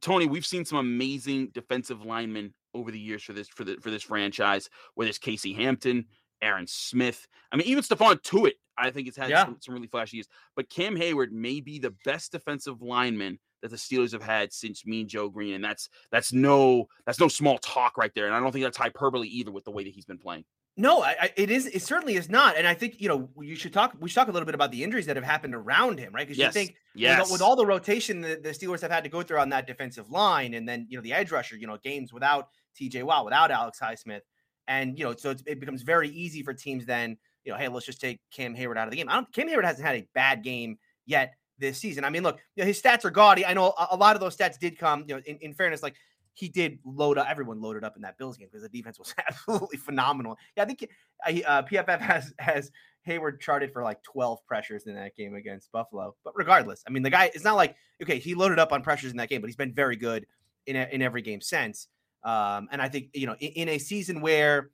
Tony, 0.00 0.26
we've 0.26 0.46
seen 0.46 0.64
some 0.64 0.78
amazing 0.78 1.48
defensive 1.54 2.04
linemen 2.04 2.54
over 2.74 2.90
the 2.90 2.98
years 2.98 3.22
for 3.22 3.32
this 3.32 3.48
for 3.48 3.64
the 3.64 3.76
for 3.80 3.90
this 3.90 4.02
franchise. 4.02 4.68
Whether 4.94 5.08
it's 5.08 5.18
Casey 5.18 5.52
Hampton, 5.52 6.06
Aaron 6.42 6.66
Smith. 6.66 7.26
I 7.52 7.56
mean, 7.56 7.66
even 7.66 7.82
Stephon 7.82 8.20
Tuitt. 8.22 8.54
I 8.76 8.90
think 8.90 9.06
it's 9.06 9.16
had 9.16 9.30
Yeah. 9.30 9.44
some, 9.44 9.56
some 9.60 9.74
really 9.74 9.86
flashy 9.86 10.16
years. 10.16 10.28
But 10.56 10.68
Cam 10.68 10.96
Heyward 10.96 11.30
may 11.30 11.60
be 11.60 11.78
the 11.78 11.94
best 12.04 12.32
defensive 12.32 12.82
lineman 12.82 13.38
that 13.62 13.70
the 13.70 13.76
Steelers 13.76 14.10
have 14.12 14.22
had 14.22 14.52
since 14.52 14.84
Mean 14.84 15.06
Joe 15.06 15.28
Greene, 15.28 15.54
and 15.54 15.64
that's 15.64 15.88
that's 16.10 16.32
no 16.32 16.86
that's 17.06 17.20
no 17.20 17.28
small 17.28 17.58
talk 17.58 17.96
right 17.96 18.10
there. 18.14 18.26
And 18.26 18.34
I 18.34 18.40
don't 18.40 18.52
think 18.52 18.64
that's 18.64 18.76
hyperbole 18.76 19.28
either 19.28 19.52
with 19.52 19.64
the 19.64 19.70
way 19.70 19.84
that 19.84 19.94
he's 19.94 20.04
been 20.04 20.18
playing. 20.18 20.44
No, 20.76 21.02
I, 21.02 21.14
I, 21.20 21.32
it 21.36 21.50
is. 21.52 21.66
It 21.66 21.82
certainly 21.82 22.16
is 22.16 22.28
not. 22.28 22.56
And 22.56 22.66
I 22.66 22.74
think 22.74 23.00
you 23.00 23.08
know 23.08 23.28
you 23.40 23.54
should 23.54 23.72
talk. 23.72 23.94
We 24.00 24.08
should 24.08 24.16
talk 24.16 24.28
a 24.28 24.32
little 24.32 24.46
bit 24.46 24.56
about 24.56 24.72
the 24.72 24.82
injuries 24.82 25.06
that 25.06 25.14
have 25.14 25.24
happened 25.24 25.54
around 25.54 25.98
him, 26.00 26.12
right? 26.12 26.26
Because 26.26 26.38
Yes, 26.38 26.48
you 26.48 26.52
think 26.52 26.70
with, 26.70 27.02
yes, 27.02 27.26
all- 27.26 27.32
with 27.32 27.42
all 27.42 27.56
the 27.56 27.66
rotation 27.66 28.20
that 28.22 28.42
the 28.42 28.50
Steelers 28.50 28.80
have 28.80 28.90
had 28.90 29.04
to 29.04 29.10
go 29.10 29.22
through 29.22 29.38
on 29.38 29.50
that 29.50 29.66
defensive 29.68 30.10
line, 30.10 30.54
and 30.54 30.68
then 30.68 30.86
you 30.88 30.98
know 30.98 31.02
the 31.02 31.12
edge 31.12 31.30
rusher, 31.30 31.56
you 31.56 31.68
know 31.68 31.76
games 31.82 32.12
without 32.12 32.48
T.J. 32.74 33.04
Watt, 33.04 33.24
without 33.24 33.52
Alex 33.52 33.78
Highsmith, 33.80 34.22
and 34.66 34.98
you 34.98 35.04
know 35.04 35.14
so 35.16 35.30
it's, 35.30 35.44
it 35.46 35.60
becomes 35.60 35.82
very 35.82 36.08
easy 36.08 36.42
for 36.42 36.52
teams 36.52 36.86
then 36.86 37.16
you 37.44 37.52
know 37.52 37.58
hey 37.58 37.68
let's 37.68 37.86
just 37.86 38.00
take 38.00 38.18
Cam 38.32 38.56
Heyward 38.56 38.76
out 38.76 38.88
of 38.88 38.90
the 38.90 38.96
game. 38.96 39.08
I 39.08 39.14
don't, 39.14 39.32
Cam 39.32 39.48
Heyward 39.48 39.64
hasn't 39.64 39.86
had 39.86 39.94
a 39.96 40.08
bad 40.12 40.42
game 40.42 40.78
yet 41.06 41.34
this 41.58 41.78
season. 41.78 42.04
I 42.04 42.10
mean, 42.10 42.24
look, 42.24 42.40
you 42.56 42.64
know, 42.64 42.66
his 42.66 42.82
stats 42.82 43.04
are 43.04 43.10
gaudy. 43.10 43.46
I 43.46 43.54
know 43.54 43.72
a, 43.78 43.88
a 43.92 43.96
lot 43.96 44.16
of 44.16 44.20
those 44.20 44.36
stats 44.36 44.58
did 44.58 44.76
come. 44.76 45.04
You 45.06 45.14
know, 45.14 45.22
in, 45.24 45.36
in 45.36 45.54
fairness, 45.54 45.84
like 45.84 45.94
he 46.34 46.48
did 46.48 46.78
load 46.84 47.16
up. 47.18 47.26
Everyone 47.28 47.60
loaded 47.60 47.84
up 47.84 47.96
in 47.96 48.02
that 48.02 48.18
Bills 48.18 48.36
game 48.36 48.48
because 48.50 48.62
the 48.62 48.68
defense 48.68 48.98
was 48.98 49.14
absolutely 49.28 49.78
phenomenal. 49.78 50.36
Yeah, 50.56 50.64
I 50.64 50.66
think 50.66 50.88
uh, 51.26 51.62
PFF 51.62 52.00
has 52.00 52.34
has 52.38 52.70
Heyward 53.06 53.40
charted 53.40 53.72
for 53.72 53.82
like 53.82 54.02
12 54.02 54.44
pressures 54.46 54.86
in 54.86 54.94
that 54.94 55.14
game 55.14 55.34
against 55.34 55.70
Buffalo. 55.72 56.14
But 56.24 56.34
regardless, 56.36 56.82
I 56.86 56.90
mean, 56.90 57.02
the 57.02 57.10
guy 57.10 57.30
it's 57.34 57.44
not 57.44 57.56
like 57.56 57.76
okay, 58.02 58.18
he 58.18 58.34
loaded 58.34 58.58
up 58.58 58.72
on 58.72 58.82
pressures 58.82 59.10
in 59.10 59.16
that 59.18 59.28
game, 59.28 59.40
but 59.40 59.46
he's 59.46 59.56
been 59.56 59.72
very 59.72 59.96
good 59.96 60.26
in 60.66 60.76
a, 60.76 60.88
in 60.92 61.02
every 61.02 61.22
game 61.22 61.40
since. 61.40 61.88
Um, 62.24 62.68
and 62.72 62.80
I 62.82 62.88
think 62.88 63.10
you 63.14 63.26
know, 63.26 63.36
in, 63.40 63.50
in 63.52 63.68
a 63.70 63.78
season 63.78 64.20
where 64.20 64.70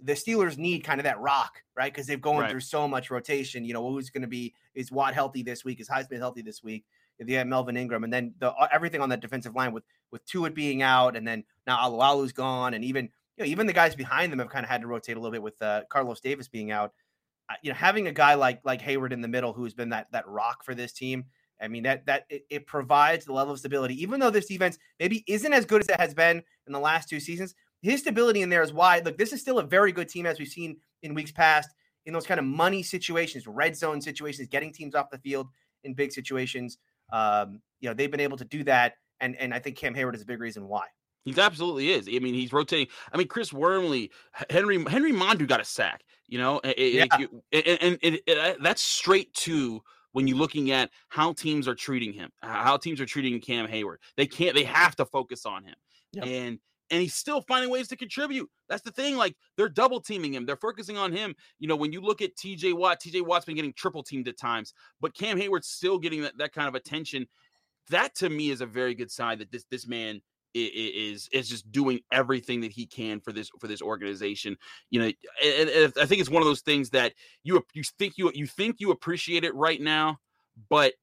the 0.00 0.12
Steelers 0.12 0.58
need 0.58 0.80
kind 0.84 1.00
of 1.00 1.04
that 1.04 1.18
rock, 1.20 1.62
right? 1.76 1.92
Because 1.92 2.06
they've 2.06 2.20
gone 2.20 2.40
Right. 2.40 2.50
through 2.50 2.60
so 2.60 2.86
much 2.86 3.10
rotation. 3.10 3.64
You 3.64 3.72
know, 3.74 3.88
who's 3.88 4.10
going 4.10 4.22
to 4.22 4.28
be 4.28 4.54
is 4.74 4.92
Watt 4.92 5.14
healthy 5.14 5.42
this 5.42 5.64
week? 5.64 5.80
Is 5.80 5.88
Highsmith 5.88 6.18
healthy 6.18 6.42
this 6.42 6.62
week? 6.62 6.84
If 7.18 7.28
you 7.28 7.36
have 7.36 7.46
Melvin 7.46 7.76
Ingram, 7.76 8.04
and 8.04 8.12
then 8.12 8.34
the 8.38 8.52
uh, 8.52 8.68
everything 8.72 9.00
on 9.00 9.08
that 9.08 9.20
defensive 9.20 9.54
line 9.54 9.72
with 9.72 9.84
with 10.10 10.26
Tuitt 10.26 10.54
being 10.54 10.82
out, 10.82 11.16
and 11.16 11.26
then 11.26 11.44
now 11.66 11.78
Alualu's 11.78 12.32
gone, 12.32 12.74
and 12.74 12.84
even 12.84 13.08
you 13.36 13.44
know 13.44 13.50
even 13.50 13.66
the 13.66 13.72
guys 13.72 13.94
behind 13.94 14.32
them 14.32 14.38
have 14.38 14.50
kind 14.50 14.64
of 14.64 14.70
had 14.70 14.82
to 14.82 14.86
rotate 14.86 15.16
a 15.16 15.20
little 15.20 15.32
bit 15.32 15.42
with 15.42 15.60
uh, 15.62 15.82
Carlos 15.90 16.20
Davis 16.20 16.48
being 16.48 16.70
out. 16.70 16.92
You 17.62 17.70
know, 17.70 17.76
having 17.76 18.06
a 18.08 18.12
guy 18.12 18.34
like 18.34 18.60
like 18.64 18.82
Heyward 18.82 19.12
in 19.12 19.20
the 19.20 19.28
middle 19.28 19.52
who's 19.52 19.74
been 19.74 19.90
that 19.90 20.08
that 20.12 20.26
rock 20.28 20.64
for 20.64 20.74
this 20.74 20.92
team. 20.92 21.24
I 21.60 21.68
mean 21.68 21.84
that 21.84 22.04
that 22.06 22.24
it, 22.28 22.44
it 22.50 22.66
provides 22.66 23.24
the 23.24 23.32
level 23.32 23.52
of 23.52 23.58
stability, 23.58 24.00
even 24.02 24.20
though 24.20 24.30
this 24.30 24.46
defense 24.46 24.78
maybe 25.00 25.24
isn't 25.26 25.52
as 25.52 25.64
good 25.64 25.80
as 25.80 25.88
it 25.88 25.98
has 25.98 26.12
been 26.12 26.42
in 26.66 26.72
the 26.72 26.80
last 26.80 27.08
two 27.08 27.20
seasons. 27.20 27.54
His 27.82 28.00
stability 28.00 28.42
in 28.42 28.50
there 28.50 28.62
is 28.62 28.72
why. 28.72 29.00
Look, 29.00 29.16
this 29.16 29.32
is 29.32 29.40
still 29.40 29.58
a 29.58 29.62
very 29.62 29.92
good 29.92 30.08
team 30.08 30.26
as 30.26 30.38
we've 30.38 30.48
seen 30.48 30.76
in 31.02 31.14
weeks 31.14 31.32
past 31.32 31.70
in 32.06 32.12
those 32.12 32.26
kind 32.26 32.40
of 32.40 32.46
money 32.46 32.82
situations, 32.82 33.46
red 33.46 33.76
zone 33.76 34.00
situations, 34.00 34.48
getting 34.48 34.72
teams 34.72 34.94
off 34.94 35.10
the 35.10 35.18
field 35.18 35.48
in 35.84 35.94
big 35.94 36.12
situations. 36.12 36.78
Um, 37.12 37.60
you 37.80 37.88
know, 37.88 37.94
they've 37.94 38.10
been 38.10 38.20
able 38.20 38.36
to 38.38 38.44
do 38.44 38.64
that, 38.64 38.94
and 39.20 39.36
and 39.36 39.52
I 39.54 39.58
think 39.58 39.76
Cam 39.76 39.94
Heyward 39.94 40.14
is 40.14 40.22
a 40.22 40.26
big 40.26 40.40
reason 40.40 40.66
why. 40.68 40.86
He 41.24 41.34
absolutely 41.40 41.90
is. 41.90 42.08
I 42.08 42.20
mean, 42.20 42.34
he's 42.34 42.52
rotating. 42.52 42.86
I 43.12 43.16
mean, 43.16 43.26
Chris 43.28 43.52
Wormley, 43.52 44.10
Henry 44.50 44.82
Henry 44.84 45.12
Mondeaux 45.12 45.46
got 45.48 45.60
a 45.60 45.64
sack. 45.64 46.02
You 46.28 46.38
know, 46.38 46.60
and, 46.64 46.74
and- 46.76 46.94
Yeah. 46.94 47.18
you- 47.18 47.42
and, 47.52 47.78
and 47.82 47.98
it- 48.02 48.22
it- 48.26 48.56
that's 48.60 48.82
straight 48.82 49.32
to 49.34 49.80
when 50.10 50.26
you're 50.26 50.36
looking 50.38 50.72
at 50.72 50.90
how 51.08 51.32
teams 51.32 51.68
are 51.68 51.74
treating 51.76 52.12
him, 52.12 52.30
how 52.42 52.76
teams 52.76 53.00
are 53.00 53.06
treating 53.06 53.40
Cam 53.40 53.68
Heyward. 53.68 53.98
They 54.16 54.26
can't. 54.26 54.54
They 54.54 54.64
have 54.64 54.96
to 54.96 55.04
focus 55.04 55.46
on 55.46 55.62
him, 55.62 55.74
Yep. 56.14 56.24
and 56.26 56.58
and 56.90 57.02
he's 57.02 57.14
still 57.14 57.40
finding 57.42 57.70
ways 57.70 57.88
to 57.88 57.96
contribute. 57.96 58.48
That's 58.68 58.82
the 58.82 58.90
thing. 58.90 59.16
Like 59.16 59.36
they're 59.56 59.68
double 59.68 60.00
teaming 60.00 60.34
him. 60.34 60.46
They're 60.46 60.56
focusing 60.56 60.96
on 60.96 61.12
him. 61.12 61.34
You 61.58 61.68
know, 61.68 61.76
when 61.76 61.92
you 61.92 62.00
look 62.00 62.22
at 62.22 62.36
T.J. 62.36 62.72
Watt, 62.74 63.00
T.J. 63.00 63.22
Watt's 63.22 63.44
been 63.44 63.56
getting 63.56 63.72
triple 63.72 64.02
teamed 64.02 64.28
at 64.28 64.38
times, 64.38 64.74
but 65.00 65.14
Cam 65.14 65.38
Heyward's 65.38 65.68
still 65.68 65.98
getting 65.98 66.22
that, 66.22 66.38
that 66.38 66.52
kind 66.52 66.68
of 66.68 66.74
attention. 66.74 67.26
That 67.90 68.14
to 68.16 68.28
me 68.28 68.50
is 68.50 68.60
a 68.60 68.66
very 68.66 68.94
good 68.94 69.10
sign 69.10 69.38
that 69.38 69.50
this 69.50 69.64
this 69.70 69.86
man 69.86 70.20
is 70.54 71.28
is 71.32 71.48
just 71.48 71.70
doing 71.70 72.00
everything 72.12 72.62
that 72.62 72.72
he 72.72 72.86
can 72.86 73.20
for 73.20 73.32
this 73.32 73.50
for 73.60 73.68
this 73.68 73.82
organization. 73.82 74.56
You 74.90 75.00
know, 75.00 75.12
and, 75.44 75.68
and 75.68 75.92
I 76.00 76.06
think 76.06 76.20
it's 76.20 76.30
one 76.30 76.42
of 76.42 76.46
those 76.46 76.62
things 76.62 76.90
that 76.90 77.12
you 77.42 77.64
you 77.74 77.82
think 77.98 78.14
you 78.16 78.30
you 78.34 78.46
think 78.46 78.76
you 78.78 78.90
appreciate 78.90 79.44
it 79.44 79.54
right 79.54 79.80
now, 79.80 80.18
but 80.68 80.94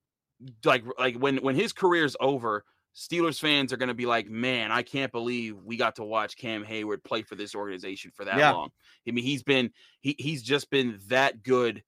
like 0.65 0.83
like 0.97 1.15
when 1.17 1.37
when 1.37 1.55
his 1.55 1.73
career's 1.73 2.15
over, 2.19 2.65
Steelers 2.95 3.39
fans 3.39 3.73
are 3.73 3.77
going 3.77 3.87
to 3.89 3.95
be 3.95 4.05
like, 4.05 4.27
"Man, 4.27 4.71
I 4.71 4.83
can't 4.83 5.11
believe 5.11 5.57
we 5.57 5.77
got 5.77 5.95
to 5.95 6.03
watch 6.03 6.37
Cam 6.37 6.63
Heyward 6.63 7.03
play 7.03 7.23
for 7.23 7.35
this 7.35 7.55
organization 7.55 8.11
for 8.11 8.25
that 8.25 8.45
Yeah. 8.45 8.45
long." 8.45 8.69
I 9.07 9.11
mean, 9.11 9.23
he's 9.23 9.43
been 9.43 9.71
he 10.01 10.15
he's 10.19 10.43
just 10.43 10.69
been 10.69 10.99
that 11.07 11.41
good 11.43 11.83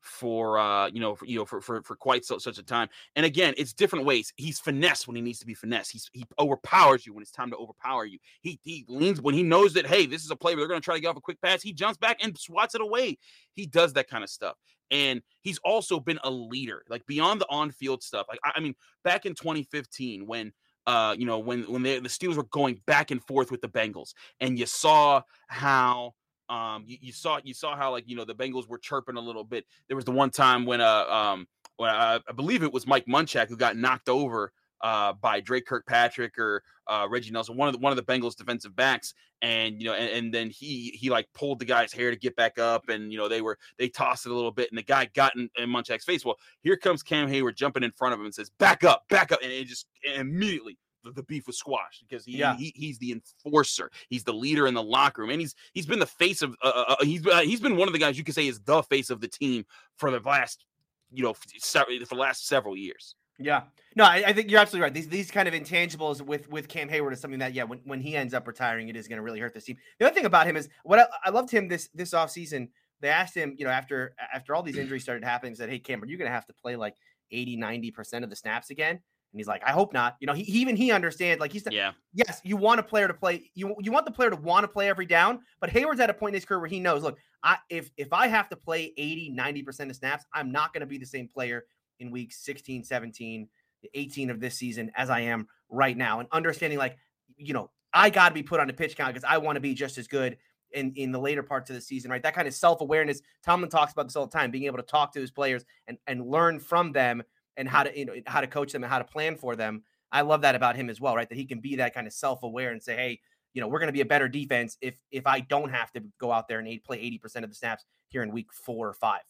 for 0.00 0.58
uh 0.58 0.88
you 0.88 1.00
know 1.00 1.14
for, 1.14 1.26
you 1.26 1.36
know 1.36 1.44
for 1.44 1.60
for, 1.60 1.82
for 1.82 1.96
quite 1.96 2.24
so, 2.24 2.38
such 2.38 2.58
a 2.58 2.62
time. 2.62 2.88
And 3.16 3.26
again 3.26 3.54
it's 3.56 3.72
different 3.72 4.04
ways. 4.04 4.32
He's 4.36 4.58
finesse 4.58 5.06
when 5.06 5.16
he 5.16 5.22
needs 5.22 5.38
to 5.40 5.46
be 5.46 5.54
finesse 5.54 5.88
he's 5.88 6.10
he 6.12 6.24
overpowers 6.38 7.06
you 7.06 7.14
when 7.14 7.22
it's 7.22 7.30
time 7.30 7.50
to 7.50 7.56
overpower 7.56 8.04
you. 8.04 8.18
He 8.40 8.58
he 8.62 8.84
leans 8.88 9.20
when 9.20 9.34
he 9.34 9.42
knows 9.42 9.74
that 9.74 9.86
hey 9.86 10.06
this 10.06 10.24
is 10.24 10.30
a 10.30 10.36
play 10.36 10.54
where 10.54 10.62
they're 10.62 10.68
going 10.68 10.80
to 10.80 10.84
try 10.84 10.94
to 10.94 11.00
get 11.00 11.08
off 11.08 11.16
a 11.16 11.20
quick 11.20 11.40
pass 11.40 11.62
he 11.62 11.72
jumps 11.72 11.98
back 11.98 12.18
and 12.22 12.36
swats 12.36 12.74
it 12.74 12.80
away. 12.80 13.18
He 13.54 13.66
does 13.66 13.92
that 13.94 14.08
kind 14.08 14.24
of 14.24 14.30
stuff. 14.30 14.56
And 14.90 15.22
he's 15.42 15.58
also 15.58 16.00
been 16.00 16.18
a 16.24 16.30
leader 16.30 16.82
like 16.88 17.06
beyond 17.06 17.40
the 17.40 17.46
on-field 17.48 18.02
stuff. 18.02 18.26
Like 18.28 18.40
i, 18.44 18.52
I 18.56 18.60
mean 18.60 18.74
back 19.04 19.26
in 19.26 19.34
2015 19.34 20.26
when 20.26 20.52
uh, 20.86 21.14
you 21.16 21.26
know, 21.26 21.38
when 21.38 21.62
when 21.64 21.82
they, 21.82 21.98
the 22.00 22.08
Steelers 22.08 22.36
were 22.36 22.44
going 22.44 22.80
back 22.86 23.10
and 23.10 23.22
forth 23.22 23.50
with 23.50 23.60
the 23.60 23.68
Bengals, 23.68 24.14
and 24.40 24.58
you 24.58 24.66
saw 24.66 25.22
how 25.48 26.14
um, 26.50 26.82
you, 26.84 26.98
you, 27.00 27.12
saw 27.12 27.38
you 27.44 27.54
saw 27.54 27.76
how 27.76 27.92
like 27.92 28.08
you 28.08 28.16
know 28.16 28.24
the 28.24 28.34
Bengals 28.34 28.68
were 28.68 28.78
chirping 28.78 29.16
a 29.16 29.20
little 29.20 29.44
bit. 29.44 29.64
There 29.86 29.96
was 29.96 30.04
the 30.04 30.10
one 30.10 30.30
time 30.30 30.66
when 30.66 30.80
uh 30.80 31.04
um 31.04 31.46
when 31.76 31.88
uh, 31.88 32.18
I 32.28 32.32
believe 32.32 32.64
it 32.64 32.72
was 32.72 32.86
Mike 32.86 33.06
Munchak 33.06 33.48
who 33.48 33.56
got 33.56 33.76
knocked 33.76 34.08
over 34.08 34.52
uh 34.80 35.12
by 35.12 35.40
Dre 35.40 35.60
Kirkpatrick 35.60 36.36
or 36.38 36.64
uh 36.88 37.06
Reggie 37.08 37.30
Nelson, 37.30 37.56
one 37.56 37.68
of 37.68 37.74
the 37.74 37.78
one 37.78 37.96
of 37.96 37.96
the 37.96 38.02
Bengals 38.02 38.34
defensive 38.34 38.74
backs, 38.74 39.14
and 39.42 39.80
you 39.80 39.86
know, 39.86 39.94
and, 39.94 40.10
and 40.10 40.34
then 40.34 40.50
he 40.50 40.90
he 40.98 41.08
like 41.08 41.28
pulled 41.34 41.60
the 41.60 41.64
guy's 41.64 41.92
hair 41.92 42.10
to 42.10 42.16
get 42.16 42.34
back 42.34 42.58
up, 42.58 42.88
and 42.88 43.12
you 43.12 43.18
know 43.18 43.28
they 43.28 43.42
were 43.42 43.56
they 43.78 43.88
tossed 43.88 44.26
it 44.26 44.32
a 44.32 44.34
little 44.34 44.50
bit, 44.50 44.70
and 44.70 44.78
the 44.78 44.82
guy 44.82 45.08
got 45.14 45.36
in, 45.36 45.48
in 45.56 45.70
Munchak's 45.70 46.04
face. 46.04 46.24
Well, 46.24 46.36
here 46.62 46.76
comes 46.76 47.04
Cam 47.04 47.28
Heyward 47.28 47.54
jumping 47.54 47.84
in 47.84 47.92
front 47.92 48.12
of 48.12 48.18
him 48.18 48.26
and 48.26 48.34
says, 48.34 48.50
"Back 48.58 48.82
up, 48.82 49.04
back 49.08 49.30
up," 49.30 49.40
and 49.40 49.52
it 49.52 49.66
just 49.66 49.86
immediately 50.16 50.78
the, 51.04 51.22
beef 51.22 51.46
was 51.46 51.58
squashed 51.58 52.04
because 52.08 52.24
he, 52.24 52.38
yeah. 52.38 52.56
he 52.56 52.72
he's 52.74 52.98
the 52.98 53.12
enforcer. 53.12 53.90
He's 54.08 54.24
the 54.24 54.32
leader 54.32 54.66
in 54.66 54.74
the 54.74 54.82
locker 54.82 55.22
room, 55.22 55.30
and 55.30 55.40
he's 55.40 55.54
he's 55.72 55.86
been 55.86 55.98
the 55.98 56.06
face 56.06 56.42
of 56.42 56.56
uh, 56.62 56.72
uh, 56.74 56.84
uh 56.88 57.04
he's 57.04 57.26
uh, 57.26 57.40
he's 57.40 57.60
been 57.60 57.76
one 57.76 57.88
of 57.88 57.92
the 57.92 57.98
guys 57.98 58.18
you 58.18 58.24
could 58.24 58.34
say 58.34 58.46
is 58.46 58.60
the 58.60 58.82
face 58.82 59.10
of 59.10 59.20
the 59.20 59.28
team 59.28 59.64
for 59.96 60.10
the 60.10 60.20
last 60.20 60.64
you 61.12 61.22
know 61.22 61.32
for 61.32 61.46
the 61.54 62.06
last 62.14 62.46
several 62.46 62.76
years. 62.76 63.14
Yeah, 63.38 63.62
no, 63.96 64.04
I, 64.04 64.22
I, 64.26 64.32
think 64.34 64.50
you're 64.50 64.60
absolutely 64.60 64.84
right. 64.84 64.94
These 64.94 65.08
these 65.08 65.30
kind 65.30 65.48
of 65.48 65.54
intangibles 65.54 66.20
with 66.20 66.48
with 66.50 66.68
Cam 66.68 66.88
Heyward 66.88 67.12
is 67.12 67.20
something 67.20 67.40
that 67.40 67.54
yeah, 67.54 67.64
when, 67.64 67.80
when 67.84 68.00
he 68.00 68.14
ends 68.14 68.34
up 68.34 68.46
retiring, 68.46 68.88
it 68.88 68.96
is 68.96 69.08
going 69.08 69.16
to 69.16 69.22
really 69.22 69.40
hurt 69.40 69.54
the 69.54 69.60
team. 69.60 69.78
The 69.98 70.06
other 70.06 70.14
thing 70.14 70.26
about 70.26 70.46
him 70.46 70.56
is 70.56 70.68
what 70.84 70.98
I, 70.98 71.06
I 71.24 71.30
loved 71.30 71.50
him 71.50 71.66
this 71.66 71.88
this 71.94 72.12
off 72.12 72.30
season. 72.30 72.68
They 73.00 73.08
asked 73.08 73.34
him, 73.34 73.54
you 73.56 73.64
know, 73.64 73.70
after 73.70 74.14
after 74.32 74.54
all 74.54 74.62
these 74.62 74.76
injuries 74.76 75.02
started 75.02 75.24
happening, 75.24 75.54
said, 75.54 75.70
"Hey, 75.70 75.78
Cameron, 75.78 76.10
you're 76.10 76.18
going 76.18 76.28
to 76.28 76.34
have 76.34 76.46
to 76.46 76.52
play 76.52 76.76
like 76.76 76.96
80, 77.30 77.56
90 77.56 77.90
percent 77.90 78.24
of 78.24 78.30
the 78.30 78.36
snaps 78.36 78.68
again." 78.68 79.00
And 79.32 79.38
he's 79.38 79.46
like, 79.46 79.62
I 79.64 79.70
hope 79.70 79.92
not. 79.92 80.16
You 80.20 80.26
know, 80.26 80.32
he, 80.32 80.42
even 80.42 80.74
he 80.74 80.90
understands. 80.90 81.40
Like 81.40 81.52
he 81.52 81.60
said, 81.60 81.72
yeah, 81.72 81.92
yes, 82.12 82.40
you 82.42 82.56
want 82.56 82.80
a 82.80 82.82
player 82.82 83.06
to 83.06 83.14
play. 83.14 83.50
You 83.54 83.76
you 83.80 83.92
want 83.92 84.04
the 84.04 84.12
player 84.12 84.30
to 84.30 84.36
want 84.36 84.64
to 84.64 84.68
play 84.68 84.88
every 84.88 85.06
down. 85.06 85.40
But 85.60 85.70
Heyward's 85.70 86.00
at 86.00 86.10
a 86.10 86.14
point 86.14 86.34
in 86.34 86.34
his 86.34 86.44
career 86.44 86.58
where 86.58 86.68
he 86.68 86.80
knows, 86.80 87.02
look, 87.02 87.16
I 87.44 87.58
if 87.68 87.90
if 87.96 88.12
I 88.12 88.26
have 88.26 88.48
to 88.48 88.56
play 88.56 88.92
80, 88.96 89.34
90% 89.38 89.90
of 89.90 89.96
snaps, 89.96 90.24
I'm 90.34 90.50
not 90.50 90.72
going 90.72 90.80
to 90.80 90.86
be 90.86 90.98
the 90.98 91.06
same 91.06 91.28
player 91.28 91.64
in 92.00 92.10
weeks 92.10 92.44
16, 92.44 92.82
17, 92.82 93.48
18 93.94 94.30
of 94.30 94.40
this 94.40 94.56
season 94.56 94.90
as 94.96 95.10
I 95.10 95.20
am 95.20 95.46
right 95.68 95.96
now. 95.96 96.18
And 96.20 96.28
understanding 96.32 96.78
like, 96.78 96.96
you 97.36 97.54
know, 97.54 97.70
I 97.92 98.10
got 98.10 98.30
to 98.30 98.34
be 98.34 98.42
put 98.42 98.58
on 98.58 98.66
the 98.66 98.72
pitch 98.72 98.96
count 98.96 99.14
because 99.14 99.28
I 99.28 99.38
want 99.38 99.56
to 99.56 99.60
be 99.60 99.74
just 99.74 99.96
as 99.98 100.08
good 100.08 100.36
in 100.72 100.92
in 100.96 101.12
the 101.12 101.20
later 101.20 101.44
parts 101.44 101.70
of 101.70 101.76
the 101.76 101.82
season, 101.82 102.10
right? 102.10 102.22
That 102.22 102.34
kind 102.34 102.48
of 102.48 102.54
self 102.54 102.80
awareness. 102.80 103.20
Tomlin 103.44 103.70
talks 103.70 103.92
about 103.92 104.08
this 104.08 104.16
all 104.16 104.26
the 104.26 104.36
time, 104.36 104.50
being 104.50 104.64
able 104.64 104.78
to 104.78 104.82
talk 104.82 105.12
to 105.12 105.20
his 105.20 105.30
players 105.30 105.64
and 105.86 105.98
and 106.06 106.26
learn 106.26 106.58
from 106.58 106.92
them 106.92 107.22
and 107.56 107.68
how 107.68 107.82
to 107.82 107.98
you 107.98 108.04
know 108.04 108.14
how 108.26 108.40
to 108.40 108.46
coach 108.46 108.72
them 108.72 108.82
and 108.82 108.90
how 108.90 108.98
to 108.98 109.04
plan 109.04 109.36
for 109.36 109.56
them. 109.56 109.82
I 110.12 110.22
love 110.22 110.42
that 110.42 110.54
about 110.54 110.76
him 110.76 110.90
as 110.90 111.00
well, 111.00 111.14
right? 111.14 111.28
That 111.28 111.36
he 111.36 111.44
can 111.44 111.60
be 111.60 111.76
that 111.76 111.94
kind 111.94 112.06
of 112.06 112.12
self-aware 112.12 112.72
and 112.72 112.82
say, 112.82 112.96
"Hey, 112.96 113.20
you 113.54 113.60
know, 113.60 113.68
we're 113.68 113.78
going 113.78 113.88
to 113.88 113.92
be 113.92 114.00
a 114.00 114.06
better 114.06 114.28
defense 114.28 114.76
if 114.80 114.98
if 115.10 115.26
I 115.26 115.40
don't 115.40 115.70
have 115.70 115.92
to 115.92 116.02
go 116.18 116.32
out 116.32 116.48
there 116.48 116.58
and 116.58 116.84
play 116.84 116.98
80% 116.98 117.44
of 117.44 117.50
the 117.50 117.54
snaps 117.54 117.84
here 118.08 118.22
in 118.22 118.32
week 118.32 118.52
4 118.52 118.88
or 118.88 118.92
5." 118.92 119.20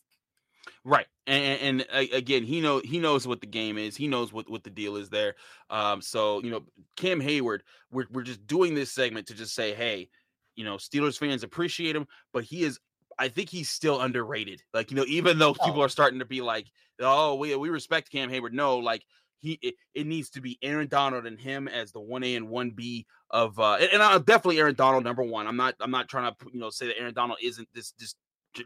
Right, 0.85 1.07
and, 1.27 1.83
and, 1.91 2.13
again, 2.13 2.45
he 2.45 2.61
know 2.61 2.81
he 2.85 2.99
knows 2.99 3.27
what 3.27 3.41
the 3.41 3.47
game 3.47 3.79
is. 3.79 3.97
He 3.97 4.09
knows 4.09 4.33
what 4.33 4.49
what 4.49 4.63
the 4.63 4.71
deal 4.71 4.97
is 4.97 5.09
there. 5.09 5.35
Um, 5.69 6.01
so 6.03 6.43
you 6.43 6.51
know, 6.51 6.63
Cam 6.97 7.21
Heyward, 7.21 7.61
we're 7.91 8.07
we're 8.11 8.23
just 8.23 8.47
doing 8.47 8.75
this 8.75 8.93
segment 8.93 9.27
to 9.29 9.35
just 9.35 9.55
say, 9.55 9.75
hey, 9.75 10.09
you 10.57 10.65
know, 10.65 10.77
Steelers 10.77 11.19
fans 11.19 11.43
appreciate 11.43 11.97
him, 11.97 12.07
but 12.33 12.45
he 12.45 12.63
is 12.63 12.79
I 13.21 13.29
think 13.29 13.51
he's 13.51 13.69
still 13.69 14.01
underrated. 14.01 14.63
Like, 14.73 14.91
you 14.91 14.97
know, 14.97 15.05
even 15.07 15.39
though 15.39 15.55
oh. 15.61 15.65
people 15.65 15.83
are 15.83 15.91
starting 15.91 16.19
to 16.21 16.25
be 16.25 16.41
like, 16.41 16.67
oh, 17.01 17.35
we, 17.35 17.55
we 17.55 17.69
respect 17.69 18.11
Cam 18.11 18.31
Heyward. 18.31 18.53
No, 18.53 18.79
like 18.79 19.05
he 19.41 19.59
it, 19.63 19.75
it, 19.95 20.07
needs 20.07 20.31
to 20.31 20.41
be 20.41 20.59
Aaron 20.63 20.89
Donald 20.89 21.27
and 21.27 21.39
him 21.39 21.69
as 21.69 21.93
the 21.93 22.01
one 22.01 22.25
A 22.25 22.35
and 22.35 22.49
one 22.49 22.71
B 22.71 23.07
of 23.31 23.59
uh 23.59 23.77
and, 23.81 23.91
and 23.93 24.03
I'm 24.03 24.23
definitely 24.23 24.59
Aaron 24.59 24.75
Donald 24.75 25.05
number 25.05 25.23
one. 25.23 25.47
I'm 25.47 25.57
not 25.57 25.75
I'm 25.81 25.91
not 25.91 26.09
trying 26.09 26.33
to 26.33 26.37
you 26.53 26.61
know 26.61 26.71
say 26.71 26.87
that 26.87 26.99
Aaron 26.99 27.15
Donald 27.15 27.39
isn't 27.43 27.69
this 27.75 27.93
this 27.99 28.15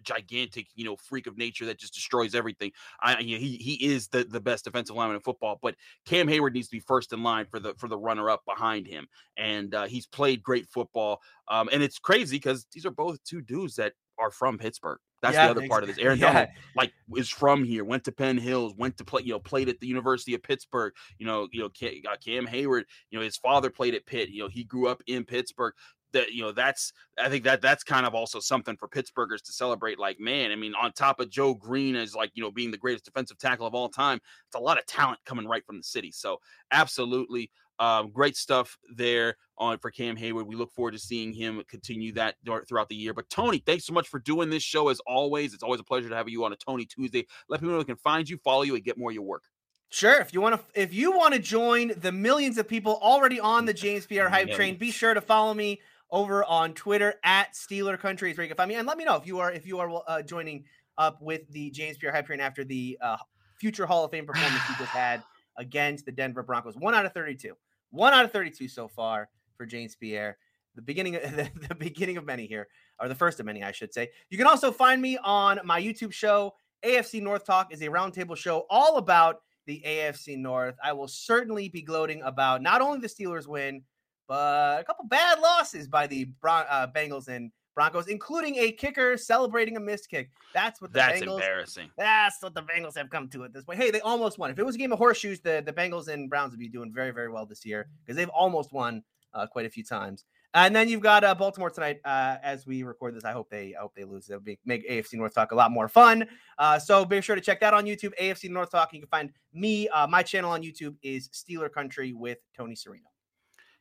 gigantic, 0.02 0.66
you 0.74 0.84
know, 0.84 0.96
freak 0.96 1.26
of 1.26 1.36
nature 1.36 1.66
that 1.66 1.78
just 1.78 1.94
destroys 1.94 2.34
everything. 2.34 2.72
I 3.00 3.18
you 3.20 3.36
know, 3.36 3.40
he 3.40 3.56
he 3.56 3.84
is 3.84 4.08
the 4.08 4.24
the 4.24 4.40
best 4.40 4.64
defensive 4.64 4.96
lineman 4.96 5.16
in 5.16 5.22
football, 5.22 5.58
but 5.62 5.74
Cam 6.06 6.26
Heyward 6.26 6.52
needs 6.52 6.68
to 6.68 6.76
be 6.76 6.80
first 6.80 7.12
in 7.12 7.22
line 7.22 7.46
for 7.46 7.60
the 7.60 7.74
for 7.74 7.88
the 7.88 7.98
runner 7.98 8.30
up 8.30 8.42
behind 8.46 8.86
him, 8.86 9.06
and 9.36 9.74
uh, 9.74 9.84
he's 9.84 10.06
played 10.06 10.42
great 10.42 10.66
football. 10.68 11.20
Um, 11.48 11.68
and 11.72 11.82
it's 11.82 11.98
crazy 11.98 12.36
because 12.36 12.66
these 12.72 12.86
are 12.86 12.90
both 12.90 13.22
two 13.24 13.42
dudes 13.42 13.76
that 13.76 13.92
are 14.18 14.30
from 14.30 14.58
Pittsburgh. 14.58 14.98
That's 15.22 15.34
yeah, 15.34 15.46
the 15.46 15.50
other 15.52 15.68
part 15.68 15.82
of 15.82 15.88
this. 15.88 15.98
Aaron 15.98 16.18
yeah. 16.20 16.32
Donald, 16.32 16.48
like, 16.76 16.92
is 17.16 17.30
from 17.30 17.64
here. 17.64 17.84
Went 17.84 18.04
to 18.04 18.12
Penn 18.12 18.36
Hills. 18.36 18.74
Went 18.76 18.98
to 18.98 19.04
play. 19.04 19.22
You 19.22 19.32
know, 19.32 19.38
played 19.38 19.68
at 19.68 19.80
the 19.80 19.86
University 19.86 20.34
of 20.34 20.42
Pittsburgh. 20.42 20.92
You 21.18 21.26
know, 21.26 21.48
you 21.52 21.60
know, 21.60 21.66
uh, 21.66 21.70
Cam, 21.70 21.92
Cam 22.24 22.46
Heyward. 22.46 22.84
You 23.10 23.18
know, 23.18 23.24
his 23.24 23.36
father 23.36 23.70
played 23.70 23.94
at 23.94 24.06
Pitt. 24.06 24.28
You 24.28 24.42
know, 24.42 24.48
he 24.48 24.64
grew 24.64 24.88
up 24.88 25.02
in 25.06 25.24
Pittsburgh. 25.24 25.74
That 26.14 26.32
you 26.32 26.42
know, 26.42 26.52
that's 26.52 26.92
I 27.18 27.28
think 27.28 27.44
that 27.44 27.60
that's 27.60 27.84
kind 27.84 28.06
of 28.06 28.14
also 28.14 28.40
something 28.40 28.76
for 28.76 28.88
Pittsburghers 28.88 29.42
to 29.42 29.52
celebrate. 29.52 29.98
Like, 29.98 30.18
man, 30.18 30.50
I 30.50 30.56
mean, 30.56 30.74
on 30.74 30.92
top 30.92 31.20
of 31.20 31.28
Joe 31.28 31.54
Greene 31.54 31.96
as 31.96 32.14
like 32.14 32.30
you 32.34 32.42
know 32.42 32.50
being 32.50 32.70
the 32.70 32.78
greatest 32.78 33.04
defensive 33.04 33.38
tackle 33.38 33.66
of 33.66 33.74
all 33.74 33.88
time, 33.88 34.18
it's 34.46 34.56
a 34.56 34.58
lot 34.58 34.78
of 34.78 34.86
talent 34.86 35.20
coming 35.26 35.46
right 35.46 35.64
from 35.66 35.76
the 35.76 35.84
city. 35.84 36.10
So, 36.10 36.38
absolutely, 36.72 37.50
um, 37.78 38.10
great 38.10 38.36
stuff 38.36 38.78
there 38.94 39.36
on 39.58 39.78
for 39.78 39.90
Cam 39.90 40.16
Heyward. 40.16 40.46
We 40.46 40.56
look 40.56 40.72
forward 40.72 40.92
to 40.92 40.98
seeing 40.98 41.32
him 41.32 41.62
continue 41.68 42.12
that 42.12 42.36
throughout 42.68 42.88
the 42.88 42.96
year. 42.96 43.12
But 43.12 43.28
Tony, 43.28 43.58
thanks 43.58 43.84
so 43.84 43.92
much 43.92 44.08
for 44.08 44.20
doing 44.20 44.50
this 44.50 44.62
show 44.62 44.88
as 44.88 45.00
always. 45.06 45.54
It's 45.54 45.62
always 45.62 45.80
a 45.80 45.84
pleasure 45.84 46.08
to 46.08 46.16
have 46.16 46.28
you 46.28 46.44
on 46.44 46.52
a 46.52 46.56
Tony 46.56 46.86
Tuesday. 46.86 47.26
Let 47.48 47.60
people 47.60 47.72
know 47.72 47.78
they 47.78 47.84
can 47.84 47.96
find 47.96 48.28
you, 48.28 48.38
follow 48.38 48.62
you, 48.62 48.74
and 48.74 48.84
get 48.84 48.98
more 48.98 49.10
of 49.10 49.14
your 49.14 49.24
work. 49.24 49.44
Sure. 49.90 50.20
If 50.20 50.34
you 50.34 50.40
want 50.40 50.56
to, 50.56 50.80
if 50.80 50.92
you 50.92 51.16
want 51.16 51.34
to 51.34 51.40
join 51.40 51.92
the 51.96 52.10
millions 52.10 52.58
of 52.58 52.66
people 52.66 52.98
already 53.00 53.38
on 53.38 53.64
the 53.64 53.72
James 53.72 54.06
Pierre 54.06 54.28
hype 54.28 54.50
train, 54.50 54.76
be 54.76 54.90
sure 54.90 55.14
to 55.14 55.20
follow 55.20 55.54
me 55.54 55.80
over 56.10 56.44
on 56.44 56.74
Twitter 56.74 57.14
at 57.24 57.54
Steeler 57.54 57.98
Country 57.98 58.30
is 58.30 58.36
where 58.36 58.44
you 58.44 58.48
can 58.48 58.56
find 58.56 58.68
me, 58.68 58.76
and 58.76 58.86
let 58.86 58.98
me 58.98 59.04
know 59.04 59.16
if 59.16 59.26
you 59.26 59.38
are 59.40 59.52
if 59.52 59.66
you 59.66 59.78
are 59.78 60.02
uh, 60.06 60.22
joining 60.22 60.64
up 60.98 61.20
with 61.20 61.48
the 61.50 61.70
James 61.70 61.96
Pierre 61.96 62.12
hype 62.12 62.26
train 62.26 62.40
after 62.40 62.64
the 62.64 62.96
uh, 63.00 63.16
future 63.58 63.86
Hall 63.86 64.04
of 64.04 64.10
Fame 64.10 64.26
performance 64.26 64.62
you 64.68 64.76
just 64.78 64.90
had 64.90 65.22
against 65.58 66.04
the 66.06 66.12
Denver 66.12 66.42
Broncos. 66.42 66.76
One 66.76 66.94
out 66.94 67.06
of 67.06 67.12
thirty-two. 67.12 67.54
One 67.94 68.12
out 68.12 68.24
of 68.24 68.32
32 68.32 68.66
so 68.66 68.88
far 68.88 69.28
for 69.56 69.66
James 69.66 69.94
Pierre. 69.94 70.36
The 70.74 70.82
beginning, 70.82 71.14
of, 71.14 71.22
the, 71.36 71.48
the 71.68 71.76
beginning 71.76 72.16
of 72.16 72.26
many 72.26 72.44
here, 72.46 72.66
or 72.98 73.08
the 73.08 73.14
first 73.14 73.38
of 73.38 73.46
many, 73.46 73.62
I 73.62 73.70
should 73.70 73.94
say. 73.94 74.10
You 74.30 74.36
can 74.36 74.48
also 74.48 74.72
find 74.72 75.00
me 75.00 75.16
on 75.18 75.60
my 75.64 75.80
YouTube 75.80 76.12
show. 76.12 76.54
AFC 76.84 77.22
North 77.22 77.44
Talk 77.44 77.72
is 77.72 77.80
a 77.82 77.86
roundtable 77.86 78.36
show 78.36 78.66
all 78.68 78.96
about 78.96 79.42
the 79.66 79.80
AFC 79.86 80.36
North. 80.36 80.74
I 80.82 80.92
will 80.92 81.06
certainly 81.06 81.68
be 81.68 81.82
gloating 81.82 82.20
about 82.22 82.62
not 82.62 82.82
only 82.82 82.98
the 82.98 83.06
Steelers 83.06 83.46
win, 83.46 83.82
but 84.26 84.80
a 84.80 84.84
couple 84.84 85.06
bad 85.06 85.40
losses 85.40 85.88
by 85.88 86.06
the 86.06 86.24
Bron- 86.40 86.66
uh, 86.68 86.86
Bengals 86.94 87.28
and 87.28 87.50
Broncos, 87.74 88.06
including 88.06 88.56
a 88.56 88.72
kicker 88.72 89.16
celebrating 89.16 89.76
a 89.76 89.80
missed 89.80 90.08
kick. 90.08 90.30
That's 90.52 90.80
what 90.80 90.92
the 90.92 90.98
that's 90.98 91.20
Bengals. 91.20 91.34
embarrassing. 91.34 91.90
That's 91.98 92.42
what 92.42 92.54
the 92.54 92.62
Bengals 92.62 92.96
have 92.96 93.10
come 93.10 93.28
to 93.30 93.44
at 93.44 93.52
this 93.52 93.64
point. 93.64 93.80
Hey, 93.80 93.90
they 93.90 94.00
almost 94.00 94.38
won. 94.38 94.50
If 94.50 94.58
it 94.58 94.64
was 94.64 94.76
a 94.76 94.78
game 94.78 94.92
of 94.92 94.98
horseshoes, 94.98 95.40
the 95.40 95.62
the 95.64 95.72
Bengals 95.72 96.08
and 96.08 96.30
Browns 96.30 96.52
would 96.52 96.60
be 96.60 96.68
doing 96.68 96.92
very 96.92 97.10
very 97.10 97.30
well 97.30 97.46
this 97.46 97.64
year 97.64 97.88
because 98.04 98.16
they've 98.16 98.28
almost 98.28 98.72
won 98.72 99.02
uh, 99.34 99.46
quite 99.46 99.66
a 99.66 99.70
few 99.70 99.84
times. 99.84 100.24
And 100.56 100.74
then 100.74 100.88
you've 100.88 101.00
got 101.00 101.24
uh, 101.24 101.34
Baltimore 101.34 101.68
tonight 101.68 101.98
uh, 102.04 102.36
as 102.40 102.64
we 102.64 102.84
record 102.84 103.16
this. 103.16 103.24
I 103.24 103.32
hope 103.32 103.50
they 103.50 103.74
I 103.74 103.80
hope 103.80 103.92
they 103.96 104.04
lose. 104.04 104.30
It'll 104.30 104.40
be, 104.40 104.56
make 104.64 104.88
AFC 104.88 105.14
North 105.14 105.34
Talk 105.34 105.50
a 105.50 105.56
lot 105.56 105.72
more 105.72 105.88
fun. 105.88 106.26
Uh, 106.58 106.78
so 106.78 107.04
be 107.04 107.20
sure 107.20 107.34
to 107.34 107.42
check 107.42 107.58
that 107.58 107.74
on 107.74 107.86
YouTube, 107.86 108.12
AFC 108.22 108.48
North 108.50 108.70
Talk. 108.70 108.92
You 108.92 109.00
can 109.00 109.08
find 109.08 109.32
me. 109.52 109.88
Uh, 109.88 110.06
my 110.06 110.22
channel 110.22 110.52
on 110.52 110.62
YouTube 110.62 110.94
is 111.02 111.28
Steeler 111.30 111.72
Country 111.72 112.12
with 112.12 112.38
Tony 112.56 112.76
Serino 112.76 113.13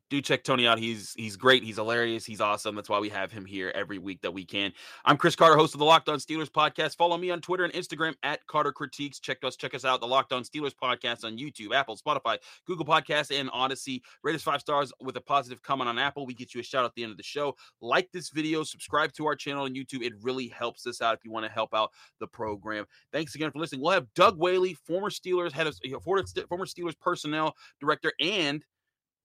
do 0.10 0.22
check 0.22 0.44
Tony 0.44 0.68
out. 0.68 0.78
He's 0.78 1.13
he's 1.18 1.36
great. 1.36 1.63
He's 1.63 1.78
hilarious. 1.78 2.26
He's 2.26 2.42
awesome. 2.42 2.76
That's 2.76 2.89
why 2.89 3.00
we 3.00 3.10
have 3.10 3.32
him 3.32 3.46
here 3.46 3.72
every 3.74 3.98
week 3.98 4.22
that 4.22 4.34
we 4.34 4.46
can. 4.46 4.72
I'm 5.06 5.18
Chris 5.18 5.36
Carter, 5.36 5.58
host 5.58 5.74
of 5.74 5.80
the 5.80 5.86
Locked 5.86 6.10
On 6.10 6.20
Steelers 6.20 6.50
podcast. 6.50 6.98
Follow 6.98 7.18
me 7.18 7.32
on 7.32 7.42
Twitter 7.42 7.63
and 7.63 7.74
Instagram 7.74 8.13
at 8.24 8.46
Carter 8.48 8.72
Critiques. 8.72 9.20
Check 9.20 9.43
us 9.43 9.56
check 9.56 9.74
us 9.74 9.86
out 9.86 10.01
the 10.01 10.08
Locked 10.08 10.34
On 10.34 10.43
Steelers 10.43 10.74
podcast 10.74 11.24
on 11.24 11.38
YouTube, 11.38 11.74
Apple, 11.74 11.97
Spotify, 11.97 12.38
Google 12.68 12.86
Podcasts, 12.86 13.38
and 13.38 13.49
Odyssey. 13.51 14.04
Rate 14.24 14.36
us 14.36 14.43
five 14.43 14.62
stars 14.62 14.91
with 15.01 15.18
a 15.18 15.22
positive 15.22 15.62
comment 15.64 15.89
on 15.89 15.97
Apple. 15.97 16.26
We 16.26 16.34
get 16.34 16.54
you 16.54 16.62
a 16.62 16.64
shout 16.64 16.84
out 16.84 16.88
at 16.88 16.95
the 16.95 17.04
end 17.04 17.12
of 17.12 17.18
the 17.18 17.24
show. 17.24 17.56
Like 17.82 18.12
this 18.12 18.30
video, 18.30 18.64
subscribe 18.64 19.14
to 19.14 19.26
our 19.26 19.36
channel 19.36 19.64
on 19.64 19.74
YouTube. 19.74 20.04
It 20.04 20.14
really 20.22 20.47
helps 20.47 20.86
us 20.86 21.01
out 21.01 21.16
if 21.16 21.26
you 21.26 21.32
want 21.32 21.45
to 21.45 21.51
help 21.51 21.74
out 21.74 21.91
the 22.20 22.28
program. 22.28 22.86
Thanks 23.12 23.36
again 23.36 23.51
for 23.51 23.60
listening. 23.60 23.82
We'll 23.82 23.93
have 23.93 24.14
Doug 24.14 24.38
Whaley, 24.38 24.76
former 24.86 25.10
Steelers 25.10 25.51
head 25.51 25.68
of 25.68 25.76
former 26.04 26.24
Steelers 26.66 26.99
personnel 26.99 27.56
director 27.80 28.14
and 28.20 28.64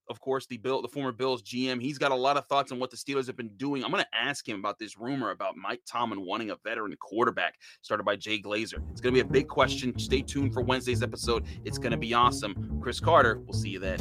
of 0.08 0.20
course, 0.20 0.46
the 0.46 0.56
Bill, 0.56 0.82
the 0.82 0.88
former 0.88 1.12
Bills 1.12 1.42
GM. 1.42 1.80
He's 1.80 1.98
got 1.98 2.12
a 2.12 2.16
lot 2.16 2.36
of 2.36 2.46
thoughts 2.46 2.72
on 2.72 2.78
what 2.78 2.90
the 2.90 2.96
Steelers 2.96 3.26
have 3.26 3.36
been 3.36 3.50
doing. 3.56 3.84
I'm 3.84 3.90
going 3.90 4.02
to 4.02 4.18
ask 4.18 4.48
him 4.48 4.58
about 4.58 4.78
this 4.78 4.98
rumor 4.98 5.30
about 5.30 5.56
Mike 5.56 5.82
Tomlin 5.86 6.24
wanting 6.24 6.50
a 6.50 6.56
veteran 6.64 6.94
quarterback, 6.98 7.56
started 7.82 8.04
by 8.04 8.16
Jay 8.16 8.40
Glazer. 8.40 8.82
It's 8.90 9.00
going 9.00 9.14
to 9.14 9.22
be 9.22 9.28
a 9.28 9.30
big 9.30 9.48
question. 9.48 9.98
Stay 9.98 10.22
tuned 10.22 10.52
for 10.52 10.62
Wednesday's 10.62 11.02
episode. 11.02 11.44
It's 11.64 11.78
going 11.78 11.92
to 11.92 11.98
be 11.98 12.14
awesome. 12.14 12.80
Chris 12.82 13.00
Carter, 13.00 13.40
we'll 13.44 13.58
see 13.58 13.70
you 13.70 13.78
then. 13.78 13.98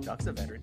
Duck's 0.00 0.26
a 0.26 0.32
veteran. 0.32 0.62